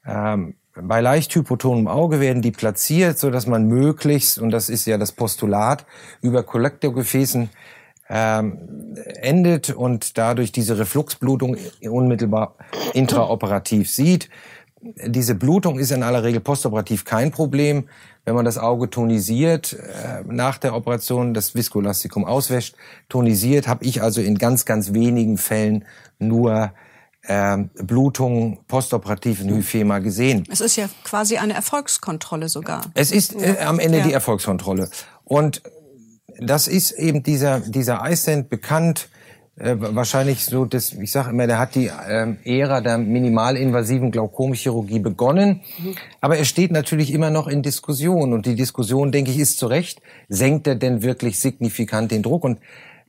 Ähm, 0.05 0.55
bei 0.75 1.01
leicht 1.01 1.35
hypotonem 1.35 1.89
Auge 1.89 2.21
werden 2.21 2.43
die 2.43 2.53
platziert, 2.53 3.19
so 3.19 3.31
dass 3.31 3.47
man 3.47 3.67
möglichst, 3.67 4.39
und 4.39 4.51
das 4.51 4.69
ist 4.69 4.87
ja 4.87 4.99
das 4.99 5.13
Postulat, 5.13 5.85
über 6.23 6.43
Kollektorgefäßen 6.43 7.51
ähm, 8.09 8.97
endet 9.21 9.71
und 9.71 10.19
dadurch 10.19 10.53
diese 10.53 10.79
Refluxblutung 10.79 11.57
unmittelbar 11.83 12.57
intraoperativ 12.95 13.91
sieht. 13.91 14.29
Diese 14.83 15.35
Blutung 15.35 15.79
ist 15.79 15.91
in 15.91 16.03
aller 16.03 16.23
Regel 16.23 16.41
postoperativ 16.41 17.05
kein 17.05 17.31
Problem. 17.31 17.89
Wenn 18.25 18.35
man 18.35 18.45
das 18.45 18.57
Auge 18.57 18.89
tonisiert, 18.89 19.75
äh, 19.75 20.23
nach 20.27 20.57
der 20.57 20.75
Operation 20.75 21.35
das 21.35 21.55
Viskolastikum 21.55 22.25
auswäscht, 22.25 22.77
tonisiert, 23.09 23.69
habe 23.69 23.85
ich 23.85 24.03
also 24.03 24.21
in 24.21 24.39
ganz, 24.39 24.65
ganz 24.65 24.93
wenigen 24.95 25.37
Fällen 25.37 25.85
nur 26.19 26.73
äh, 27.23 27.59
Blutung 27.83 28.65
postoperativ 28.67 29.43
in 29.43 29.51
Hyphema 29.51 29.99
gesehen. 29.99 30.45
Es 30.51 30.61
ist 30.61 30.77
ja 30.77 30.89
quasi 31.05 31.37
eine 31.37 31.53
Erfolgskontrolle 31.53 32.49
sogar. 32.49 32.83
Es 32.95 33.13
ist 33.13 33.35
äh, 33.35 33.59
am 33.61 33.79
Ende 33.79 33.99
ja. 33.99 34.05
die 34.05 34.13
Erfolgskontrolle. 34.13 34.89
Und 35.25 35.63
das 36.39 36.69
ist 36.69 36.93
eben 36.93 37.23
dieser, 37.23 37.61
dieser 37.61 38.09
iStent 38.11 38.49
bekannt, 38.49 39.11
äh, 39.61 39.77
wahrscheinlich 39.79 40.47
so, 40.47 40.65
das, 40.65 40.95
ich 40.95 41.13
sage 41.13 41.31
immer, 41.31 41.47
der 41.47 41.59
hat 41.59 41.75
die 41.75 41.89
äh, 41.89 42.35
Ära 42.45 42.81
der 42.81 42.97
minimalinvasiven 42.97 44.11
Glaukomchirurgie 44.11 45.01
begonnen, 45.01 45.61
mhm. 45.79 45.95
aber 46.21 46.39
er 46.39 46.47
steht 46.47 46.73
natürlich 46.73 47.13
immer 47.13 47.31
noch 47.31 47.47
in 47.47 47.63
Diskussion 47.63 48.33
und 48.33 48.47
die 48.47 48.55
Diskussion, 48.55 49.13
denke 49.13 49.31
ich, 49.31 49.39
ist 49.39 49.59
zu 49.59 49.67
Recht, 49.67 50.01
senkt 50.29 50.67
er 50.67 50.77
denn 50.77 51.03
wirklich 51.03 51.39
signifikant 51.39 52.11
den 52.11 52.23
Druck? 52.23 52.45
Und 52.45 52.59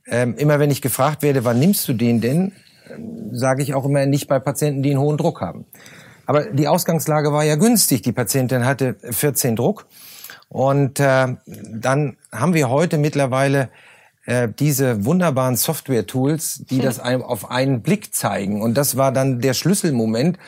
ähm, 0.06 0.34
immer 0.36 0.58
wenn 0.58 0.70
ich 0.70 0.82
gefragt 0.82 1.22
werde, 1.22 1.44
wann 1.44 1.58
nimmst 1.58 1.88
du 1.88 1.94
den 1.94 2.20
denn, 2.20 2.52
äh, 2.86 2.98
sage 3.32 3.62
ich 3.62 3.72
auch 3.72 3.86
immer 3.86 4.04
nicht 4.04 4.28
bei 4.28 4.38
Patienten, 4.38 4.82
die 4.82 4.90
einen 4.90 5.00
hohen 5.00 5.16
Druck 5.16 5.40
haben. 5.40 5.64
Aber 6.26 6.44
die 6.44 6.68
Ausgangslage 6.68 7.32
war 7.32 7.44
ja 7.44 7.56
günstig. 7.56 8.02
Die 8.02 8.12
Patientin 8.12 8.64
hatte 8.66 8.96
14 9.02 9.56
Druck 9.56 9.86
und 10.48 11.00
äh, 11.00 11.28
dann 11.46 12.16
haben 12.30 12.52
wir 12.52 12.68
heute 12.68 12.98
mittlerweile 12.98 13.70
äh, 14.24 14.48
diese 14.48 15.04
wunderbaren 15.04 15.56
Software-Tools, 15.56 16.64
die 16.70 16.78
das 16.78 17.00
einem 17.00 17.22
auf 17.22 17.50
einen 17.50 17.82
Blick 17.82 18.14
zeigen. 18.14 18.62
Und 18.62 18.74
das 18.74 18.96
war 18.96 19.12
dann 19.12 19.40
der 19.40 19.54
Schlüsselmoment. 19.54 20.38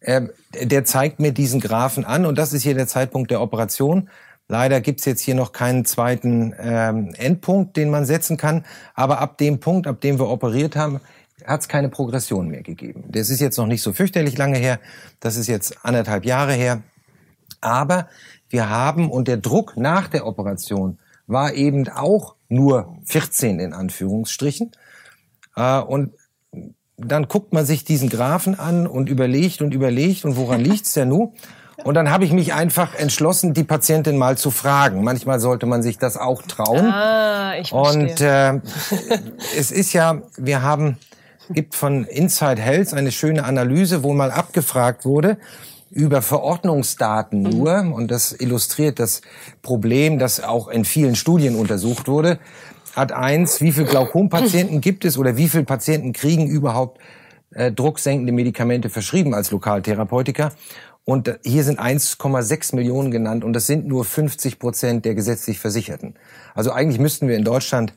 Äh, 0.00 0.28
der 0.62 0.84
zeigt 0.84 1.20
mir 1.20 1.32
diesen 1.32 1.60
Graphen 1.60 2.04
an 2.04 2.26
und 2.26 2.38
das 2.38 2.52
ist 2.52 2.62
hier 2.62 2.74
der 2.74 2.86
Zeitpunkt 2.86 3.30
der 3.30 3.40
Operation. 3.40 4.08
Leider 4.48 4.80
gibt's 4.80 5.04
jetzt 5.04 5.22
hier 5.22 5.34
noch 5.34 5.52
keinen 5.52 5.84
zweiten 5.84 6.54
ähm, 6.60 7.12
Endpunkt, 7.16 7.76
den 7.76 7.90
man 7.90 8.04
setzen 8.04 8.36
kann. 8.36 8.64
Aber 8.94 9.20
ab 9.20 9.38
dem 9.38 9.58
Punkt, 9.58 9.88
ab 9.88 10.00
dem 10.00 10.20
wir 10.20 10.28
operiert 10.28 10.76
haben, 10.76 11.00
hat's 11.44 11.68
keine 11.68 11.88
Progression 11.88 12.48
mehr 12.48 12.62
gegeben. 12.62 13.04
Das 13.08 13.28
ist 13.28 13.40
jetzt 13.40 13.58
noch 13.58 13.66
nicht 13.66 13.82
so 13.82 13.92
fürchterlich 13.92 14.38
lange 14.38 14.58
her. 14.58 14.78
Das 15.18 15.36
ist 15.36 15.48
jetzt 15.48 15.84
anderthalb 15.84 16.24
Jahre 16.24 16.52
her. 16.52 16.82
Aber 17.60 18.08
wir 18.48 18.70
haben, 18.70 19.10
und 19.10 19.26
der 19.26 19.38
Druck 19.38 19.76
nach 19.76 20.06
der 20.06 20.26
Operation 20.26 20.98
war 21.26 21.54
eben 21.54 21.88
auch 21.88 22.36
nur 22.48 22.96
14 23.04 23.60
in 23.60 23.72
Anführungsstrichen. 23.72 24.72
Äh, 25.56 25.80
und 25.80 26.12
dann 26.96 27.28
guckt 27.28 27.52
man 27.52 27.66
sich 27.66 27.84
diesen 27.84 28.08
Graphen 28.08 28.58
an 28.58 28.86
und 28.86 29.08
überlegt 29.08 29.60
und 29.60 29.74
überlegt 29.74 30.24
und 30.24 30.36
woran 30.36 30.60
liegt's 30.64 30.94
denn 30.94 31.08
nun? 31.08 31.32
Und 31.84 31.94
dann 31.94 32.10
habe 32.10 32.24
ich 32.24 32.32
mich 32.32 32.54
einfach 32.54 32.94
entschlossen, 32.94 33.52
die 33.52 33.62
Patientin 33.62 34.16
mal 34.16 34.38
zu 34.38 34.50
fragen. 34.50 35.04
Manchmal 35.04 35.40
sollte 35.40 35.66
man 35.66 35.82
sich 35.82 35.98
das 35.98 36.16
auch 36.16 36.42
trauen. 36.42 36.86
Ah, 36.86 37.54
ich 37.58 37.68
verstehe. 37.68 38.02
Und 38.02 38.20
äh, 38.22 38.60
es 39.58 39.70
ist 39.70 39.92
ja, 39.92 40.22
wir 40.38 40.62
haben, 40.62 40.96
gibt 41.50 41.74
von 41.74 42.04
Inside 42.04 42.62
Health 42.62 42.94
eine 42.94 43.12
schöne 43.12 43.44
Analyse, 43.44 44.02
wo 44.02 44.14
mal 44.14 44.30
abgefragt 44.30 45.04
wurde, 45.04 45.36
über 45.90 46.22
Verordnungsdaten 46.22 47.42
mhm. 47.42 47.50
nur, 47.50 47.94
und 47.94 48.10
das 48.10 48.32
illustriert 48.32 48.98
das 48.98 49.22
Problem, 49.62 50.18
das 50.18 50.42
auch 50.42 50.68
in 50.68 50.84
vielen 50.84 51.16
Studien 51.16 51.56
untersucht 51.56 52.08
wurde, 52.08 52.38
hat 52.94 53.12
eins, 53.12 53.60
wie 53.60 53.72
viele 53.72 53.86
Glaukompatienten 53.86 54.80
gibt 54.80 55.04
es 55.04 55.18
oder 55.18 55.36
wie 55.36 55.48
viele 55.48 55.64
Patienten 55.64 56.12
kriegen 56.12 56.46
überhaupt 56.46 57.00
äh, 57.50 57.70
drucksenkende 57.70 58.32
Medikamente 58.32 58.88
verschrieben 58.88 59.34
als 59.34 59.50
Lokaltherapeutika. 59.50 60.52
Und 61.04 61.38
hier 61.44 61.62
sind 61.62 61.78
1,6 61.78 62.74
Millionen 62.74 63.12
genannt 63.12 63.44
und 63.44 63.52
das 63.52 63.68
sind 63.68 63.86
nur 63.86 64.04
50 64.04 64.58
Prozent 64.58 65.04
der 65.04 65.14
gesetzlich 65.14 65.60
Versicherten. 65.60 66.14
Also 66.54 66.72
eigentlich 66.72 66.98
müssten 66.98 67.28
wir 67.28 67.36
in 67.36 67.44
Deutschland 67.44 67.94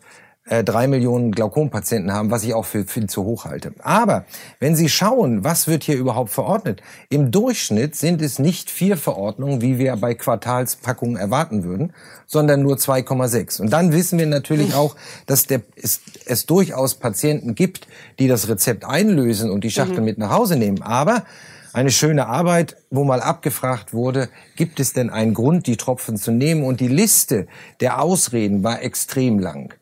äh, 0.49 0.63
drei 0.63 0.87
Millionen 0.87 1.31
Glaukompatienten 1.31 2.11
haben, 2.11 2.31
was 2.31 2.43
ich 2.43 2.55
auch 2.55 2.65
für 2.65 2.83
viel 2.83 3.07
zu 3.07 3.23
hoch 3.23 3.45
halte. 3.45 3.71
Aber 3.79 4.25
wenn 4.59 4.75
Sie 4.75 4.89
schauen, 4.89 5.43
was 5.43 5.67
wird 5.67 5.83
hier 5.83 5.95
überhaupt 5.95 6.31
verordnet? 6.31 6.81
Im 7.09 7.31
Durchschnitt 7.31 7.95
sind 7.95 8.21
es 8.21 8.39
nicht 8.39 8.71
vier 8.71 8.97
Verordnungen, 8.97 9.61
wie 9.61 9.77
wir 9.77 9.95
bei 9.95 10.15
Quartalspackungen 10.15 11.17
erwarten 11.17 11.63
würden, 11.63 11.93
sondern 12.25 12.63
nur 12.63 12.77
2,6. 12.77 13.61
Und 13.61 13.71
dann 13.71 13.91
wissen 13.93 14.17
wir 14.17 14.25
natürlich 14.25 14.73
auch, 14.73 14.95
dass 15.27 15.45
der, 15.45 15.61
es, 15.75 16.01
es 16.25 16.47
durchaus 16.47 16.95
Patienten 16.95 17.53
gibt, 17.53 17.87
die 18.17 18.27
das 18.27 18.49
Rezept 18.49 18.85
einlösen 18.85 19.51
und 19.51 19.63
die 19.63 19.71
Schachtel 19.71 19.99
mhm. 19.99 20.05
mit 20.05 20.17
nach 20.17 20.31
Hause 20.31 20.55
nehmen. 20.55 20.81
Aber 20.81 21.25
eine 21.73 21.91
schöne 21.91 22.25
Arbeit, 22.25 22.77
wo 22.89 23.03
mal 23.03 23.21
abgefragt 23.21 23.93
wurde, 23.93 24.29
gibt 24.55 24.79
es 24.79 24.93
denn 24.93 25.11
einen 25.11 25.35
Grund, 25.35 25.67
die 25.67 25.77
Tropfen 25.77 26.17
zu 26.17 26.31
nehmen? 26.31 26.63
Und 26.63 26.79
die 26.79 26.87
Liste 26.87 27.45
der 27.79 28.01
Ausreden 28.01 28.63
war 28.63 28.81
extrem 28.81 29.37
lang. 29.37 29.75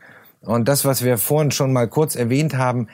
Und 0.47 0.67
das, 0.67 0.85
was 0.85 1.03
wir 1.03 1.17
vorhin 1.17 1.51
schon 1.51 1.73
mal 1.73 1.87
kurz 1.87 2.15
erwähnt 2.15 2.55
haben, 2.55 2.87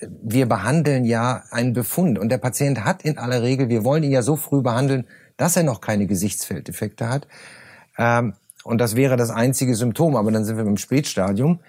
wir 0.00 0.46
behandeln 0.46 1.04
ja 1.04 1.42
einen 1.50 1.72
Befund 1.72 2.18
und 2.18 2.28
der 2.28 2.38
Patient 2.38 2.84
hat 2.84 3.02
in 3.02 3.18
aller 3.18 3.42
Regel, 3.42 3.68
wir 3.68 3.82
wollen 3.82 4.04
ihn 4.04 4.12
ja 4.12 4.22
so 4.22 4.36
früh 4.36 4.62
behandeln, 4.62 5.06
dass 5.36 5.56
er 5.56 5.64
noch 5.64 5.80
keine 5.80 6.06
Gesichtsfelddefekte 6.06 7.08
hat. 7.08 7.26
Ähm, 7.98 8.34
und 8.62 8.78
das 8.78 8.94
wäre 8.94 9.16
das 9.16 9.30
einzige 9.30 9.74
Symptom, 9.74 10.16
aber 10.16 10.30
dann 10.30 10.44
sind 10.44 10.58
wir 10.58 10.64
im 10.64 10.76
Spätstadium. 10.76 11.60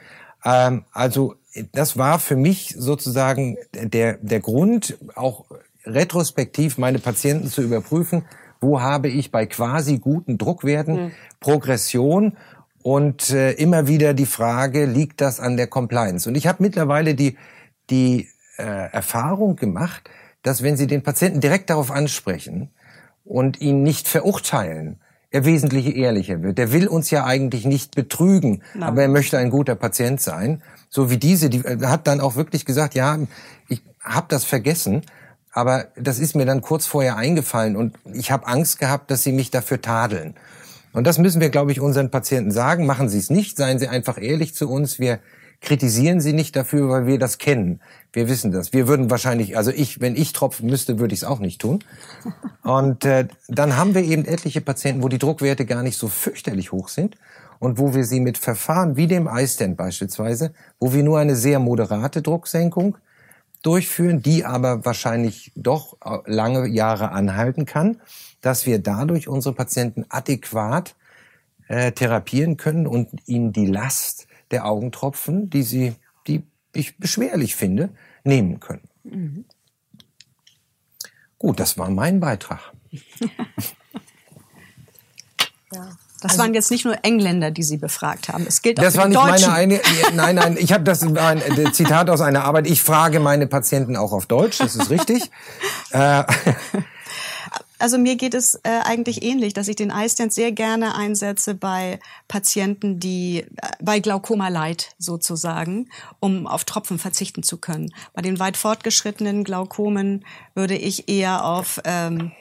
Ähm, 0.46 0.84
also 0.92 1.36
das 1.72 1.98
war 1.98 2.20
für 2.20 2.36
mich 2.36 2.76
sozusagen 2.78 3.58
der, 3.74 4.18
der 4.22 4.40
Grund, 4.40 4.98
auch 5.16 5.46
retrospektiv 5.86 6.78
meine 6.78 7.00
Patienten 7.00 7.48
zu 7.48 7.62
überprüfen, 7.62 8.26
wo 8.60 8.82
habe 8.82 9.08
ich 9.08 9.32
bei 9.32 9.46
quasi 9.46 9.98
guten 9.98 10.38
Druckwerten 10.38 11.06
mhm. 11.06 11.12
Progression 11.40 12.38
und 12.88 13.32
äh, 13.32 13.52
immer 13.52 13.88
wieder 13.88 14.14
die 14.14 14.26
Frage, 14.26 14.86
liegt 14.86 15.20
das 15.20 15.42
an 15.42 15.58
der 15.58 15.68
Compliance? 15.68 16.30
Und 16.30 16.36
ich 16.36 16.48
habe 16.48 16.64
mittlerweile 16.64 17.16
die, 17.16 17.36
die 17.90 18.30
äh, 18.58 18.64
Erfahrung 18.64 19.58
gemacht, 19.58 20.10
dass 20.42 20.64
wenn 20.64 20.78
Sie 20.78 20.88
den 20.88 21.04
Patienten 21.04 21.42
direkt 21.42 21.70
darauf 21.70 21.92
ansprechen 21.92 22.70
und 23.26 23.60
ihn 23.60 23.84
nicht 23.84 24.08
verurteilen, 24.08 25.02
er 25.32 25.44
wesentlich 25.44 25.98
ehrlicher 25.98 26.42
wird. 26.42 26.58
Der 26.58 26.72
will 26.72 26.88
uns 26.88 27.10
ja 27.12 27.26
eigentlich 27.26 27.66
nicht 27.66 27.94
betrügen, 27.94 28.64
Nein. 28.74 28.84
aber 28.84 29.02
er 29.02 29.10
möchte 29.10 29.38
ein 29.38 29.50
guter 29.50 29.76
Patient 29.76 30.22
sein. 30.22 30.64
So 30.88 31.10
wie 31.10 31.18
diese, 31.18 31.50
die 31.50 31.66
äh, 31.66 31.86
hat 31.88 32.08
dann 32.08 32.22
auch 32.22 32.38
wirklich 32.38 32.64
gesagt, 32.64 32.96
ja, 32.96 33.20
ich 33.68 33.82
habe 34.02 34.28
das 34.30 34.46
vergessen, 34.46 35.02
aber 35.52 35.88
das 35.98 36.20
ist 36.20 36.38
mir 36.38 36.46
dann 36.46 36.62
kurz 36.62 36.86
vorher 36.86 37.18
eingefallen 37.18 37.76
und 37.76 37.98
ich 38.14 38.32
habe 38.32 38.48
Angst 38.48 38.80
gehabt, 38.80 39.12
dass 39.12 39.24
sie 39.24 39.34
mich 39.34 39.52
dafür 39.52 39.82
tadeln. 39.82 40.36
Und 40.98 41.06
das 41.06 41.20
müssen 41.20 41.42
wir, 41.42 41.52
glaube 41.52 41.72
ich, 41.72 41.80
unseren 41.80 42.10
Patienten 42.10 42.50
sagen. 42.50 42.88
Machen 42.88 43.08
Sie 43.08 43.20
es 43.20 43.30
nicht, 43.30 43.56
seien 43.56 43.78
Sie 43.78 43.88
einfach 43.88 44.20
ehrlich 44.20 44.56
zu 44.56 44.68
uns. 44.68 44.98
Wir 44.98 45.20
kritisieren 45.62 46.22
Sie 46.22 46.34
nicht 46.34 46.56
dafür, 46.56 46.90
weil 46.90 47.06
wir 47.06 47.20
das 47.20 47.38
kennen. 47.38 47.82
Wir 48.12 48.28
wissen 48.28 48.52
das. 48.52 48.74
Wir 48.74 48.88
würden 48.88 49.12
wahrscheinlich, 49.12 49.58
also 49.58 49.70
ich, 49.70 50.02
wenn 50.02 50.16
ich 50.16 50.34
tropfen 50.34 50.68
müsste, 50.68 50.98
würde 50.98 51.14
ich 51.14 51.20
es 51.20 51.24
auch 51.24 51.38
nicht 51.38 51.62
tun. 51.62 51.84
Und 52.64 53.06
äh, 53.06 53.28
dann 53.48 53.78
haben 53.78 53.94
wir 53.94 54.02
eben 54.02 54.26
etliche 54.26 54.60
Patienten, 54.60 55.04
wo 55.04 55.08
die 55.08 55.20
Druckwerte 55.20 55.68
gar 55.68 55.84
nicht 55.84 56.00
so 56.00 56.08
fürchterlich 56.08 56.72
hoch 56.72 56.88
sind 56.88 57.16
und 57.60 57.78
wo 57.78 57.94
wir 57.94 58.04
sie 58.04 58.20
mit 58.20 58.40
Verfahren 58.40 58.98
wie 58.98 59.06
dem 59.06 59.28
iStent 59.28 59.78
beispielsweise, 59.78 60.52
wo 60.80 60.94
wir 60.94 61.04
nur 61.04 61.20
eine 61.20 61.36
sehr 61.36 61.60
moderate 61.60 62.24
Drucksenkung 62.24 62.98
durchführen, 63.62 64.24
die 64.24 64.46
aber 64.46 64.84
wahrscheinlich 64.84 65.52
doch 65.56 65.96
lange 66.26 66.68
Jahre 66.68 67.12
anhalten 67.12 67.66
kann 67.66 67.98
dass 68.48 68.66
wir 68.66 68.80
dadurch 68.80 69.28
unsere 69.28 69.54
Patienten 69.54 70.06
adäquat 70.08 70.96
äh, 71.68 71.92
therapieren 71.92 72.56
können 72.56 72.88
und 72.88 73.10
ihnen 73.28 73.52
die 73.52 73.66
Last 73.66 74.26
der 74.52 74.66
Augentropfen, 74.66 75.50
die 75.50 75.64
sie, 75.64 75.96
die 76.28 76.44
ich 76.72 76.98
beschwerlich 76.98 77.58
finde, 77.58 77.90
nehmen 78.24 78.62
können. 78.62 78.88
Mhm. 79.04 79.44
Gut, 81.38 81.60
das 81.60 81.78
war 81.78 81.90
mein 81.90 82.22
Beitrag. 82.22 82.62
ja. 85.74 85.98
Das 86.22 86.32
also, 86.32 86.44
waren 86.44 86.54
jetzt 86.54 86.72
nicht 86.72 86.86
nur 86.86 86.98
Engländer, 87.04 87.52
die 87.52 87.64
Sie 87.64 87.76
befragt 87.76 88.30
haben. 88.30 88.48
Es 88.48 88.62
gilt 88.62 88.80
auch 88.80 88.84
das 88.84 88.94
für 88.94 89.02
war 89.02 89.10
die 89.10 89.18
nicht 89.18 89.30
Deutschen. 89.30 89.52
meine 89.52 89.82
eine. 89.84 90.16
Nein, 90.16 90.36
nein, 90.36 90.58
ich 90.58 90.72
habe 90.72 90.86
das 90.86 91.04
ein 91.04 91.74
Zitat 91.74 92.10
aus 92.10 92.22
einer 92.22 92.46
Arbeit. 92.46 92.66
Ich 92.66 92.82
frage 92.82 93.20
meine 93.20 93.46
Patienten 93.46 93.98
auch 93.98 94.14
auf 94.14 94.26
Deutsch. 94.26 94.58
Das 94.60 94.76
ist 94.78 94.90
richtig. 94.90 95.30
äh, 95.92 96.24
also 97.80 97.98
mir 97.98 98.16
geht 98.16 98.34
es 98.34 98.56
äh, 98.64 98.80
eigentlich 98.84 99.24
ähnlich, 99.24 99.54
dass 99.54 99.68
ich 99.68 99.76
den 99.76 99.90
iStent 99.92 100.34
sehr 100.34 100.52
gerne 100.52 100.96
einsetze 100.96 101.54
bei 101.54 102.00
Patienten, 102.28 103.00
die 103.00 103.40
äh, 103.42 103.46
bei 103.82 104.00
Glaukoma 104.00 104.48
Light 104.50 104.90
sozusagen, 104.98 105.90
um 106.20 106.48
auf 106.48 106.64
Tropfen 106.66 107.00
verzichten 107.00 107.44
zu 107.44 107.58
können. 107.58 107.94
Bei 108.14 108.22
den 108.22 108.40
weit 108.40 108.58
fortgeschrittenen 108.58 109.44
Glaukomen 109.44 110.26
würde 110.56 110.76
ich 110.76 111.08
eher 111.10 111.46
auf 111.46 111.80
ähm, 111.84 112.32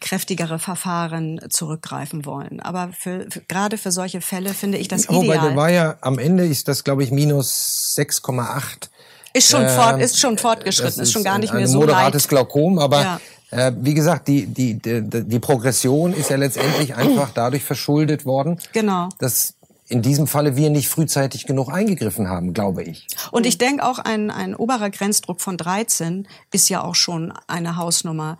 kräftigere 0.00 0.58
Verfahren 0.58 1.40
zurückgreifen 1.48 2.24
wollen. 2.24 2.60
Aber 2.60 2.90
für, 2.98 3.26
für, 3.30 3.40
gerade 3.42 3.78
für 3.78 3.90
solche 3.90 4.20
Fälle 4.20 4.54
finde 4.54 4.78
ich 4.78 4.88
das 4.88 5.08
Wobei, 5.08 5.26
ideal. 5.36 5.48
der 5.48 5.56
war 5.56 5.70
ja 5.70 5.96
am 6.00 6.18
Ende 6.18 6.46
ist 6.46 6.68
das, 6.68 6.84
glaube 6.84 7.02
ich, 7.02 7.10
minus 7.10 7.94
6,8. 7.98 8.88
Ist 9.32 9.50
schon, 9.50 9.62
Ähm, 9.62 9.68
fort, 9.68 10.00
ist 10.00 10.18
schon 10.18 10.38
fortgeschritten, 10.38 10.98
Das 10.98 11.08
ist 11.08 11.12
schon 11.12 11.24
gar 11.24 11.38
nicht 11.38 11.52
mehr 11.52 11.66
so 11.66 11.80
moderates 11.80 12.22
leicht. 12.22 12.28
Glaukom, 12.28 12.78
aber 12.78 13.02
Ja. 13.02 13.20
Äh, 13.50 13.72
wie 13.80 13.94
gesagt, 13.94 14.28
die, 14.28 14.46
die, 14.46 14.74
die, 14.74 15.02
die 15.02 15.38
Progression 15.38 16.12
ist 16.12 16.30
ja 16.30 16.36
letztendlich 16.36 16.94
einfach 16.94 17.30
dadurch 17.34 17.64
verschuldet 17.64 18.24
worden, 18.24 18.58
Genau. 18.72 19.08
dass 19.18 19.54
in 19.88 20.02
diesem 20.02 20.26
Falle 20.26 20.56
wir 20.56 20.70
nicht 20.70 20.88
frühzeitig 20.88 21.46
genug 21.46 21.70
eingegriffen 21.72 22.28
haben, 22.28 22.52
glaube 22.54 22.82
ich. 22.82 23.06
Und 23.30 23.46
ich 23.46 23.56
denke 23.56 23.84
auch, 23.84 24.00
ein, 24.00 24.30
ein 24.32 24.56
oberer 24.56 24.90
Grenzdruck 24.90 25.40
von 25.40 25.56
13 25.56 26.26
ist 26.52 26.68
ja 26.68 26.82
auch 26.82 26.96
schon 26.96 27.32
eine 27.46 27.76
Hausnummer. 27.76 28.38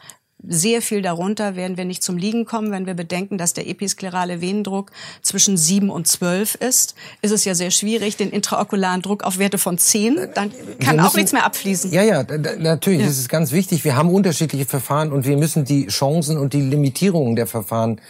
Sehr 0.49 0.81
viel 0.83 1.03
darunter 1.03 1.57
werden 1.57 1.77
wir 1.77 1.85
nicht 1.85 2.03
zum 2.03 2.17
Liegen 2.17 2.45
kommen, 2.45 2.71
wenn 2.71 2.87
wir 2.87 2.95
bedenken, 2.95 3.39
dass 3.39 3.53
der 3.53 3.67
episklerale 3.69 4.41
Venendruck 4.41 4.91
zwischen 5.23 5.57
7 5.57 5.91
und 5.91 6.07
12 6.07 6.55
ist. 6.57 6.95
Ist 7.23 7.33
es 7.33 7.45
ja 7.45 7.55
sehr 7.55 7.71
schwierig, 7.71 8.17
den 8.17 8.31
intraokularen 8.31 9.03
Druck 9.03 9.25
auf 9.25 9.39
Werte 9.39 9.59
von 9.59 9.79
10, 9.79 10.17
dann 10.35 10.51
kann 10.79 10.97
Wir 10.97 11.01
auch 11.01 11.03
müssen- 11.05 11.17
nichts 11.17 11.33
mehr 11.33 11.45
abfließen. 11.47 11.93
Ja, 11.93 12.03
ja, 12.03 12.25
natürlich, 12.59 13.03
das 13.05 13.19
ist 13.19 13.29
ganz 13.29 13.53
wichtig. 13.53 13.85
Wir 13.85 13.97
haben 13.97 14.11
unterschiedliche 14.11 14.67
Verfahren 14.67 15.13
und 15.13 15.27
wir 15.27 15.37
müssen 15.37 15.65
die 15.65 15.87
Chancen 15.89 16.39
und 16.39 16.53
die 16.53 16.61
Limitierungen 16.63 17.35
der 17.37 17.47
Verfahren 17.47 18.01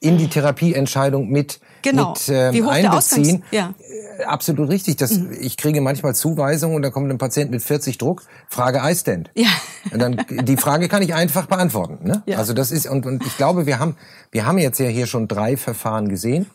in 0.00 0.18
die 0.18 0.28
Therapieentscheidung 0.28 1.28
mit, 1.30 1.60
Genau. 1.82 2.10
mit 2.12 2.28
ähm, 2.28 2.54
Wie 2.54 2.62
hoch 2.62 2.72
der 2.72 2.90
einbeziehen. 2.92 3.42
Ausgangs- 3.42 3.42
ja. 3.50 3.74
Äh, 4.18 4.24
Absolut 4.24 4.68
richtig. 4.70 4.96
Das, 4.96 5.10
Ich 5.40 5.56
kriege 5.56 5.80
manchmal 5.80 6.14
Zuweisungen 6.14 6.76
und 6.76 6.82
da 6.82 6.90
kommt 6.90 7.10
ein 7.10 7.18
Patient 7.18 7.50
mit 7.50 7.62
40 7.62 7.98
Druck, 7.98 8.22
Frage 8.48 8.80
iStent. 8.84 9.30
Ja. 9.34 9.48
Und 9.90 9.98
dann, 10.00 10.24
die 10.30 10.56
Frage 10.56 10.88
kann 10.88 11.02
ich 11.02 11.12
einfach 11.14 11.46
beantworten. 11.46 11.98
Ne? 12.06 12.22
Ja. 12.26 12.38
Also 12.38 12.52
das 12.52 12.70
ist, 12.70 12.86
und, 12.86 13.04
und 13.06 13.24
ich 13.26 13.36
glaube, 13.36 13.66
wir 13.66 13.78
haben, 13.78 13.96
wir 14.30 14.46
haben 14.46 14.58
jetzt 14.58 14.78
ja 14.78 14.86
hier 14.86 15.06
schon 15.06 15.26
drei 15.28 15.56
Verfahren 15.56 16.08
gesehen. 16.08 16.46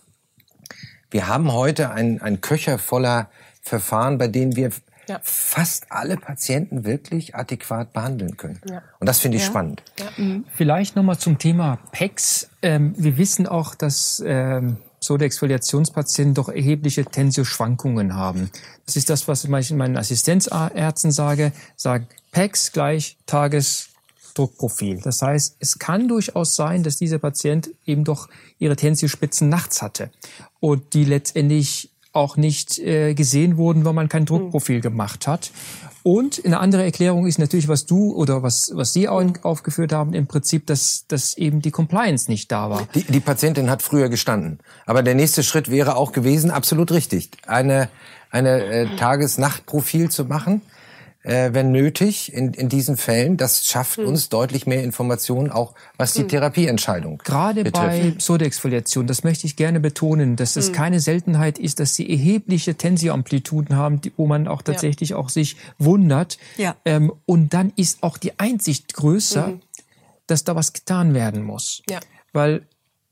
Wir 1.12 1.28
haben 1.28 1.52
heute 1.54 1.92
ein, 1.92 2.22
ein 2.22 2.42
Köcher 2.42 2.78
voller 2.80 3.30
Verfahren, 3.62 4.18
bei 4.18 4.28
denen 4.28 4.56
wir 4.56 4.72
Ja. 5.08 5.20
fast 5.24 5.86
alle 5.90 6.18
Patienten 6.18 6.84
wirklich 6.86 7.34
adäquat 7.36 7.94
behandeln 7.94 8.36
können. 8.38 8.60
Ja. 8.70 8.82
Und 9.00 9.08
das 9.08 9.20
finde 9.20 9.38
ich 9.38 9.44
Ja. 9.44 9.50
spannend. 9.50 9.84
Vielleicht 10.54 10.96
nochmal 10.98 11.18
zum 11.18 11.38
Thema 11.38 11.80
PEX. 11.92 12.50
Ähm, 12.62 12.94
wir 12.98 13.18
wissen 13.18 13.48
auch, 13.48 13.74
dass 13.76 14.22
ähm, 14.26 14.78
Soda-Exfoliationspatienten 15.08 16.36
doch 16.36 16.50
erhebliche 16.50 17.06
Tensioschwankungen 17.06 18.16
haben. 18.16 18.52
Das 18.86 18.96
ist 18.96 19.10
das, 19.10 19.28
was 19.28 19.44
ich 19.44 19.50
meinen 19.50 19.98
Assistenzärzten 19.98 21.12
sage. 21.12 21.52
Sage 21.76 22.08
PEX 22.32 22.72
gleich 22.72 23.18
Tagesdruckprofil. 23.26 25.02
Das 25.02 25.22
heißt, 25.22 25.56
es 25.60 25.80
kann 25.80 26.08
durchaus 26.08 26.56
sein, 26.56 26.84
dass 26.84 26.98
dieser 26.98 27.18
Patient 27.18 27.70
eben 27.86 28.04
doch 28.04 28.30
ihre 28.60 28.76
Tensiospitzen 28.76 29.50
nachts 29.50 29.82
hatte 29.82 30.12
und 30.60 30.94
die 30.94 31.06
letztendlich 31.06 31.90
auch 32.14 32.36
nicht 32.36 32.80
äh, 32.80 33.14
gesehen 33.14 33.58
wurden, 33.58 33.86
weil 33.86 33.94
man 33.94 34.10
kein 34.10 34.26
Druckprofil 34.26 34.82
gemacht 34.82 35.28
hat. 35.28 35.52
Und 36.08 36.46
eine 36.46 36.62
andere 36.62 36.86
Erklärung 36.86 37.28
ist 37.28 37.38
natürlich, 37.38 37.68
was 37.68 37.86
du 37.86 38.14
oder 38.14 38.42
was, 38.42 38.72
was 38.74 38.94
Sie 38.94 39.10
auch 39.10 39.22
aufgeführt 39.42 39.92
haben, 39.92 40.14
im 40.14 40.26
Prinzip, 40.26 40.66
dass, 40.66 41.04
dass 41.10 41.36
eben 41.36 41.62
die 41.62 41.70
Compliance 41.70 42.32
nicht 42.32 42.50
da 42.50 42.70
war. 42.70 42.88
Die, 42.96 43.04
die 43.04 43.20
Patientin 43.20 43.70
hat 43.70 43.82
früher 43.82 44.08
gestanden. 44.08 44.60
Aber 44.86 45.04
der 45.04 45.16
nächste 45.16 45.44
Schritt 45.44 45.70
wäre 45.70 45.98
auch 45.98 46.14
gewesen, 46.14 46.50
absolut 46.50 46.94
richtig, 46.94 47.32
eine, 47.46 47.90
eine 48.32 48.64
äh, 48.64 48.96
Tages-Nacht-Profil 48.96 50.10
zu 50.10 50.24
machen, 50.24 50.62
äh, 51.28 51.54
wenn 51.54 51.72
nötig, 51.72 52.32
in, 52.34 52.54
in 52.54 52.70
diesen 52.70 52.96
Fällen. 52.96 53.36
Das 53.36 53.66
schafft 53.66 54.00
uns 54.00 54.30
deutlich 54.30 54.66
mehr 54.66 54.84
Informationen, 54.84 55.52
auch 55.52 55.74
was 55.98 56.14
die 56.14 56.24
Therapieentscheidung 56.24 57.18
Gerade 57.18 57.66
betrifft. 57.66 57.86
bei 57.86 58.12
Pseudoexfoliation, 58.12 59.08
das 59.08 59.26
möchte 59.26 59.46
ich 59.46 59.58
gerne 59.58 59.82
betonen, 59.82 60.38
dass 60.38 60.56
es 60.56 60.72
keine 60.72 61.02
Seltenheit 61.02 61.60
ist, 61.60 61.82
dass 61.82 61.96
sie 61.96 62.10
erhebliche 62.10 62.76
Tensioamplituden 62.76 63.76
haben, 63.76 64.00
die, 64.00 64.14
wo 64.16 64.26
man 64.26 64.48
auch 64.48 64.62
tatsächlich 64.62 65.16
auch 65.16 65.28
sich 65.28 65.58
wundert. 65.78 66.38
Ja. 66.56 66.78
Ähm, 66.86 67.12
und 67.26 67.54
dann 67.54 67.74
ist 67.76 68.04
auch 68.04 68.18
die 68.18 68.40
Einsicht 68.40 68.94
größer, 68.94 69.60
dass 70.28 70.46
da 70.46 70.56
was 70.56 70.72
getan 70.72 71.14
werden 71.14 71.44
muss. 71.44 71.82
Ja. 71.90 72.00
Weil 72.32 72.66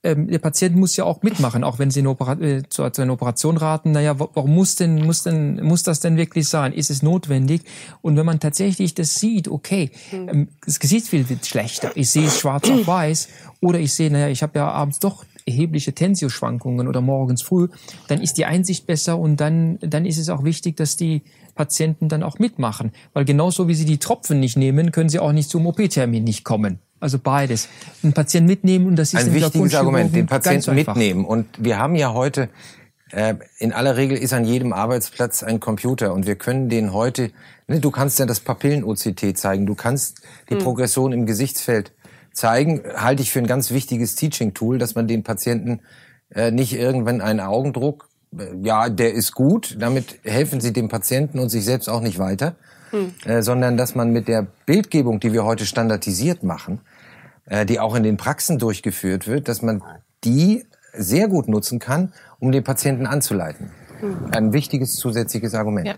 ähm, 0.06 0.28
der 0.30 0.39
Patient 0.39 0.76
muss 0.76 0.95
ja 0.95 1.03
auch 1.03 1.22
mitmachen, 1.24 1.64
auch 1.64 1.80
wenn 1.80 1.91
sie 1.91 1.99
eine 1.99 2.10
Opera 2.10 2.34
äh, 2.39 2.64
zu, 2.70 2.89
zu 2.91 3.01
einer 3.01 3.14
Operation 3.14 3.58
raten. 3.58 3.91
Naja, 3.91 4.20
wa- 4.20 4.30
warum 4.34 4.53
muss 4.56 4.76
denn, 4.76 4.95
muss 5.06 5.24
denn, 5.24 5.62
muss 5.64 5.84
das 5.84 5.99
denn 5.99 6.16
wirklich 6.16 6.47
sein? 6.47 6.72
Ist 6.72 6.89
es 6.89 7.01
notwendig? 7.03 7.62
Und 8.01 8.16
wenn 8.16 8.26
man 8.26 8.39
tatsächlich 8.39 8.93
das 8.93 9.16
sieht, 9.16 9.47
okay, 9.47 9.91
ähm, 10.14 10.47
das 10.66 10.80
Gesichtsbild 10.80 11.30
wird 11.30 11.45
schlechter, 11.45 11.91
ich 11.95 12.10
sehe 12.10 12.28
es 12.28 12.39
schwarz 12.39 12.70
auf 12.70 12.88
weiß, 12.88 13.28
oder 13.62 13.80
ich 13.80 13.93
sehe, 13.93 14.10
naja, 14.12 14.30
ich 14.30 14.41
habe 14.43 14.60
ja 14.60 14.70
abends 14.72 14.99
doch 14.99 15.26
erhebliche 15.47 15.93
Tensioschwankungen 15.93 16.88
oder 16.88 17.01
morgens 17.01 17.43
früh, 17.43 17.68
dann 18.08 18.20
ist 18.22 18.38
die 18.38 18.45
Einsicht 18.45 18.88
besser 18.88 19.20
und 19.20 19.38
dann, 19.41 19.78
dann 19.80 20.06
ist 20.06 20.18
es 20.18 20.30
auch 20.30 20.43
wichtig, 20.43 20.76
dass 20.78 20.97
die 20.97 21.22
Patienten 21.53 22.10
dann 22.10 22.24
auch 22.24 22.39
mitmachen. 22.39 22.91
Weil 23.14 23.26
genauso 23.26 23.68
wie 23.68 23.76
sie 23.76 23.86
die 23.86 23.99
Tropfen 23.99 24.39
nicht 24.39 24.58
nehmen, 24.58 24.91
können 24.91 25.10
sie 25.10 25.20
auch 25.20 25.32
nicht 25.34 25.49
zum 25.49 25.68
OP-Termin 25.68 26.24
nicht 26.24 26.43
kommen. 26.43 26.80
Also 27.06 27.20
beides. 27.20 27.70
Einen 28.01 28.14
Patienten 28.14 28.47
mitnehmen 28.47 28.88
und 28.88 28.95
das 28.95 29.14
ist 29.14 29.28
Ein 29.28 29.34
wichtiges 29.36 29.76
Argument, 29.76 30.16
den 30.16 30.26
Patienten 30.26 30.74
mitnehmen. 30.74 31.24
Und 31.24 31.45
wir 31.60 31.78
haben 31.78 31.93
ja 31.93 32.14
heute, 32.14 32.49
äh, 33.12 33.36
in 33.60 33.74
aller 33.74 33.95
Regel 33.95 34.18
ist 34.18 34.34
an 34.34 34.43
jedem 34.43 34.74
Arbeitsplatz 34.74 35.43
ein 35.43 35.60
Computer 35.60 36.16
und 36.16 36.26
wir 36.26 36.36
können 36.36 36.68
den 36.68 36.93
heute, 36.93 37.30
ne, 37.68 37.80
du 37.80 37.91
kannst 37.91 38.18
ja 38.18 38.26
das 38.26 38.39
Papillen-OCT 38.39 39.38
zeigen, 39.38 39.68
du 39.68 39.76
kannst 39.76 40.24
die 40.49 40.56
Progression 40.56 41.12
im 41.12 41.28
Gesichtsfeld 41.28 41.91
zeigen, 42.34 42.82
halte 42.95 43.22
ich 43.22 43.32
für 43.32 43.38
ein 43.38 43.45
ganz 43.45 43.70
wichtiges 43.70 44.16
Teaching-Tool, 44.16 44.80
dass 44.80 44.95
man 44.95 45.08
den 45.08 45.22
Patienten 45.22 45.82
äh, 46.34 46.49
nicht 46.49 46.74
irgendwann 46.74 47.22
einen 47.22 47.39
Augendruck, 47.39 48.10
äh, 48.36 48.45
ja, 48.64 48.89
der 48.89 49.14
ist 49.14 49.34
gut, 49.34 49.78
damit 49.78 50.22
helfen 50.24 50.60
sie 50.60 50.74
dem 50.74 50.88
Patienten 50.88 51.38
und 51.38 51.49
sich 51.49 51.66
selbst 51.66 51.88
auch 51.88 52.01
nicht 52.01 52.18
weiter, 52.18 52.56
äh, 53.26 53.43
sondern 53.43 53.78
dass 53.78 53.93
man 53.93 54.10
mit 54.10 54.28
der 54.28 54.47
Bildgebung, 54.66 55.20
die 55.20 55.34
wir 55.34 55.45
heute 55.45 55.68
standardisiert 55.68 56.41
machen, 56.41 56.82
äh, 57.46 57.66
die 57.66 57.80
auch 57.80 57.96
in 57.96 58.04
den 58.04 58.18
Praxen 58.18 58.60
durchgeführt 58.60 59.28
wird, 59.28 59.48
dass 59.48 59.62
man 59.62 59.84
die 60.24 60.66
sehr 60.93 61.28
gut 61.28 61.48
nutzen 61.48 61.80
kann, 61.80 62.14
um 62.39 62.52
den 62.52 62.64
Patienten 62.64 63.06
anzuleiten. 63.06 63.72
Ein 64.32 64.54
wichtiges 64.54 64.96
zusätzliches 64.96 65.54
Argument. 65.54 65.88
Ja. 65.88 65.96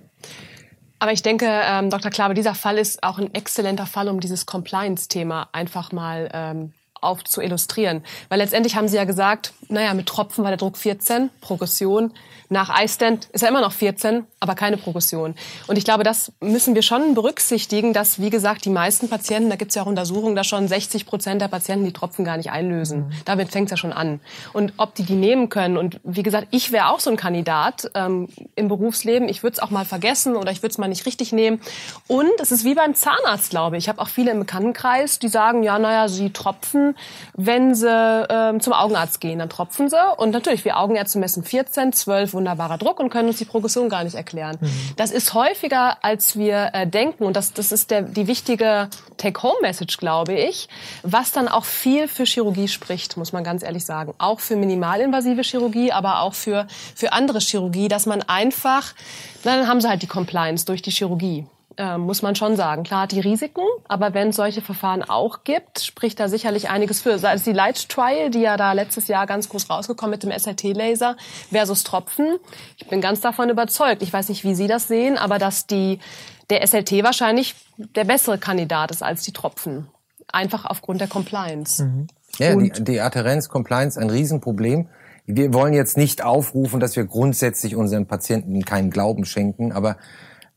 Aber 1.00 1.12
ich 1.12 1.22
denke, 1.22 1.46
ähm, 1.48 1.90
Dr. 1.90 2.10
Klabe, 2.10 2.34
dieser 2.34 2.56
Fall 2.56 2.78
ist 2.78 3.04
auch 3.04 3.20
ein 3.20 3.34
exzellenter 3.34 3.86
Fall, 3.86 4.10
um 4.10 4.20
dieses 4.20 4.46
Compliance-Thema 4.46 5.50
einfach 5.52 5.92
mal 5.92 6.30
ähm, 6.34 6.74
auf 7.02 7.24
zu 7.24 7.42
illustrieren. 7.42 8.04
Weil 8.30 8.40
letztendlich 8.40 8.76
haben 8.76 8.88
Sie 8.88 8.98
ja 8.98 9.04
gesagt, 9.04 9.54
naja, 9.70 9.94
mit 9.94 10.08
Tropfen 10.08 10.44
war 10.44 10.52
der 10.52 10.58
Druck 10.58 10.78
14, 10.78 11.30
Progression. 11.42 12.14
Nach 12.50 12.82
iStent 12.82 13.28
ist 13.34 13.44
er 13.44 13.50
immer 13.50 13.62
noch 13.62 13.74
14, 13.74 14.26
aber 14.40 14.56
keine 14.56 14.78
Progression. 14.78 15.36
Und 15.68 15.78
ich 15.78 15.84
glaube, 15.84 16.04
das 16.04 16.32
müssen 16.40 16.76
wir 16.76 16.82
schon 16.82 17.14
berücksichtigen, 17.14 17.94
dass, 17.94 18.20
wie 18.22 18.30
gesagt, 18.30 18.66
die 18.66 18.70
meisten 18.70 19.10
Patienten, 19.10 19.50
da 19.50 19.56
gibt 19.56 19.72
es 19.72 19.76
ja 19.76 19.84
auch 19.84 19.88
Untersuchungen, 19.88 20.36
dass 20.36 20.48
schon 20.48 20.68
60 20.68 21.06
Prozent 21.06 21.42
der 21.42 21.48
Patienten 21.48 21.86
die 21.86 21.94
Tropfen 21.94 22.24
gar 22.24 22.38
nicht 22.38 22.52
einlösen. 22.52 23.12
Damit 23.26 23.52
fängt 23.52 23.66
es 23.66 23.72
ja 23.72 23.78
schon 23.78 23.94
an. 23.94 24.20
Und 24.54 24.74
ob 24.78 24.96
die 24.96 25.04
die 25.04 25.16
nehmen 25.16 25.50
können. 25.50 25.78
Und 25.78 26.00
wie 26.04 26.24
gesagt, 26.24 26.48
ich 26.52 26.72
wäre 26.72 26.90
auch 26.90 27.00
so 27.00 27.10
ein 27.10 27.18
Kandidat 27.18 27.92
ähm, 27.96 28.30
im 28.56 28.68
Berufsleben. 28.68 29.28
Ich 29.28 29.44
würde 29.44 29.56
es 29.56 29.60
auch 29.60 29.70
mal 29.70 29.86
vergessen 29.86 30.36
oder 30.36 30.52
ich 30.52 30.62
würde 30.62 30.72
es 30.72 30.78
mal 30.78 30.88
nicht 30.88 31.06
richtig 31.06 31.34
nehmen. 31.34 31.62
Und 32.08 32.32
es 32.40 32.52
ist 32.52 32.64
wie 32.64 32.76
beim 32.76 32.96
Zahnarzt, 32.96 33.50
glaube 33.50 33.78
ich. 33.78 33.86
Ich 33.86 33.90
habe 33.90 34.02
auch 34.02 34.10
viele 34.10 34.32
im 34.32 34.40
Bekanntenkreis, 34.40 35.20
die 35.20 35.28
sagen, 35.28 35.64
ja, 35.64 35.80
naja, 35.80 36.08
sie 36.08 36.32
tropfen, 36.32 36.96
wenn 37.36 37.76
sie 37.76 37.88
ähm, 38.30 38.60
zum 38.60 38.74
Augenarzt 38.74 39.20
gehen. 39.20 39.40
Dann 39.40 39.50
tropfen 39.50 39.90
sie. 39.90 39.98
Und 40.18 40.32
natürlich, 40.32 40.66
wir 40.66 40.78
Augenärzte 40.78 41.20
messen 41.20 41.44
14, 41.44 41.94
12, 41.94 42.34
wunderbarer 42.38 42.78
Druck 42.78 43.00
und 43.00 43.10
können 43.10 43.28
uns 43.28 43.38
die 43.38 43.46
Progression 43.46 43.90
gar 43.90 44.04
nicht 44.04 44.16
erklären. 44.16 44.58
Das 44.96 45.12
ist 45.12 45.34
häufiger, 45.34 45.98
als 46.04 46.38
wir 46.38 46.70
äh, 46.74 46.88
denken. 46.88 47.26
Und 47.26 47.36
das, 47.36 47.54
das 47.54 47.72
ist 47.72 47.92
der, 47.92 48.04
die 48.04 48.28
wichtige 48.28 48.90
Take-Home-Message, 49.18 49.98
glaube 49.98 50.34
ich, 50.34 50.70
was 51.04 51.32
dann 51.32 51.48
auch 51.48 51.66
viel 51.66 52.08
für 52.08 52.26
Chirurgie 52.26 52.68
spricht, 52.68 53.18
muss 53.18 53.34
man 53.34 53.44
ganz 53.44 53.64
ehrlich 53.64 53.86
sagen. 53.86 54.14
Auch 54.20 54.40
für 54.40 54.56
minimalinvasive 54.56 55.42
Chirurgie, 55.42 55.92
aber 55.92 56.22
auch 56.22 56.34
für, 56.34 56.68
für 56.96 57.12
andere 57.12 57.40
Chirurgie, 57.40 57.88
dass 57.88 58.06
man 58.06 58.22
einfach, 58.22 58.94
na, 59.44 59.58
dann 59.58 59.68
haben 59.68 59.82
sie 59.82 59.90
halt 59.90 60.02
die 60.02 60.08
Compliance 60.08 60.66
durch 60.66 60.82
die 60.82 60.92
Chirurgie. 60.92 61.46
Ähm, 61.80 62.02
muss 62.02 62.24
man 62.24 62.36
schon 62.36 62.56
sagen. 62.56 62.82
Klar 62.84 63.04
hat 63.04 63.12
die 63.12 63.20
Risiken, 63.20 63.62
aber 63.88 64.16
wenn 64.16 64.30
es 64.30 64.36
solche 64.36 64.62
Verfahren 64.62 65.04
auch 65.04 65.44
gibt, 65.44 65.80
spricht 65.80 66.20
da 66.20 66.28
sicherlich 66.28 66.72
einiges 66.72 67.02
für. 67.02 67.12
Es 67.12 67.44
die 67.44 67.54
Light 67.54 67.88
Trial, 67.90 68.32
die 68.32 68.42
ja 68.42 68.58
da 68.58 68.74
letztes 68.74 69.08
Jahr 69.08 69.28
ganz 69.28 69.48
groß 69.48 69.70
rausgekommen 69.70 70.12
mit 70.12 70.24
dem 70.24 70.32
SLT-Laser 70.32 71.16
versus 71.52 71.84
Tropfen. 71.84 72.40
Ich 72.78 72.88
bin 72.88 73.00
ganz 73.00 73.22
davon 73.22 73.52
überzeugt. 73.52 74.02
Ich 74.02 74.12
weiß 74.12 74.30
nicht, 74.30 74.44
wie 74.44 74.56
Sie 74.56 74.66
das 74.66 74.88
sehen, 74.88 75.20
aber 75.20 75.38
dass 75.38 75.68
die, 75.68 76.00
der 76.50 76.66
SLT 76.66 77.04
wahrscheinlich 77.04 77.54
der 77.78 78.06
bessere 78.06 78.40
Kandidat 78.40 78.90
ist 78.90 79.04
als 79.04 79.22
die 79.22 79.32
Tropfen. 79.32 79.88
Einfach 80.34 80.66
aufgrund 80.66 81.00
der 81.00 81.08
Compliance. 81.08 81.88
Ja, 82.40 82.56
die, 82.56 82.72
die 82.72 83.02
Adherenz, 83.02 83.50
Compliance, 83.50 84.00
ein 84.00 84.10
Riesenproblem. 84.10 84.88
Wir 85.28 85.54
wollen 85.54 85.74
jetzt 85.74 85.96
nicht 85.96 86.24
aufrufen, 86.24 86.80
dass 86.80 86.96
wir 86.96 87.06
grundsätzlich 87.06 87.76
unseren 87.76 88.08
Patienten 88.08 88.64
keinen 88.66 88.90
Glauben 88.90 89.26
schenken, 89.26 89.72
aber 89.74 89.98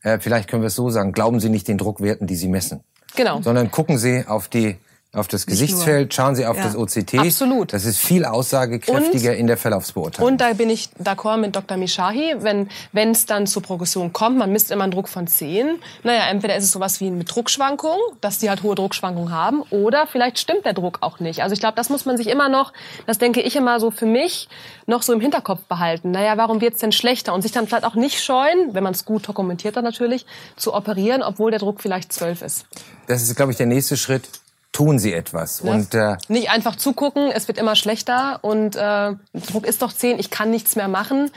äh, 0.02 0.18
vielleicht 0.20 0.48
können 0.48 0.62
wir 0.62 0.68
es 0.68 0.74
so 0.74 0.90
sagen, 0.90 1.12
glauben 1.12 1.40
Sie 1.40 1.48
nicht 1.48 1.68
den 1.68 1.78
Druckwerten, 1.78 2.26
die 2.26 2.36
Sie 2.36 2.48
messen, 2.48 2.80
Genau. 3.16 3.40
sondern 3.42 3.70
gucken 3.70 3.98
Sie 3.98 4.24
auf 4.26 4.48
die 4.48 4.76
auf 5.12 5.26
das 5.26 5.44
Gesichtsfeld, 5.46 6.14
schauen 6.14 6.36
Sie 6.36 6.46
auf 6.46 6.56
ja. 6.56 6.62
das 6.62 6.76
OCT. 6.76 7.18
Absolut. 7.18 7.72
Das 7.72 7.84
ist 7.84 7.98
viel 7.98 8.24
aussagekräftiger 8.24 9.32
und, 9.32 9.38
in 9.38 9.46
der 9.48 9.56
Verlaufsbeurteilung. 9.56 10.30
Und 10.30 10.40
da 10.40 10.52
bin 10.52 10.70
ich 10.70 10.88
d'accord 11.02 11.38
mit 11.38 11.56
Dr. 11.56 11.76
Mishahi, 11.76 12.36
wenn 12.38 12.68
wenn 12.92 13.10
es 13.10 13.26
dann 13.26 13.48
zur 13.48 13.62
Progression 13.62 14.12
kommt, 14.12 14.38
man 14.38 14.52
misst 14.52 14.70
immer 14.70 14.84
einen 14.84 14.92
Druck 14.92 15.08
von 15.08 15.26
10. 15.26 15.80
Naja, 16.04 16.28
entweder 16.30 16.54
ist 16.54 16.62
es 16.62 16.70
sowas 16.70 17.00
wie 17.00 17.08
eine 17.08 17.24
Druckschwankung, 17.24 17.96
dass 18.20 18.38
die 18.38 18.48
halt 18.48 18.62
hohe 18.62 18.76
Druckschwankungen 18.76 19.32
haben, 19.32 19.62
oder 19.70 20.06
vielleicht 20.06 20.38
stimmt 20.38 20.64
der 20.64 20.74
Druck 20.74 20.98
auch 21.00 21.18
nicht. 21.18 21.42
Also 21.42 21.54
ich 21.54 21.60
glaube, 21.60 21.74
das 21.74 21.88
muss 21.88 22.04
man 22.04 22.16
sich 22.16 22.28
immer 22.28 22.48
noch, 22.48 22.72
das 23.06 23.18
denke 23.18 23.40
ich 23.40 23.56
immer 23.56 23.80
so 23.80 23.90
für 23.90 24.06
mich, 24.06 24.48
noch 24.86 25.02
so 25.02 25.12
im 25.12 25.20
Hinterkopf 25.20 25.62
behalten. 25.64 26.12
Naja, 26.12 26.36
warum 26.36 26.60
wird's 26.60 26.80
denn 26.80 26.92
schlechter? 26.92 27.34
Und 27.34 27.42
sich 27.42 27.52
dann 27.52 27.66
vielleicht 27.66 27.84
auch 27.84 27.96
nicht 27.96 28.22
scheuen, 28.22 28.74
wenn 28.74 28.84
man 28.84 28.92
es 28.92 29.04
gut 29.04 29.26
dokumentiert 29.26 29.76
hat 29.76 29.84
natürlich, 29.84 30.24
zu 30.56 30.72
operieren, 30.72 31.22
obwohl 31.22 31.50
der 31.50 31.60
Druck 31.60 31.80
vielleicht 31.80 32.12
12 32.12 32.42
ist. 32.42 32.66
Das 33.08 33.22
ist, 33.22 33.34
glaube 33.34 33.50
ich, 33.50 33.58
der 33.58 33.66
nächste 33.66 33.96
Schritt 33.96 34.28
tun 34.72 34.98
sie 34.98 35.12
etwas. 35.12 35.62
Ja. 35.64 35.72
Und 35.72 35.94
äh, 35.94 36.16
nicht 36.28 36.50
einfach 36.50 36.76
zugucken, 36.76 37.30
es 37.30 37.48
wird 37.48 37.58
immer 37.58 37.76
schlechter 37.76 38.38
und 38.42 38.76
äh, 38.76 39.14
Druck 39.50 39.66
ist 39.66 39.82
doch 39.82 39.92
10, 39.92 40.18
ich 40.18 40.30
kann 40.30 40.50
nichts 40.50 40.76
mehr 40.76 40.88
machen. 40.88 41.30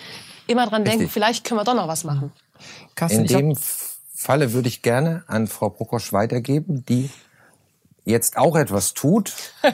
Immer 0.47 0.67
dran 0.67 0.83
richtig. 0.83 0.99
denken, 0.99 1.13
vielleicht 1.13 1.45
können 1.45 1.59
wir 1.59 1.63
doch 1.63 1.75
noch 1.75 1.87
was 1.87 2.03
machen. 2.03 2.31
Carsten, 2.95 3.21
In 3.21 3.27
dem 3.27 3.57
Falle 4.13 4.53
würde 4.53 4.67
ich 4.67 4.81
gerne 4.81 5.23
an 5.27 5.47
Frau 5.47 5.69
Prokosch 5.69 6.13
weitergeben, 6.13 6.85
die 6.85 7.09
jetzt 8.05 8.37
auch 8.37 8.55
etwas 8.55 8.93
tut 8.93 9.31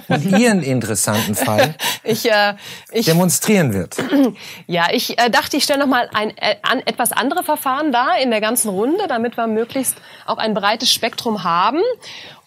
und 0.07 0.25
ihren 0.25 0.61
interessanten 0.61 1.35
Fall 1.35 1.75
ich, 2.03 2.29
äh, 2.29 2.53
ich, 2.91 3.05
demonstrieren 3.05 3.73
wird. 3.73 3.97
Ja, 4.67 4.87
ich 4.91 5.17
äh, 5.17 5.29
dachte, 5.29 5.57
ich 5.57 5.63
stelle 5.63 5.79
noch 5.79 5.87
mal 5.87 6.09
ein 6.13 6.37
äh, 6.37 6.57
an, 6.61 6.79
etwas 6.85 7.11
andere 7.11 7.43
Verfahren 7.43 7.91
dar 7.91 8.19
in 8.19 8.29
der 8.29 8.41
ganzen 8.41 8.69
Runde, 8.69 9.07
damit 9.07 9.37
wir 9.37 9.47
möglichst 9.47 9.95
auch 10.25 10.37
ein 10.37 10.53
breites 10.53 10.91
Spektrum 10.91 11.43
haben. 11.43 11.79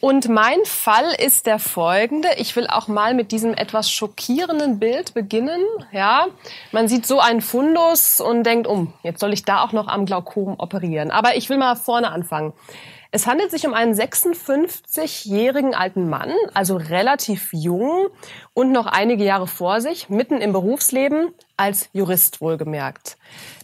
Und 0.01 0.29
mein 0.29 0.65
Fall 0.65 1.15
ist 1.19 1.47
der 1.47 1.59
folgende. 1.59 2.29
Ich 2.37 2.55
will 2.55 2.67
auch 2.67 2.89
mal 2.89 3.15
mit 3.15 3.33
diesem 3.33 3.55
etwas 3.55 3.91
schockierenden 3.91 4.79
Bild 4.79 5.15
beginnen. 5.15 5.61
Ja, 5.93 6.27
man 6.71 6.89
sieht 6.89 7.07
so 7.07 7.21
einen 7.21 7.41
Fundus 7.41 8.21
und 8.21 8.45
denkt, 8.45 8.67
um, 8.67 8.93
jetzt 9.03 9.21
soll 9.21 9.33
ich 9.33 9.45
da 9.45 9.63
auch 9.63 9.73
noch 9.73 9.89
am 9.89 10.07
Glaukom 10.07 10.55
operieren. 10.59 11.11
Aber 11.11 11.37
ich 11.37 11.49
will 11.49 11.57
mal 11.57 11.77
vorne 11.77 12.11
anfangen. 12.11 12.53
Es 13.15 13.27
handelt 13.27 13.51
sich 13.51 13.67
um 13.67 13.75
einen 13.75 13.93
56-jährigen 13.93 15.75
alten 15.75 16.09
Mann, 16.09 16.33
also 16.55 16.77
relativ 16.77 17.51
jung 17.53 18.09
und 18.55 18.73
noch 18.73 18.87
einige 18.87 19.23
Jahre 19.23 19.47
vor 19.47 19.83
sich, 19.83 20.09
mitten 20.09 20.41
im 20.41 20.55
Berufsleben, 20.55 21.29
als 21.59 21.91
Jurist 21.93 22.41
wohlgemerkt. 22.41 23.19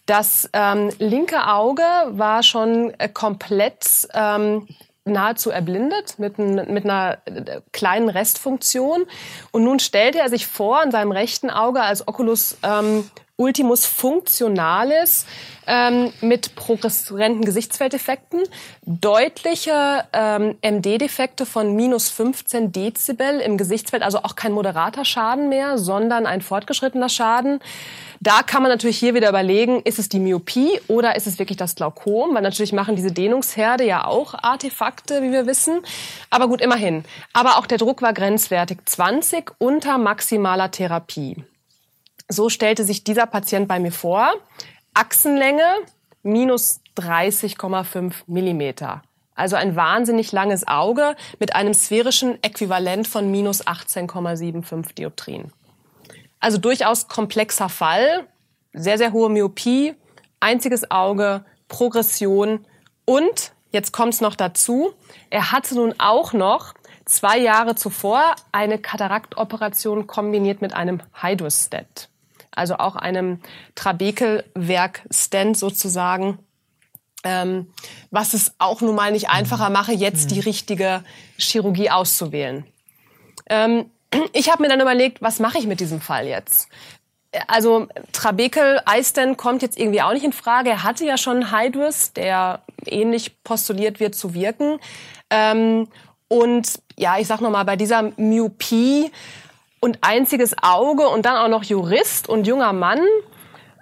Das 0.05 0.51
ähm, 0.53 0.91
linke 0.99 1.49
Auge 1.49 1.83
war 2.11 2.43
schon 2.43 2.93
äh, 2.99 3.09
komplett 3.09 4.07
ähm, 4.13 4.69
nahezu 5.05 5.51
erblindet 5.51 6.19
mit, 6.19 6.37
mit 6.37 6.85
einer 6.85 7.17
äh, 7.25 7.63
kleinen 7.73 8.11
Restfunktion. 8.11 9.07
Und 9.51 9.65
nun 9.65 9.79
stellte 9.79 10.19
er 10.19 10.29
sich 10.29 10.47
vor, 10.47 10.81
an 10.81 10.91
seinem 10.91 11.11
rechten 11.13 11.49
Auge 11.49 11.81
als 11.81 12.07
Oculus 12.07 12.59
ähm, 12.63 13.11
Ultimus 13.41 13.86
Functionalis 13.86 15.24
ähm, 15.68 16.12
mit 16.20 16.57
progressierenden 16.57 17.45
Gesichtsfeldeffekten, 17.45 18.43
deutliche 18.84 20.05
ähm, 20.12 20.57
MD-Defekte 20.61 21.47
von 21.47 21.76
minus 21.76 22.09
15 22.09 22.72
Dezibel 22.72 23.39
im 23.39 23.57
Gesichtsfeld, 23.57 24.03
also 24.03 24.24
auch 24.24 24.34
kein 24.34 24.51
moderater 24.51 25.05
Schaden 25.05 25.49
mehr, 25.49 25.78
sondern 25.78 26.26
ein 26.26 26.43
fortgeschrittener 26.43 27.09
Schaden. 27.09 27.61
Da 28.18 28.43
kann 28.43 28.62
man 28.62 28.72
natürlich 28.72 28.99
hier 28.99 29.14
wieder 29.14 29.28
überlegen, 29.28 29.82
ist 29.82 30.01
es 30.01 30.09
die 30.09 30.18
Myopie 30.18 30.80
oder 30.89 31.14
ist 31.14 31.28
es 31.28 31.39
wirklich 31.39 31.59
das 31.59 31.76
Glaukom? 31.76 32.34
Weil 32.34 32.43
natürlich 32.43 32.72
machen 32.72 32.97
diese 32.97 33.12
Dehnungsherde 33.12 33.84
ja 33.84 34.05
auch 34.05 34.34
Artefakte, 34.34 35.22
wie 35.22 35.30
wir 35.30 35.47
wissen. 35.47 35.82
Aber 36.28 36.49
gut, 36.49 36.61
immerhin. 36.61 37.05
Aber 37.32 37.59
auch 37.59 37.66
der 37.66 37.78
Druck 37.78 38.03
war 38.03 38.12
grenzwertig 38.12 38.78
20 38.84 39.53
unter 39.59 39.97
maximaler 39.97 40.72
Therapie. 40.72 41.36
So 42.29 42.51
stellte 42.51 42.85
sich 42.85 43.05
dieser 43.05 43.26
Patient 43.26 43.68
bei 43.68 43.81
mir 43.81 43.93
vor. 43.93 44.33
Achsenlänge 44.93 45.64
minus 46.22 46.81
30,5 46.99 48.12
Millimeter. 48.26 49.03
Also 49.35 49.57
ein 49.57 49.76
wahnsinnig 49.76 50.33
langes 50.33 50.66
Auge 50.66 51.16
mit 51.39 51.55
einem 51.55 51.72
sphärischen 51.72 52.43
Äquivalent 52.43 53.07
von 53.07 53.31
minus 53.31 53.66
18,75 53.66 54.95
Dioptrien. 54.95 55.53
Also 56.41 56.59
durchaus 56.59 57.09
komplexer 57.09 57.68
Fall, 57.68 58.26
sehr, 58.72 58.99
sehr 58.99 59.12
hohe 59.12 59.31
Myopie, 59.31 59.95
einziges 60.41 60.91
Auge, 60.91 61.45
Progression 61.68 62.66
und, 63.05 63.53
jetzt 63.70 63.93
kommt 63.93 64.14
es 64.14 64.20
noch 64.20 64.35
dazu, 64.35 64.93
er 65.31 65.53
hatte 65.53 65.76
nun 65.76 65.95
auch 65.99 66.33
noch 66.33 66.74
zwei 67.05 67.39
Jahre 67.39 67.74
zuvor 67.74 68.35
eine 68.53 68.79
Kataraktoperation 68.79 70.07
kombiniert 70.07 70.61
mit 70.61 70.74
einem 70.74 71.01
Hydrostat 71.14 72.09
also 72.59 72.77
auch 72.77 72.97
einem 72.97 73.41
Trabekelwerk-Stand 73.75 75.57
sozusagen. 75.57 76.39
Ähm, 77.25 77.73
was 78.11 78.35
es 78.35 78.55
auch 78.59 78.81
nun 78.81 78.95
mal 78.95 79.11
nicht 79.11 79.29
einfacher 79.29 79.71
mache, 79.71 79.93
jetzt 79.93 80.31
die 80.31 80.41
richtige 80.41 81.03
Chirurgie 81.37 81.91
auszuwählen. 81.91 82.65
Ähm, 83.51 83.91
ich 84.33 84.51
habe 84.51 84.63
mir 84.63 84.69
dann 84.69 84.81
überlegt, 84.81 85.21
was 85.21 85.41
mache 85.41 85.59
ich 85.59 85.67
mit 85.67 85.81
diesem 85.81 86.01
Fall 86.01 86.27
jetzt? 86.27 86.69
Also 87.47 87.89
Trabekel 88.13 88.81
Eisten 88.87 89.37
kommt 89.37 89.63
jetzt 89.63 89.79
irgendwie 89.79 90.01
auch 90.01 90.13
nicht 90.13 90.25
in 90.25 90.33
Frage. 90.33 90.71
Er 90.71 90.83
hatte 90.83 91.05
ja 91.05 91.19
schon 91.19 91.53
Hydrus, 91.53 92.13
der 92.15 92.63
ähnlich 92.87 93.43
postuliert 93.43 94.01
wird 94.01 94.15
zu 94.15 94.33
wirken. 94.33 94.79
Ähm, 95.29 95.89
und 96.29 96.81
ja, 96.97 97.19
ich 97.19 97.27
sag 97.27 97.41
noch 97.41 97.51
mal, 97.51 97.65
bei 97.65 97.77
dieser 97.77 98.13
Myopie 98.17 99.11
und 99.81 99.99
einziges 100.03 100.55
Auge 100.62 101.09
und 101.09 101.26
dann 101.26 101.37
auch 101.37 101.49
noch 101.49 101.64
Jurist 101.64 102.29
und 102.29 102.47
junger 102.47 102.72
Mann, 102.72 103.01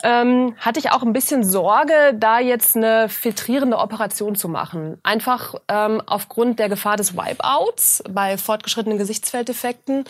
ähm, 0.02 0.54
hatte 0.58 0.78
ich 0.78 0.92
auch 0.92 1.02
ein 1.02 1.12
bisschen 1.12 1.44
Sorge, 1.44 2.14
da 2.14 2.38
jetzt 2.38 2.76
eine 2.76 3.08
filtrierende 3.08 3.78
Operation 3.78 4.34
zu 4.36 4.48
machen. 4.48 4.98
Einfach 5.02 5.54
ähm, 5.68 6.02
aufgrund 6.06 6.58
der 6.58 6.68
Gefahr 6.68 6.96
des 6.96 7.16
Wipeouts 7.16 8.04
bei 8.10 8.36
fortgeschrittenen 8.36 8.98
Gesichtsfeldeffekten, 8.98 10.04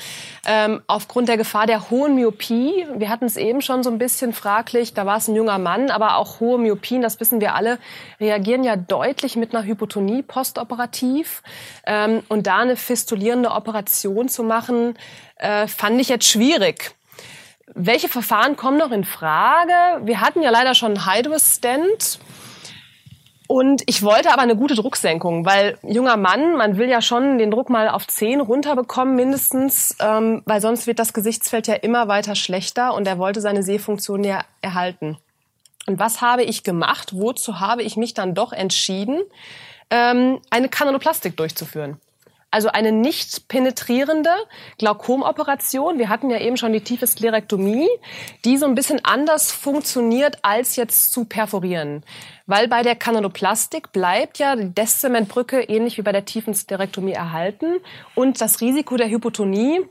ähm, 0.47 0.83
aufgrund 0.87 1.29
der 1.29 1.37
Gefahr 1.37 1.67
der 1.67 1.91
hohen 1.91 2.17
Myopie. 2.17 2.87
Wir 2.95 3.09
hatten 3.09 3.27
es 3.27 3.37
eben 3.37 3.63
schon 3.63 3.83
so 3.83 3.91
ein 3.91 3.99
bisschen 3.99 4.33
fraglich, 4.33 4.95
da 4.95 5.07
war 5.07 5.19
es 5.19 5.29
ein 5.29 5.37
junger 5.37 5.59
Mann, 5.59 5.91
aber 5.91 6.17
auch 6.17 6.41
hohe 6.41 6.59
Myopien, 6.59 7.03
das 7.03 7.21
wissen 7.21 7.41
wir 7.41 7.55
alle, 7.55 7.79
reagieren 8.21 8.65
ja 8.65 8.77
deutlich 8.77 9.37
mit 9.37 9.55
einer 9.55 9.65
Hypotonie 9.65 10.23
postoperativ. 10.23 11.43
Ähm, 11.87 12.23
und 12.29 12.47
da 12.47 12.59
eine 12.59 12.77
fistulierende 12.77 13.51
Operation 13.51 14.29
zu 14.29 14.43
machen, 14.43 14.97
äh, 15.37 15.67
fand 15.69 16.01
ich 16.01 16.09
jetzt 16.09 16.27
schwierig. 16.27 16.97
Welche 17.75 18.09
Verfahren 18.09 18.57
kommen 18.57 18.79
noch 18.79 18.93
in 18.93 19.05
Frage? 19.05 20.07
Wir 20.07 20.21
hatten 20.21 20.43
ja 20.43 20.51
leider 20.51 20.75
schon 20.75 20.97
einen 20.97 21.07
Hydro-Stent. 21.07 22.21
Und 23.49 23.83
ich 23.87 24.03
wollte 24.03 24.33
aber 24.33 24.43
eine 24.43 24.57
gute 24.57 24.75
Drucksenkung, 24.75 25.47
weil 25.47 25.79
junger 25.83 26.17
Mann, 26.17 26.57
man 26.57 26.79
will 26.79 26.89
ja 26.89 27.01
schon 27.01 27.39
den 27.39 27.53
Druck 27.53 27.71
mal 27.71 27.89
auf 27.89 28.07
10 28.07 28.41
runterbekommen 28.41 29.15
mindestens, 29.15 29.97
ähm, 30.01 30.43
weil 30.47 30.61
sonst 30.61 30.89
wird 30.89 30.99
das 30.99 31.13
Gesichtsfeld 31.13 31.69
ja 31.69 31.75
immer 31.75 32.09
weiter 32.09 32.35
schlechter 32.35 32.93
und 32.95 33.07
er 33.07 33.19
wollte 33.19 33.41
seine 33.41 33.63
Sehfunktion 33.63 34.25
ja 34.25 34.41
erhalten. 34.63 35.19
Und 35.87 36.01
was 36.01 36.21
habe 36.21 36.43
ich 36.43 36.65
gemacht? 36.65 37.13
Wozu 37.15 37.61
habe 37.61 37.85
ich 37.85 37.97
mich 37.97 38.15
dann 38.15 38.35
doch 38.35 38.53
entschieden, 38.53 39.23
ähm, 39.91 40.41
eine 40.51 40.69
Kanaloplastik 40.69 41.37
durchzuführen? 41.37 42.01
Also 42.57 42.69
eine 42.69 42.91
nicht 42.91 43.49
penetrierende 43.49 44.31
Glaukomoperation. 44.79 45.99
Wir 45.99 46.09
hatten 46.09 46.31
ja 46.31 46.41
eben 46.41 46.57
schon 46.57 46.73
die 46.73 46.81
tiefe 46.81 47.07
Sklerektomie, 47.07 47.87
die 48.47 48.57
so 48.57 48.65
ein 48.65 48.75
bisschen 48.75 49.05
anders 49.05 49.53
funktioniert, 49.53 50.39
als 50.41 50.77
jetzt 50.77 51.13
zu 51.13 51.27
perforieren. 51.27 52.03
Weil 52.47 52.67
bei 52.67 52.83
der 52.83 52.97
Kanaloplastik 52.97 53.93
bleibt 53.93 54.39
ja 54.39 54.57
die 54.57 54.73
Deszementbrücke 54.73 55.65
ähnlich 55.65 55.99
wie 55.99 56.03
bei 56.03 56.13
der 56.13 56.25
tiefen 56.25 56.55
Sklerektomie 56.55 57.13
erhalten. 57.13 57.75
Und 58.15 58.41
das 58.41 58.63
Risiko 58.63 58.97
der 58.97 59.11
Hypotonie 59.11 59.83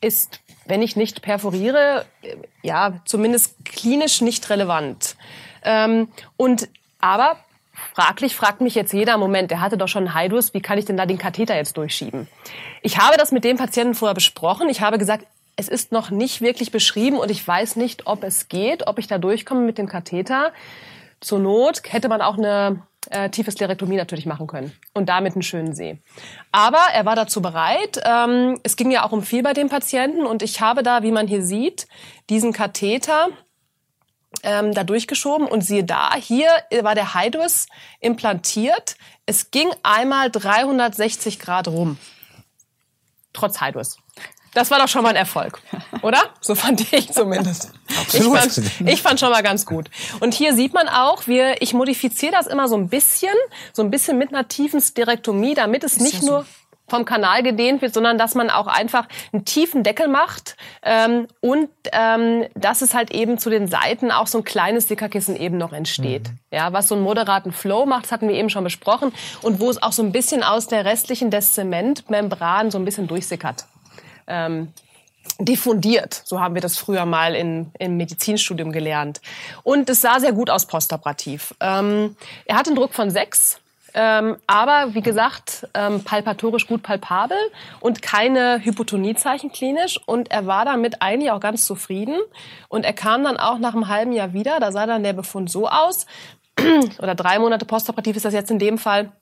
ist, 0.00 0.40
wenn 0.64 0.80
ich 0.80 0.96
nicht 0.96 1.20
perforiere, 1.20 2.06
ja, 2.62 3.02
zumindest 3.04 3.66
klinisch 3.66 4.22
nicht 4.22 4.48
relevant. 4.48 5.16
Ähm, 5.62 6.08
und 6.38 6.70
aber 7.00 7.36
fraglich 7.94 8.34
fragt 8.34 8.60
mich 8.60 8.74
jetzt 8.74 8.92
jeder, 8.92 9.16
Moment, 9.16 9.50
der 9.50 9.60
hatte 9.60 9.78
doch 9.78 9.88
schon 9.88 10.14
Hydrus, 10.14 10.52
wie 10.52 10.60
kann 10.60 10.78
ich 10.78 10.84
denn 10.84 10.96
da 10.96 11.06
den 11.06 11.18
Katheter 11.18 11.56
jetzt 11.56 11.76
durchschieben? 11.76 12.28
Ich 12.82 12.98
habe 12.98 13.16
das 13.16 13.32
mit 13.32 13.44
dem 13.44 13.56
Patienten 13.56 13.94
vorher 13.94 14.14
besprochen. 14.14 14.68
Ich 14.68 14.80
habe 14.80 14.98
gesagt, 14.98 15.26
es 15.56 15.68
ist 15.68 15.92
noch 15.92 16.10
nicht 16.10 16.40
wirklich 16.40 16.72
beschrieben 16.72 17.16
und 17.16 17.30
ich 17.30 17.46
weiß 17.46 17.76
nicht, 17.76 18.06
ob 18.06 18.24
es 18.24 18.48
geht, 18.48 18.88
ob 18.88 18.98
ich 18.98 19.06
da 19.06 19.18
durchkomme 19.18 19.60
mit 19.60 19.78
dem 19.78 19.88
Katheter. 19.88 20.52
Zur 21.20 21.38
Not 21.38 21.82
hätte 21.88 22.08
man 22.08 22.20
auch 22.20 22.36
eine 22.36 22.82
äh, 23.10 23.30
tiefe 23.30 23.52
Sklerektomie 23.52 23.96
natürlich 23.96 24.26
machen 24.26 24.48
können 24.48 24.72
und 24.92 25.08
damit 25.08 25.34
einen 25.34 25.42
schönen 25.42 25.74
See. 25.74 25.98
Aber 26.50 26.80
er 26.92 27.04
war 27.04 27.14
dazu 27.14 27.40
bereit. 27.40 28.00
Ähm, 28.04 28.58
es 28.64 28.76
ging 28.76 28.90
ja 28.90 29.04
auch 29.04 29.12
um 29.12 29.22
viel 29.22 29.42
bei 29.42 29.52
dem 29.52 29.68
Patienten 29.68 30.26
und 30.26 30.42
ich 30.42 30.60
habe 30.60 30.82
da, 30.82 31.02
wie 31.04 31.12
man 31.12 31.28
hier 31.28 31.42
sieht, 31.42 31.86
diesen 32.28 32.52
Katheter 32.52 33.28
ähm, 34.44 34.72
da 34.72 34.84
durchgeschoben 34.84 35.48
und 35.48 35.62
siehe 35.62 35.84
da, 35.84 36.14
hier 36.14 36.48
war 36.82 36.94
der 36.94 37.14
Hydrus 37.14 37.66
implantiert. 38.00 38.96
Es 39.26 39.50
ging 39.50 39.68
einmal 39.82 40.30
360 40.30 41.38
Grad 41.38 41.66
rum. 41.68 41.98
trotz 43.32 43.60
Hydros. 43.60 43.98
Das 44.52 44.70
war 44.70 44.78
doch 44.78 44.86
schon 44.86 45.02
mal 45.02 45.08
ein 45.08 45.16
Erfolg, 45.16 45.60
oder? 46.02 46.22
So 46.40 46.54
fand 46.54 46.92
ich 46.92 47.12
zumindest. 47.12 47.72
Absolut. 48.00 48.36
Ich 48.36 48.40
fand, 48.40 48.88
ich 48.88 49.02
fand 49.02 49.20
schon 49.20 49.30
mal 49.30 49.42
ganz 49.42 49.66
gut. 49.66 49.90
Und 50.20 50.32
hier 50.32 50.54
sieht 50.54 50.72
man 50.72 50.88
auch, 50.88 51.26
wir, 51.26 51.60
ich 51.60 51.74
modifiziere 51.74 52.32
das 52.32 52.46
immer 52.46 52.68
so 52.68 52.76
ein 52.76 52.88
bisschen, 52.88 53.34
so 53.72 53.82
ein 53.82 53.90
bisschen 53.90 54.16
mit 54.16 54.28
einer 54.28 54.46
tiefen 54.46 54.80
Sterektomie, 54.80 55.54
damit 55.54 55.82
es 55.82 55.98
nicht 55.98 56.22
ja 56.22 56.28
nur 56.28 56.46
vom 56.86 57.04
Kanal 57.04 57.42
gedehnt 57.42 57.82
wird, 57.82 57.94
sondern 57.94 58.18
dass 58.18 58.34
man 58.34 58.50
auch 58.50 58.66
einfach 58.66 59.06
einen 59.32 59.44
tiefen 59.44 59.82
Deckel 59.82 60.08
macht 60.08 60.56
ähm, 60.82 61.26
und 61.40 61.70
ähm, 61.92 62.46
dass 62.54 62.82
es 62.82 62.94
halt 62.94 63.10
eben 63.10 63.38
zu 63.38 63.48
den 63.50 63.68
Seiten 63.68 64.10
auch 64.10 64.26
so 64.26 64.38
ein 64.38 64.44
kleines 64.44 64.88
Sickerkissen 64.88 65.36
eben 65.36 65.56
noch 65.56 65.72
entsteht. 65.72 66.28
Mhm. 66.28 66.38
Ja, 66.50 66.72
was 66.72 66.88
so 66.88 66.94
einen 66.94 67.04
moderaten 67.04 67.52
Flow 67.52 67.86
macht, 67.86 68.04
das 68.04 68.12
hatten 68.12 68.28
wir 68.28 68.34
eben 68.34 68.50
schon 68.50 68.64
besprochen 68.64 69.12
und 69.42 69.60
wo 69.60 69.70
es 69.70 69.82
auch 69.82 69.92
so 69.92 70.02
ein 70.02 70.12
bisschen 70.12 70.42
aus 70.42 70.66
der 70.66 70.84
restlichen 70.84 71.30
des 71.30 71.54
Zementmembran 71.54 72.70
so 72.70 72.78
ein 72.78 72.84
bisschen 72.84 73.06
durchsickert. 73.06 73.64
Ähm, 74.26 74.68
diffundiert. 75.38 76.22
So 76.24 76.40
haben 76.40 76.54
wir 76.54 76.62
das 76.62 76.76
früher 76.76 77.06
mal 77.06 77.34
in, 77.34 77.70
im 77.78 77.96
Medizinstudium 77.96 78.72
gelernt. 78.72 79.20
Und 79.62 79.88
es 79.88 80.00
sah 80.00 80.20
sehr 80.20 80.32
gut 80.32 80.50
aus 80.50 80.66
postoperativ. 80.66 81.54
Ähm, 81.60 82.16
er 82.44 82.56
hat 82.56 82.66
einen 82.66 82.76
Druck 82.76 82.94
von 82.94 83.10
sechs 83.10 83.60
ähm, 83.94 84.36
aber 84.48 84.94
wie 84.94 85.02
gesagt, 85.02 85.68
ähm, 85.72 86.02
palpatorisch 86.02 86.66
gut 86.66 86.82
palpabel 86.82 87.38
und 87.80 88.02
keine 88.02 88.60
Hypotoniezeichen 88.64 89.52
klinisch. 89.52 90.00
Und 90.04 90.30
er 90.32 90.46
war 90.46 90.64
damit 90.64 91.00
eigentlich 91.00 91.30
auch 91.30 91.40
ganz 91.40 91.64
zufrieden. 91.64 92.18
Und 92.68 92.84
er 92.84 92.92
kam 92.92 93.22
dann 93.22 93.36
auch 93.36 93.58
nach 93.58 93.74
einem 93.74 93.88
halben 93.88 94.12
Jahr 94.12 94.32
wieder. 94.32 94.58
Da 94.58 94.72
sah 94.72 94.86
dann 94.86 95.04
der 95.04 95.12
Befund 95.12 95.48
so 95.48 95.68
aus. 95.68 96.06
Oder 96.98 97.14
drei 97.14 97.38
Monate 97.38 97.66
postoperativ 97.66 98.16
ist 98.16 98.24
das 98.24 98.34
jetzt 98.34 98.50
in 98.50 98.58
dem 98.58 98.78
Fall 98.78 99.12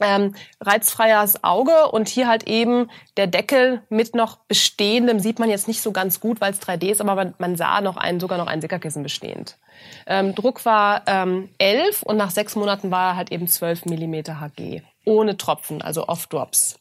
ähm, 0.00 0.34
reizfreies 0.60 1.42
Auge 1.44 1.90
und 1.90 2.08
hier 2.08 2.28
halt 2.28 2.44
eben 2.48 2.90
der 3.16 3.26
Deckel 3.26 3.82
mit 3.88 4.14
noch 4.14 4.38
bestehendem 4.48 5.20
sieht 5.20 5.38
man 5.38 5.50
jetzt 5.50 5.68
nicht 5.68 5.82
so 5.82 5.92
ganz 5.92 6.20
gut, 6.20 6.40
weil 6.40 6.52
es 6.52 6.60
3D 6.60 6.90
ist, 6.90 7.00
aber 7.00 7.14
man, 7.14 7.34
man 7.38 7.56
sah 7.56 7.80
noch 7.80 7.96
einen, 7.96 8.20
sogar 8.20 8.38
noch 8.38 8.46
ein 8.46 8.60
Sickerkissen 8.60 9.02
bestehend. 9.02 9.58
Ähm, 10.06 10.34
Druck 10.34 10.64
war 10.64 11.02
ähm, 11.06 11.50
11 11.58 12.02
und 12.02 12.16
nach 12.16 12.30
sechs 12.30 12.56
Monaten 12.56 12.90
war 12.90 13.12
er 13.12 13.16
halt 13.16 13.32
eben 13.32 13.48
12 13.48 13.86
Millimeter 13.86 14.40
Hg. 14.40 14.82
Ohne 15.04 15.36
Tropfen, 15.36 15.82
also 15.82 16.08
Off-Drops. 16.08 16.78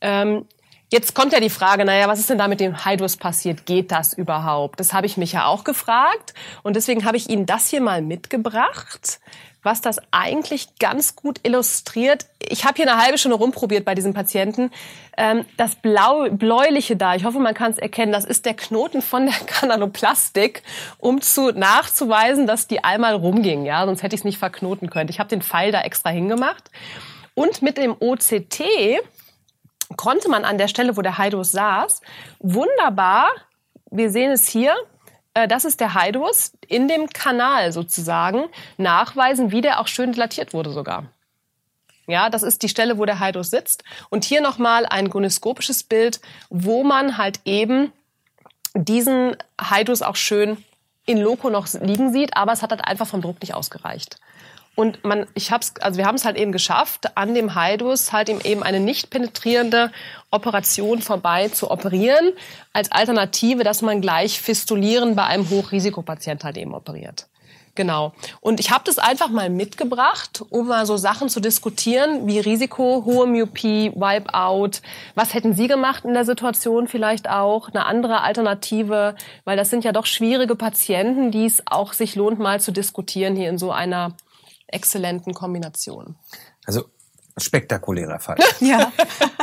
Ähm, 0.00 0.46
Jetzt 0.90 1.14
kommt 1.14 1.34
ja 1.34 1.40
die 1.40 1.50
Frage, 1.50 1.84
naja, 1.84 2.08
was 2.08 2.18
ist 2.18 2.30
denn 2.30 2.38
da 2.38 2.48
mit 2.48 2.60
dem 2.60 2.86
Hydros 2.86 3.18
passiert? 3.18 3.66
Geht 3.66 3.92
das 3.92 4.14
überhaupt? 4.14 4.80
Das 4.80 4.94
habe 4.94 5.06
ich 5.06 5.18
mich 5.18 5.32
ja 5.32 5.44
auch 5.44 5.64
gefragt 5.64 6.32
und 6.62 6.76
deswegen 6.76 7.04
habe 7.04 7.18
ich 7.18 7.28
Ihnen 7.28 7.44
das 7.44 7.68
hier 7.68 7.82
mal 7.82 8.00
mitgebracht 8.00 9.20
was 9.68 9.82
das 9.82 10.00
eigentlich 10.12 10.78
ganz 10.78 11.14
gut 11.14 11.40
illustriert. 11.42 12.24
Ich 12.40 12.64
habe 12.64 12.76
hier 12.76 12.90
eine 12.90 13.02
halbe 13.02 13.18
Stunde 13.18 13.36
rumprobiert 13.36 13.84
bei 13.84 13.94
diesem 13.94 14.14
Patienten. 14.14 14.70
Ähm, 15.18 15.44
das 15.58 15.76
Blau, 15.76 16.30
bläuliche 16.30 16.96
da, 16.96 17.14
ich 17.14 17.26
hoffe, 17.26 17.38
man 17.38 17.52
kann 17.52 17.72
es 17.72 17.76
erkennen, 17.76 18.10
das 18.10 18.24
ist 18.24 18.46
der 18.46 18.54
Knoten 18.54 19.02
von 19.02 19.26
der 19.26 19.34
Kanaloplastik, 19.46 20.62
um 20.96 21.20
zu 21.20 21.50
nachzuweisen, 21.52 22.46
dass 22.46 22.66
die 22.66 22.82
einmal 22.82 23.14
rumging. 23.14 23.66
Ja, 23.66 23.84
sonst 23.84 24.02
hätte 24.02 24.14
ich 24.14 24.22
es 24.22 24.24
nicht 24.24 24.38
verknoten 24.38 24.88
können. 24.88 25.10
Ich 25.10 25.20
habe 25.20 25.28
den 25.28 25.42
Pfeil 25.42 25.70
da 25.70 25.82
extra 25.82 26.08
hingemacht. 26.08 26.70
Und 27.34 27.60
mit 27.60 27.76
dem 27.76 27.94
OCT 28.00 28.62
konnte 29.98 30.30
man 30.30 30.46
an 30.46 30.56
der 30.56 30.68
Stelle, 30.68 30.96
wo 30.96 31.02
der 31.02 31.18
Hydros 31.18 31.52
saß, 31.52 32.00
wunderbar, 32.38 33.28
wir 33.90 34.10
sehen 34.10 34.30
es 34.30 34.48
hier, 34.48 34.74
das 35.46 35.64
ist 35.64 35.80
der 35.80 35.94
Haidus, 35.94 36.52
in 36.66 36.88
dem 36.88 37.08
Kanal 37.08 37.72
sozusagen 37.72 38.44
nachweisen, 38.76 39.52
wie 39.52 39.60
der 39.60 39.80
auch 39.80 39.86
schön 39.86 40.12
dilatiert 40.12 40.52
wurde 40.52 40.70
sogar. 40.70 41.04
Ja, 42.06 42.30
das 42.30 42.42
ist 42.42 42.62
die 42.62 42.70
Stelle, 42.70 42.96
wo 42.96 43.04
der 43.04 43.20
Haidus 43.20 43.50
sitzt. 43.50 43.84
Und 44.08 44.24
hier 44.24 44.40
nochmal 44.40 44.86
ein 44.86 45.10
goniskopisches 45.10 45.82
Bild, 45.82 46.20
wo 46.48 46.82
man 46.82 47.18
halt 47.18 47.40
eben 47.44 47.92
diesen 48.74 49.36
Haidus 49.60 50.00
auch 50.00 50.16
schön 50.16 50.64
in 51.04 51.18
Loco 51.18 51.50
noch 51.50 51.68
liegen 51.74 52.12
sieht, 52.12 52.36
aber 52.36 52.52
es 52.52 52.62
hat 52.62 52.70
halt 52.70 52.84
einfach 52.84 53.06
vom 53.06 53.20
Druck 53.20 53.40
nicht 53.40 53.54
ausgereicht. 53.54 54.18
Und 54.78 55.02
man, 55.02 55.26
ich 55.34 55.50
hab's, 55.50 55.74
also 55.80 55.98
wir 55.98 56.06
haben 56.06 56.14
es 56.14 56.24
halt 56.24 56.36
eben 56.36 56.52
geschafft, 56.52 57.16
an 57.16 57.34
dem 57.34 57.56
Haidus 57.56 58.12
halt 58.12 58.28
eben 58.28 58.62
eine 58.62 58.78
nicht 58.78 59.10
penetrierende 59.10 59.90
Operation 60.30 61.02
vorbei 61.02 61.48
zu 61.48 61.72
operieren, 61.72 62.32
als 62.72 62.92
Alternative, 62.92 63.64
dass 63.64 63.82
man 63.82 64.00
gleich 64.00 64.40
Fistulieren 64.40 65.16
bei 65.16 65.24
einem 65.24 65.50
Hochrisikopatient 65.50 66.44
halt 66.44 66.56
eben 66.58 66.74
operiert. 66.74 67.26
Genau. 67.74 68.12
Und 68.40 68.60
ich 68.60 68.70
habe 68.70 68.84
das 68.84 69.00
einfach 69.00 69.30
mal 69.30 69.50
mitgebracht, 69.50 70.44
um 70.48 70.68
mal 70.68 70.86
so 70.86 70.96
Sachen 70.96 71.28
zu 71.28 71.40
diskutieren, 71.40 72.28
wie 72.28 72.38
Risiko, 72.38 73.02
hohe 73.04 73.26
Myopie, 73.26 73.90
Wipeout. 73.96 74.80
Was 75.16 75.34
hätten 75.34 75.56
Sie 75.56 75.66
gemacht 75.66 76.04
in 76.04 76.14
der 76.14 76.24
Situation 76.24 76.86
vielleicht 76.86 77.28
auch? 77.28 77.68
Eine 77.68 77.84
andere 77.84 78.20
Alternative, 78.20 79.16
weil 79.44 79.56
das 79.56 79.70
sind 79.70 79.82
ja 79.82 79.90
doch 79.90 80.06
schwierige 80.06 80.54
Patienten, 80.54 81.32
die 81.32 81.46
es 81.46 81.64
auch 81.66 81.94
sich 81.94 82.14
lohnt, 82.14 82.38
mal 82.38 82.60
zu 82.60 82.70
diskutieren 82.70 83.34
hier 83.34 83.48
in 83.48 83.58
so 83.58 83.72
einer 83.72 84.14
exzellenten 84.68 85.34
Kombination. 85.34 86.16
Also 86.66 86.84
spektakulärer 87.40 88.18
Fall. 88.18 88.36
ja. 88.60 88.92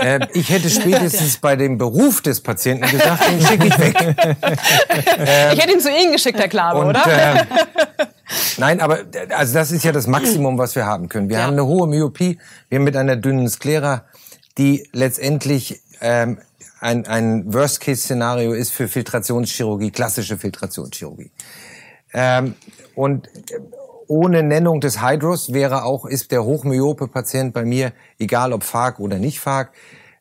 Äh, 0.02 0.28
ich 0.34 0.50
hätte 0.50 0.70
spätestens 0.70 1.38
bei 1.38 1.56
dem 1.56 1.78
Beruf 1.78 2.22
des 2.22 2.42
Patienten 2.42 2.90
gesagt, 2.90 3.24
den 3.30 3.42
schicke 3.42 3.68
ich 3.68 3.80
weg. 3.80 3.96
ähm, 5.18 5.54
ich 5.54 5.62
hätte 5.62 5.74
ihn 5.74 5.80
zu 5.80 5.90
Ihnen 5.90 6.12
geschickt, 6.12 6.40
Herr 6.40 6.48
Klabe, 6.48 6.80
und, 6.80 6.88
oder? 6.90 7.06
Äh, 7.06 7.46
nein, 8.58 8.82
aber 8.82 9.00
also 9.30 9.54
das 9.54 9.72
ist 9.72 9.84
ja 9.84 9.92
das 9.92 10.08
Maximum, 10.08 10.58
was 10.58 10.76
wir 10.76 10.86
haben 10.86 11.10
können. 11.10 11.30
Wir 11.30 11.38
ja. 11.38 11.44
haben 11.44 11.54
eine 11.54 11.66
hohe 11.66 11.88
Myopie, 11.88 12.40
wir 12.70 12.78
haben 12.78 12.84
mit 12.84 12.96
einer 12.96 13.16
dünnen 13.16 13.50
Sklera, 13.50 14.06
die 14.58 14.88
letztendlich 14.92 15.82
ähm, 16.02 16.40
ein, 16.80 17.08
ein 17.08 17.54
Worst-Case-Szenario 17.54 18.54
ist 18.54 18.72
für 18.72 18.88
Filtrationschirurgie, 18.88 19.92
klassische 19.92 20.38
Filtrationschirurgie. 20.38 21.32
Ähm, 22.14 22.56
und 22.96 23.28
ohne 24.08 24.44
Nennung 24.44 24.82
des 24.82 25.02
Hydros 25.02 25.54
wäre 25.54 25.84
auch, 25.84 26.06
ist 26.06 26.32
der 26.32 26.44
hochmyope 26.44 27.08
Patient 27.08 27.54
bei 27.54 27.64
mir, 27.64 27.94
egal 28.20 28.54
ob 28.54 28.64
FARC 28.64 29.00
oder 29.00 29.20
nicht 29.20 29.40
FARC, 29.40 29.72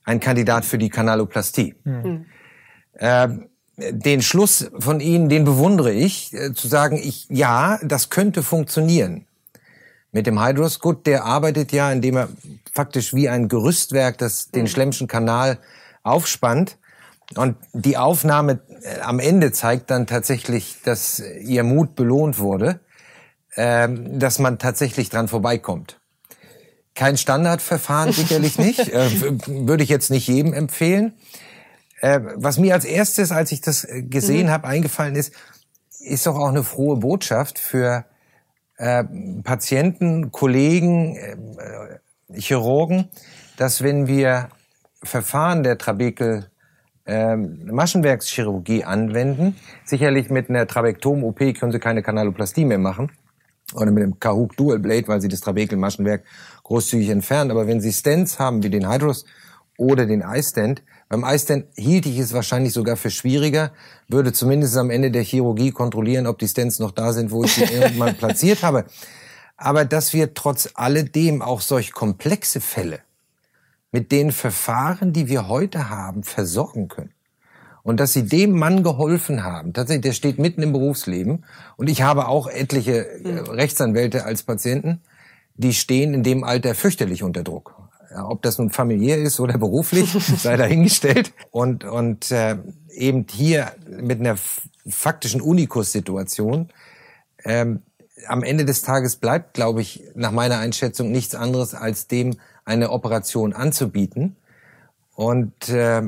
ein 0.04 0.20
Kandidat 0.20 0.64
für 0.64 0.78
die 0.78 0.90
Kanaloplastie. 0.90 1.74
Mhm. 1.84 2.26
Äh, 2.94 3.28
den 3.76 4.22
Schluss 4.22 4.70
von 4.78 5.00
Ihnen, 5.00 5.28
den 5.28 5.44
bewundere 5.44 5.92
ich, 5.92 6.32
äh, 6.32 6.54
zu 6.54 6.68
sagen, 6.68 6.96
ich, 6.96 7.26
ja, 7.28 7.78
das 7.82 8.10
könnte 8.10 8.42
funktionieren. 8.42 9.26
Mit 10.12 10.26
dem 10.26 10.40
Hydros, 10.40 10.78
gut, 10.78 11.06
der 11.06 11.24
arbeitet 11.24 11.72
ja, 11.72 11.90
indem 11.90 12.16
er 12.16 12.28
faktisch 12.72 13.14
wie 13.14 13.28
ein 13.28 13.48
Gerüstwerk 13.48 14.18
das, 14.18 14.50
den 14.50 14.62
hm. 14.62 14.68
Schlemmschen 14.68 15.08
Kanal 15.08 15.58
aufspannt. 16.04 16.78
Und 17.36 17.56
die 17.72 17.96
Aufnahme 17.96 18.60
äh, 18.82 19.00
am 19.00 19.18
Ende 19.18 19.50
zeigt 19.50 19.90
dann 19.90 20.06
tatsächlich, 20.06 20.76
dass 20.84 21.20
ihr 21.40 21.64
Mut 21.64 21.96
belohnt 21.96 22.38
wurde. 22.38 22.80
Ähm, 23.56 24.18
dass 24.18 24.40
man 24.40 24.58
tatsächlich 24.58 25.10
dran 25.10 25.28
vorbeikommt. 25.28 26.00
Kein 26.94 27.16
Standardverfahren 27.16 28.12
sicherlich 28.12 28.58
nicht, 28.58 28.88
äh, 28.88 29.10
würde 29.46 29.84
ich 29.84 29.90
jetzt 29.90 30.10
nicht 30.10 30.26
jedem 30.26 30.52
empfehlen. 30.52 31.14
Äh, 32.00 32.20
was 32.34 32.58
mir 32.58 32.74
als 32.74 32.84
erstes, 32.84 33.30
als 33.30 33.52
ich 33.52 33.60
das 33.60 33.84
äh, 33.84 34.02
gesehen 34.02 34.46
mhm. 34.46 34.50
habe, 34.50 34.66
eingefallen 34.66 35.14
ist, 35.14 35.32
ist 36.00 36.26
doch 36.26 36.34
auch 36.36 36.48
eine 36.48 36.64
frohe 36.64 36.96
Botschaft 36.96 37.60
für 37.60 38.04
äh, 38.76 39.04
Patienten, 39.44 40.32
Kollegen, 40.32 41.16
äh, 41.16 42.40
Chirurgen, 42.40 43.08
dass 43.56 43.82
wenn 43.82 44.08
wir 44.08 44.48
Verfahren 45.02 45.62
der 45.62 45.78
Trabekel 45.78 46.50
ähm, 47.06 47.66
Maschenwerkschirurgie 47.70 48.82
anwenden, 48.82 49.56
sicherlich 49.84 50.30
mit 50.30 50.50
einer 50.50 50.66
Trabektom-OP 50.66 51.38
können 51.54 51.70
Sie 51.70 51.78
keine 51.78 52.02
Kanaloplastie 52.02 52.64
mehr 52.64 52.78
machen, 52.78 53.12
oder 53.74 53.90
mit 53.90 54.02
dem 54.02 54.18
Kahuk 54.18 54.56
Dual 54.56 54.78
Blade, 54.78 55.08
weil 55.08 55.20
sie 55.20 55.28
das 55.28 55.40
Trabekelmaschenwerk 55.40 56.24
großzügig 56.62 57.08
entfernen. 57.10 57.50
Aber 57.50 57.66
wenn 57.66 57.80
sie 57.80 57.92
Stents 57.92 58.38
haben, 58.38 58.62
wie 58.62 58.70
den 58.70 58.90
Hydros 58.90 59.24
oder 59.76 60.06
den 60.06 60.22
iStent, 60.22 60.82
beim 61.08 61.24
iStent 61.24 61.66
hielt 61.74 62.06
ich 62.06 62.18
es 62.18 62.32
wahrscheinlich 62.32 62.72
sogar 62.72 62.96
für 62.96 63.10
schwieriger, 63.10 63.72
würde 64.08 64.32
zumindest 64.32 64.76
am 64.76 64.90
Ende 64.90 65.10
der 65.10 65.22
Chirurgie 65.22 65.70
kontrollieren, 65.70 66.26
ob 66.26 66.38
die 66.38 66.48
Stents 66.48 66.78
noch 66.78 66.92
da 66.92 67.12
sind, 67.12 67.30
wo 67.30 67.44
ich 67.44 67.52
sie 67.52 67.64
irgendwann 67.72 68.16
platziert 68.16 68.62
habe. 68.62 68.86
Aber 69.56 69.84
dass 69.84 70.12
wir 70.12 70.34
trotz 70.34 70.70
alledem 70.74 71.42
auch 71.42 71.60
solch 71.60 71.92
komplexe 71.92 72.60
Fälle 72.60 73.00
mit 73.92 74.10
den 74.10 74.32
Verfahren, 74.32 75.12
die 75.12 75.28
wir 75.28 75.48
heute 75.48 75.88
haben, 75.88 76.24
versorgen 76.24 76.88
können 76.88 77.14
und 77.84 78.00
dass 78.00 78.12
sie 78.12 78.24
dem 78.24 78.58
Mann 78.58 78.82
geholfen 78.82 79.44
haben. 79.44 79.72
Tatsächlich, 79.72 80.02
der 80.02 80.12
steht 80.12 80.38
mitten 80.40 80.62
im 80.62 80.72
Berufsleben 80.72 81.44
und 81.76 81.88
ich 81.88 82.02
habe 82.02 82.26
auch 82.26 82.48
etliche 82.48 83.06
äh, 83.06 83.38
Rechtsanwälte 83.48 84.24
als 84.24 84.42
Patienten, 84.42 85.02
die 85.54 85.74
stehen 85.74 86.14
in 86.14 86.24
dem 86.24 86.42
Alter 86.42 86.74
fürchterlich 86.74 87.22
unter 87.22 87.44
Druck. 87.44 87.76
Ob 88.16 88.42
das 88.42 88.58
nun 88.58 88.70
familiär 88.70 89.18
ist 89.18 89.38
oder 89.38 89.58
beruflich, 89.58 90.10
sei 90.38 90.56
dahingestellt. 90.56 91.32
Und, 91.50 91.84
und 91.84 92.30
äh, 92.30 92.56
eben 92.90 93.26
hier 93.30 93.72
mit 93.86 94.20
einer 94.20 94.36
faktischen 94.86 95.40
Unikus-Situation 95.40 96.70
ähm, 97.44 97.82
am 98.26 98.42
Ende 98.42 98.64
des 98.64 98.82
Tages 98.82 99.16
bleibt, 99.16 99.54
glaube 99.54 99.82
ich, 99.82 100.02
nach 100.14 100.30
meiner 100.30 100.58
Einschätzung 100.58 101.10
nichts 101.10 101.34
anderes, 101.34 101.74
als 101.74 102.06
dem 102.06 102.36
eine 102.64 102.90
Operation 102.90 103.52
anzubieten 103.52 104.36
Und 105.14 105.68
äh, 105.68 106.02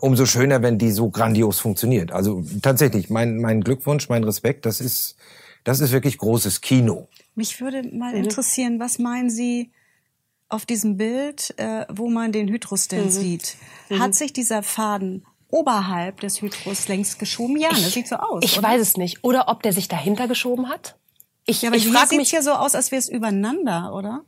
umso 0.00 0.26
schöner, 0.26 0.62
wenn 0.62 0.78
die 0.78 0.90
so 0.90 1.10
grandios 1.10 1.58
funktioniert. 1.60 2.12
Also 2.12 2.44
tatsächlich, 2.62 3.10
mein, 3.10 3.38
mein 3.38 3.62
Glückwunsch, 3.62 4.08
mein 4.08 4.24
Respekt, 4.24 4.66
das 4.66 4.80
ist, 4.80 5.16
das 5.64 5.80
ist 5.80 5.92
wirklich 5.92 6.18
großes 6.18 6.60
Kino. 6.60 7.08
Mich 7.34 7.60
würde 7.60 7.82
mal 7.94 8.12
mhm. 8.12 8.24
interessieren, 8.24 8.78
was 8.78 8.98
meinen 8.98 9.30
Sie 9.30 9.70
auf 10.48 10.64
diesem 10.64 10.96
Bild, 10.96 11.54
äh, 11.58 11.86
wo 11.88 12.08
man 12.08 12.32
den 12.32 12.48
Hydrus 12.48 12.88
denn 12.88 13.06
mhm. 13.06 13.10
sieht? 13.10 13.56
Mhm. 13.88 14.00
Hat 14.00 14.14
sich 14.14 14.32
dieser 14.32 14.62
Faden 14.62 15.26
oberhalb 15.48 16.20
des 16.20 16.40
Hydrus 16.40 16.88
längst 16.88 17.18
geschoben? 17.18 17.56
Ja, 17.56 17.70
das 17.70 17.92
sieht 17.92 18.08
so 18.08 18.16
aus. 18.16 18.44
Ich 18.44 18.58
oder? 18.58 18.68
weiß 18.68 18.80
es 18.80 18.96
nicht. 18.96 19.24
Oder 19.24 19.48
ob 19.48 19.62
der 19.62 19.72
sich 19.72 19.88
dahinter 19.88 20.28
geschoben 20.28 20.68
hat? 20.68 20.96
Ich, 21.46 21.62
ja, 21.62 21.68
aber 21.68 21.76
ich 21.76 21.88
frage 21.88 22.16
mich 22.16 22.32
ja 22.32 22.42
so 22.42 22.52
aus, 22.52 22.74
als 22.74 22.90
wäre 22.90 22.98
es 22.98 23.08
übereinander, 23.08 23.94
oder? 23.94 24.22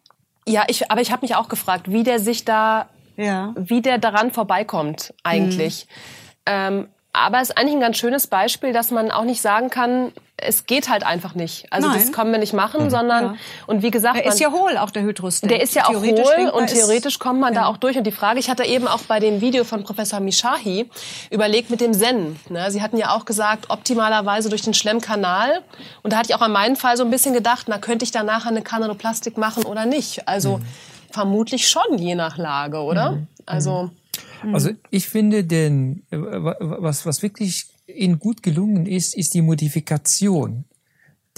Ja, 0.47 0.65
ich, 0.69 0.91
aber 0.91 1.01
ich 1.01 1.11
habe 1.13 1.23
mich 1.23 1.35
auch 1.35 1.49
gefragt, 1.49 1.91
wie 1.91 2.05
der 2.05 2.21
sich 2.21 2.45
da, 2.45 2.89
ja. 3.19 3.53
wie 3.57 3.83
der 3.83 3.99
daran 3.99 4.31
vorbeikommt 4.31 5.13
eigentlich. 5.23 5.87
Mhm. 5.87 5.93
Ähm, 6.47 6.89
aber 7.13 7.41
es 7.41 7.51
ist 7.51 7.59
eigentlich 7.59 7.75
ein 7.75 7.81
ganz 7.81 7.99
schönes 7.99 8.27
Beispiel, 8.27 8.73
dass 8.73 8.91
man 8.91 9.11
auch 9.11 9.25
nicht 9.25 9.43
sagen 9.43 9.71
kann, 9.71 10.13
es 10.37 10.67
geht 10.67 10.89
halt 10.89 11.05
einfach 11.05 11.35
nicht. 11.35 11.67
Also 11.73 11.89
Nein. 11.89 11.99
das 11.99 12.13
können 12.13 12.31
wir 12.31 12.39
nicht 12.39 12.53
machen, 12.53 12.85
mhm. 12.85 12.91
sondern 12.91 13.25
ja. 13.25 13.35
und 13.67 13.83
wie 13.83 13.91
gesagt, 13.91 14.17
der 14.17 14.25
man, 14.25 14.33
ist 14.33 14.39
ja 14.39 14.53
hohl 14.53 14.77
auch 14.79 14.91
der 14.91 15.03
Hydrus. 15.03 15.41
Der 15.41 15.61
ist 15.61 15.75
ja 15.75 15.87
auch 15.87 15.95
hohl 15.95 16.51
und 16.53 16.69
theoretisch 16.69 17.19
kommt 17.19 17.41
man 17.41 17.55
ja. 17.55 17.63
da 17.63 17.67
auch 17.67 17.77
durch. 17.77 17.97
Und 17.99 18.05
die 18.05 18.13
Frage, 18.13 18.39
ich 18.39 18.49
hatte 18.49 18.65
eben 18.65 18.87
auch 18.87 19.01
bei 19.03 19.19
dem 19.19 19.41
Video 19.41 19.65
von 19.65 19.83
Professor 19.83 20.21
Mishahi 20.21 20.89
überlegt 21.31 21.71
mit 21.71 21.81
dem 21.81 21.93
Zen. 21.93 22.39
Ne? 22.51 22.71
Sie 22.71 22.83
hatten 22.83 22.99
ja 22.99 23.17
auch 23.17 23.25
gesagt, 23.25 23.69
optimalerweise 23.69 24.49
durch 24.49 24.63
den 24.63 24.75
Schlemmkanal. 24.75 25.63
Und 26.03 26.13
da 26.13 26.19
hatte 26.19 26.31
ich 26.31 26.37
auch 26.37 26.43
an 26.43 26.53
meinen 26.53 26.77
Fall 26.77 26.97
so 26.97 27.05
ein 27.05 27.11
bisschen 27.11 27.35
gedacht, 27.35 27.67
na 27.69 27.79
könnte 27.79 28.05
ich 28.05 28.13
da 28.13 28.23
nachher 28.23 28.51
eine 28.51 28.63
Kanaloplastik 28.63 29.39
machen 29.39 29.65
oder 29.65 29.87
nicht? 29.87 30.29
Also 30.29 30.59
mhm. 30.59 30.67
Vermutlich 31.11 31.69
schon, 31.69 31.99
je 31.99 32.15
nach 32.15 32.39
Lage, 32.39 32.79
oder? 32.79 33.13
Mhm. 33.13 33.27
Also 33.47 33.91
Mhm. 34.43 34.55
Also 34.55 34.71
ich 34.91 35.09
finde, 35.09 35.45
denn 35.45 36.03
äh, 36.11 36.19
was, 36.19 37.07
was 37.07 37.23
wirklich 37.23 37.67
ihnen 37.87 38.19
gut 38.19 38.43
gelungen 38.43 38.87
ist, 38.87 39.17
ist 39.17 39.35
die 39.35 39.43
Modifikation 39.43 40.65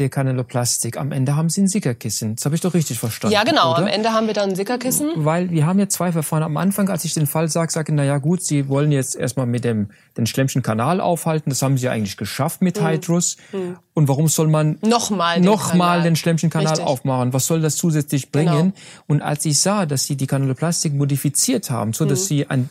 der 0.01 0.09
Kanaloplastik. 0.09 0.96
Am 0.96 1.12
Ende 1.12 1.36
haben 1.36 1.48
sie 1.51 1.61
ein 1.61 1.68
Sickerkissen. 1.68 2.36
Das 2.36 2.44
habe 2.44 2.55
ich 2.55 2.61
doch 2.61 2.74
richtig 2.74 2.98
verstanden. 2.98 3.34
Ja, 3.34 3.44
genau. 3.44 3.72
Oder? 3.72 3.80
Am 3.80 3.86
Ende 3.86 4.12
haben 4.12 4.26
wir 4.26 4.34
dann 4.34 4.51
ein 4.51 4.57
Sickerkissen. 4.57 5.11
Weil 5.14 5.51
wir 5.51 5.66
haben 5.66 5.78
ja 5.78 5.88
zwei 5.88 6.11
Verfahren. 6.11 6.42
Am 6.42 6.57
Anfang, 6.57 6.88
als 6.88 7.05
ich 7.05 7.14
den 7.14 7.26
Fall 7.26 7.48
sage, 7.48 7.70
sage 7.70 7.92
ich, 7.92 7.96
na 7.96 8.05
ja 8.05 8.18
gut, 8.18 8.42
Sie 8.42 8.68
wollen 8.68 8.90
jetzt 8.90 9.14
erstmal 9.14 9.46
mit 9.46 9.64
dem 9.64 9.90
den 10.16 10.26
Schlemmschen 10.26 10.62
Kanal 10.62 11.01
aufhalten. 11.01 11.51
Das 11.51 11.62
haben 11.62 11.76
Sie 11.76 11.86
ja 11.86 11.92
eigentlich 11.92 12.16
geschafft 12.16 12.62
mit 12.62 12.80
mhm. 12.80 12.86
Hydrus. 12.86 13.36
Mhm. 13.53 13.76
Und 13.94 14.09
warum 14.09 14.28
soll 14.28 14.48
man 14.48 14.78
nochmal 14.82 15.40
noch 15.40 15.72
den, 15.72 16.03
den 16.03 16.16
Schlemmschen 16.16 16.51
Kanal 16.51 16.68
richtig. 16.68 16.86
aufmachen? 16.86 17.32
Was 17.32 17.46
soll 17.46 17.61
das 17.61 17.76
zusätzlich 17.76 18.32
bringen? 18.32 18.72
Genau. 18.72 18.72
Und 19.07 19.22
als 19.22 19.44
ich 19.44 19.61
sah, 19.61 19.86
dass 19.86 20.05
Sie 20.07 20.16
die 20.16 20.26
Kanaloplastik 20.26 20.94
modifiziert 20.94 21.70
haben, 21.70 21.92
so 21.92 22.05
dass 22.05 22.22
mhm. 22.22 22.24
Sie 22.24 22.46
ein 22.46 22.68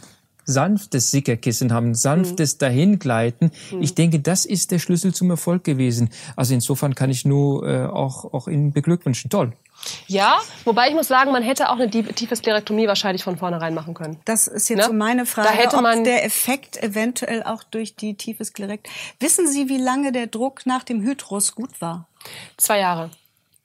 sanftes 0.50 1.12
Sickerkissen 1.12 1.72
haben, 1.72 1.96
sanftes 1.96 2.56
mhm. 2.56 2.60
Dahingleiten. 2.60 3.52
Mhm. 3.72 3.82
Ich 3.82 3.96
denke, 3.96 4.20
das 4.20 4.46
ist 4.46 4.72
der 4.72 4.80
Schlüssel 4.80 5.14
zum 5.14 5.30
Erfolg 5.30 5.64
gewesen. 5.64 6.10
Also 6.36 6.54
insofern 6.54 6.96
kann 6.96 7.10
ich 7.10 7.26
nur 7.26 7.68
äh, 7.68 7.86
auch, 7.86 8.34
auch 8.34 8.48
Ihnen 8.48 8.74
beglückwünschen. 8.74 9.30
Toll. 9.30 9.54
Ja, 10.08 10.40
wobei 10.66 10.90
ich 10.90 10.94
muss 10.94 11.08
sagen, 11.08 11.32
man 11.32 11.44
hätte 11.44 11.70
auch 11.70 11.80
eine 11.80 11.90
tiefe 11.90 12.36
Sklerektomie 12.36 12.88
wahrscheinlich 12.88 13.24
von 13.24 13.38
vornherein 13.38 13.74
machen 13.74 13.94
können. 13.94 14.20
Das 14.26 14.48
ist 14.48 14.70
jetzt 14.70 14.80
ne? 14.80 14.86
so 14.86 14.94
meine 14.94 15.26
Frage, 15.26 15.48
da 15.48 15.54
hätte 15.54 15.82
man 15.82 16.00
ob 16.00 16.04
der 16.04 16.26
Effekt 16.26 16.82
eventuell 16.82 17.44
auch 17.44 17.64
durch 17.64 17.96
die 17.96 18.16
tiefe 18.16 18.44
Sklerekt. 18.44 18.88
Wissen 19.20 19.48
Sie, 19.48 19.70
wie 19.70 19.78
lange 19.78 20.12
der 20.12 20.28
Druck 20.28 20.66
nach 20.66 20.84
dem 20.84 21.02
Hydrus 21.02 21.56
gut 21.56 21.80
war? 21.82 22.08
Zwei 22.58 22.80
Jahre. 22.80 23.10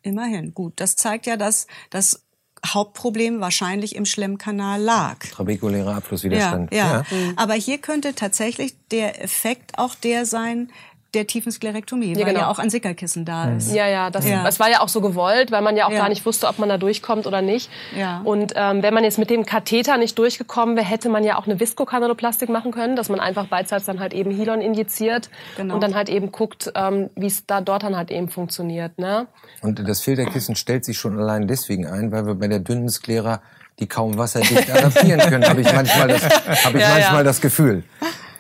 Immerhin, 0.03 0.55
gut. 0.55 0.75
Das 0.77 0.97
zeigt 0.97 1.27
ja, 1.27 1.37
dass 1.37 1.67
das 1.91 2.24
Hauptproblem 2.65 3.41
wahrscheinlich 3.41 3.95
im 3.97 4.07
Schlemmkanal 4.07 4.81
lag. 4.81 5.19
Trabekulärer 5.19 5.97
Abflusswiderstand. 5.97 6.73
Ja, 6.73 6.87
ja. 6.87 6.97
ja. 7.11 7.33
Aber 7.37 7.55
hier 7.55 7.79
könnte 7.79 8.15
tatsächlich 8.15 8.75
der 8.91 9.23
Effekt 9.23 9.79
auch 9.79 9.95
der 9.95 10.27
sein, 10.27 10.71
der 11.15 11.27
tiefen 11.27 11.53
Sklerektomie, 11.53 12.13
ja, 12.13 12.19
weil 12.19 12.25
genau. 12.25 12.41
ja 12.41 12.51
auch 12.51 12.59
ein 12.59 12.71
Sickerkissen 12.71 13.25
da 13.25 13.47
mhm. 13.47 13.57
ist. 13.59 13.75
Ja, 13.75 13.87
ja, 13.87 14.11
das, 14.11 14.29
ja. 14.29 14.43
das 14.43 14.61
war 14.61 14.71
ja 14.71 14.81
auch 14.81 14.89
so 14.89 15.01
gewollt, 15.01 15.51
weil 15.51 15.63
man 15.63 15.77
ja 15.77 15.87
auch 15.87 15.93
ja. 15.93 15.99
gar 15.99 16.09
nicht 16.09 16.25
wusste, 16.27 16.49
ob 16.49 16.59
man 16.59 16.69
da 16.69 16.79
durchkommt 16.79 17.27
oder 17.27 17.43
nicht. 17.43 17.71
Ja. 17.97 18.21
Und 18.25 18.53
ähm, 18.57 18.83
wenn 18.83 18.95
man 18.95 19.05
jetzt 19.05 19.19
mit 19.19 19.31
dem 19.31 19.47
Katheter 19.47 19.97
nicht 19.97 20.19
durchgekommen 20.19 20.77
wäre, 20.77 20.87
hätte 20.87 21.09
man 21.09 21.25
ja 21.25 21.39
auch 21.39 21.47
eine 21.47 21.59
Viskokanaloplastik 21.59 22.49
machen 22.49 22.73
können, 22.73 22.97
dass 22.97 23.09
man 23.09 23.21
einfach 23.21 23.47
beidseits 23.47 23.87
dann 23.87 24.01
halt 24.01 24.13
eben 24.13 24.31
Hilon 24.31 24.61
injiziert 24.61 25.31
genau. 25.57 25.75
und 25.75 25.83
dann 25.83 25.95
halt 25.95 26.09
eben 26.09 26.33
guckt, 26.33 26.73
ähm, 26.75 27.11
wie 27.15 27.27
es 27.27 27.47
da 27.47 27.61
dort 27.61 27.83
dann 27.83 27.97
halt 27.97 28.11
eben 28.11 28.29
funktioniert. 28.29 28.99
Ne? 28.99 29.27
Und 29.63 29.87
das 29.89 30.01
Filterkissen 30.01 30.57
stellt 30.57 30.85
sich 30.85 30.99
schon 30.99 31.19
allein 31.19 31.47
deswegen 31.47 31.87
ein, 31.87 32.13
weil 32.13 32.27
wir 32.27 32.35
bei 32.35 32.49
der 32.49 32.61
dünnen 32.61 32.89
Sklera 32.89 33.41
die 33.81 33.89
kaum 33.89 34.17
wasserdicht 34.17 34.71
adaptieren 34.71 35.21
können, 35.21 35.45
habe 35.49 35.61
ich 35.61 35.73
manchmal 35.73 36.09
das, 36.09 36.23
hab 36.25 36.75
ich 36.75 36.81
ja, 36.81 36.91
manchmal 36.91 37.19
ja. 37.19 37.23
das 37.25 37.41
Gefühl. 37.41 37.83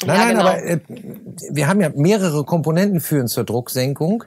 Nein, 0.06 0.16
ja, 0.16 0.24
nein, 0.24 0.36
genau. 0.36 0.48
aber 0.48 0.62
äh, 0.64 0.80
wir 1.50 1.68
haben 1.68 1.80
ja 1.80 1.90
mehrere 1.94 2.44
Komponenten 2.44 3.00
führen 3.00 3.28
zur 3.28 3.44
Drucksenkung 3.44 4.24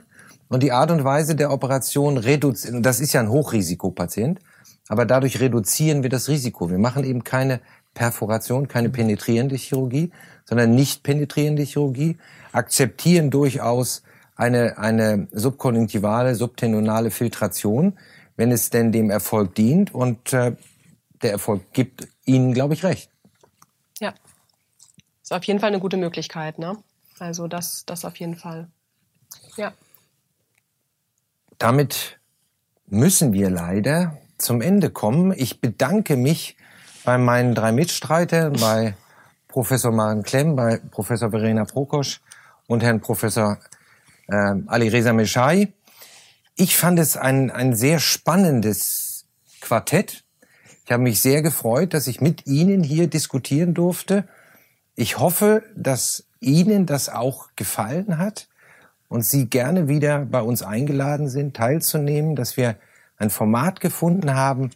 und 0.48 0.62
die 0.62 0.72
Art 0.72 0.90
und 0.90 1.04
Weise 1.04 1.36
der 1.36 1.52
Operation 1.52 2.18
reduzieren. 2.18 2.82
Das 2.82 3.00
ist 3.00 3.12
ja 3.12 3.20
ein 3.20 3.30
Hochrisikopatient, 3.30 4.40
aber 4.88 5.04
dadurch 5.04 5.40
reduzieren 5.40 6.02
wir 6.02 6.10
das 6.10 6.28
Risiko. 6.28 6.70
Wir 6.70 6.78
machen 6.78 7.04
eben 7.04 7.24
keine 7.24 7.60
Perforation, 7.94 8.68
keine 8.68 8.90
penetrierende 8.90 9.56
Chirurgie, 9.56 10.10
sondern 10.44 10.74
nicht 10.74 11.02
penetrierende 11.02 11.62
Chirurgie, 11.62 12.16
akzeptieren 12.52 13.30
durchaus 13.30 14.02
eine, 14.36 14.78
eine 14.78 15.26
subkonjunktivale, 15.32 16.34
subtendonale 16.34 17.10
Filtration, 17.10 17.98
wenn 18.36 18.52
es 18.52 18.70
denn 18.70 18.92
dem 18.92 19.10
Erfolg 19.10 19.54
dient 19.56 19.92
und 19.92 20.32
äh, 20.32 20.52
der 21.22 21.32
Erfolg 21.32 21.72
gibt 21.72 22.06
Ihnen, 22.24 22.54
glaube 22.54 22.74
ich, 22.74 22.84
recht. 22.84 23.10
Ist 25.28 25.34
auf 25.34 25.44
jeden 25.44 25.60
Fall 25.60 25.68
eine 25.68 25.78
gute 25.78 25.98
Möglichkeit, 25.98 26.58
ne? 26.58 26.78
Also 27.18 27.48
das, 27.48 27.84
das 27.84 28.06
auf 28.06 28.16
jeden 28.16 28.34
Fall. 28.34 28.66
Ja. 29.58 29.74
Damit 31.58 32.18
müssen 32.86 33.34
wir 33.34 33.50
leider 33.50 34.16
zum 34.38 34.62
Ende 34.62 34.88
kommen. 34.88 35.34
Ich 35.36 35.60
bedanke 35.60 36.16
mich 36.16 36.56
bei 37.04 37.18
meinen 37.18 37.54
drei 37.54 37.72
Mitstreitern, 37.72 38.54
bei 38.54 38.96
Professor 39.48 39.92
Maren 39.92 40.22
Klemm, 40.22 40.56
bei 40.56 40.78
Professor 40.90 41.28
Verena 41.28 41.66
Prokosch 41.66 42.22
und 42.66 42.82
Herrn 42.82 43.02
Professor 43.02 43.58
äh, 44.28 44.54
Ali 44.66 44.88
Reza 44.88 45.12
Meshai. 45.12 45.74
Ich 46.56 46.74
fand 46.74 46.98
es 46.98 47.18
ein, 47.18 47.50
ein 47.50 47.76
sehr 47.76 47.98
spannendes 47.98 49.26
Quartett. 49.60 50.24
Ich 50.86 50.90
habe 50.90 51.02
mich 51.02 51.20
sehr 51.20 51.42
gefreut, 51.42 51.92
dass 51.92 52.06
ich 52.06 52.22
mit 52.22 52.46
Ihnen 52.46 52.82
hier 52.82 53.08
diskutieren 53.08 53.74
durfte 53.74 54.26
ich 54.98 55.20
hoffe, 55.20 55.62
dass 55.76 56.24
Ihnen 56.40 56.84
das 56.84 57.08
auch 57.08 57.50
gefallen 57.54 58.18
hat 58.18 58.48
und 59.08 59.24
Sie 59.24 59.48
gerne 59.48 59.86
wieder 59.86 60.24
bei 60.24 60.42
uns 60.42 60.62
eingeladen 60.62 61.28
sind, 61.28 61.54
teilzunehmen, 61.54 62.34
dass 62.34 62.56
wir 62.56 62.74
ein 63.16 63.30
Format 63.30 63.78
gefunden 63.80 64.34
haben, 64.34 64.70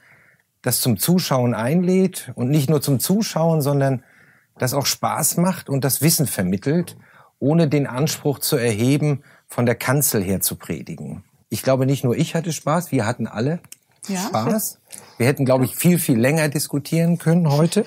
das 0.62 0.80
zum 0.80 0.96
Zuschauen 0.96 1.54
einlädt 1.54 2.30
und 2.36 2.50
nicht 2.50 2.70
nur 2.70 2.80
zum 2.80 3.00
Zuschauen, 3.00 3.62
sondern 3.62 4.04
das 4.58 4.74
auch 4.74 4.86
Spaß 4.86 5.38
macht 5.38 5.68
und 5.68 5.82
das 5.82 6.02
Wissen 6.02 6.28
vermittelt, 6.28 6.96
ohne 7.40 7.66
den 7.66 7.88
Anspruch 7.88 8.38
zu 8.38 8.56
erheben, 8.56 9.24
von 9.48 9.66
der 9.66 9.74
Kanzel 9.74 10.22
her 10.22 10.40
zu 10.40 10.54
predigen. 10.54 11.24
Ich 11.48 11.64
glaube, 11.64 11.84
nicht 11.84 12.04
nur 12.04 12.16
ich 12.16 12.36
hatte 12.36 12.52
Spaß, 12.52 12.92
wir 12.92 13.06
hatten 13.06 13.26
alle 13.26 13.58
ja. 14.06 14.20
Spaß. 14.20 14.78
Wir 15.18 15.26
hätten, 15.26 15.44
glaube 15.44 15.64
ich, 15.64 15.74
viel, 15.74 15.98
viel 15.98 16.18
länger 16.20 16.48
diskutieren 16.48 17.18
können 17.18 17.50
heute. 17.50 17.84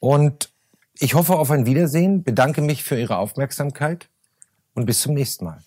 Und 0.00 0.50
ich 0.98 1.14
hoffe 1.14 1.36
auf 1.36 1.50
ein 1.50 1.66
Wiedersehen, 1.66 2.22
bedanke 2.22 2.60
mich 2.60 2.84
für 2.84 2.98
Ihre 2.98 3.18
Aufmerksamkeit 3.18 4.08
und 4.74 4.86
bis 4.86 5.00
zum 5.00 5.14
nächsten 5.14 5.44
Mal. 5.44 5.62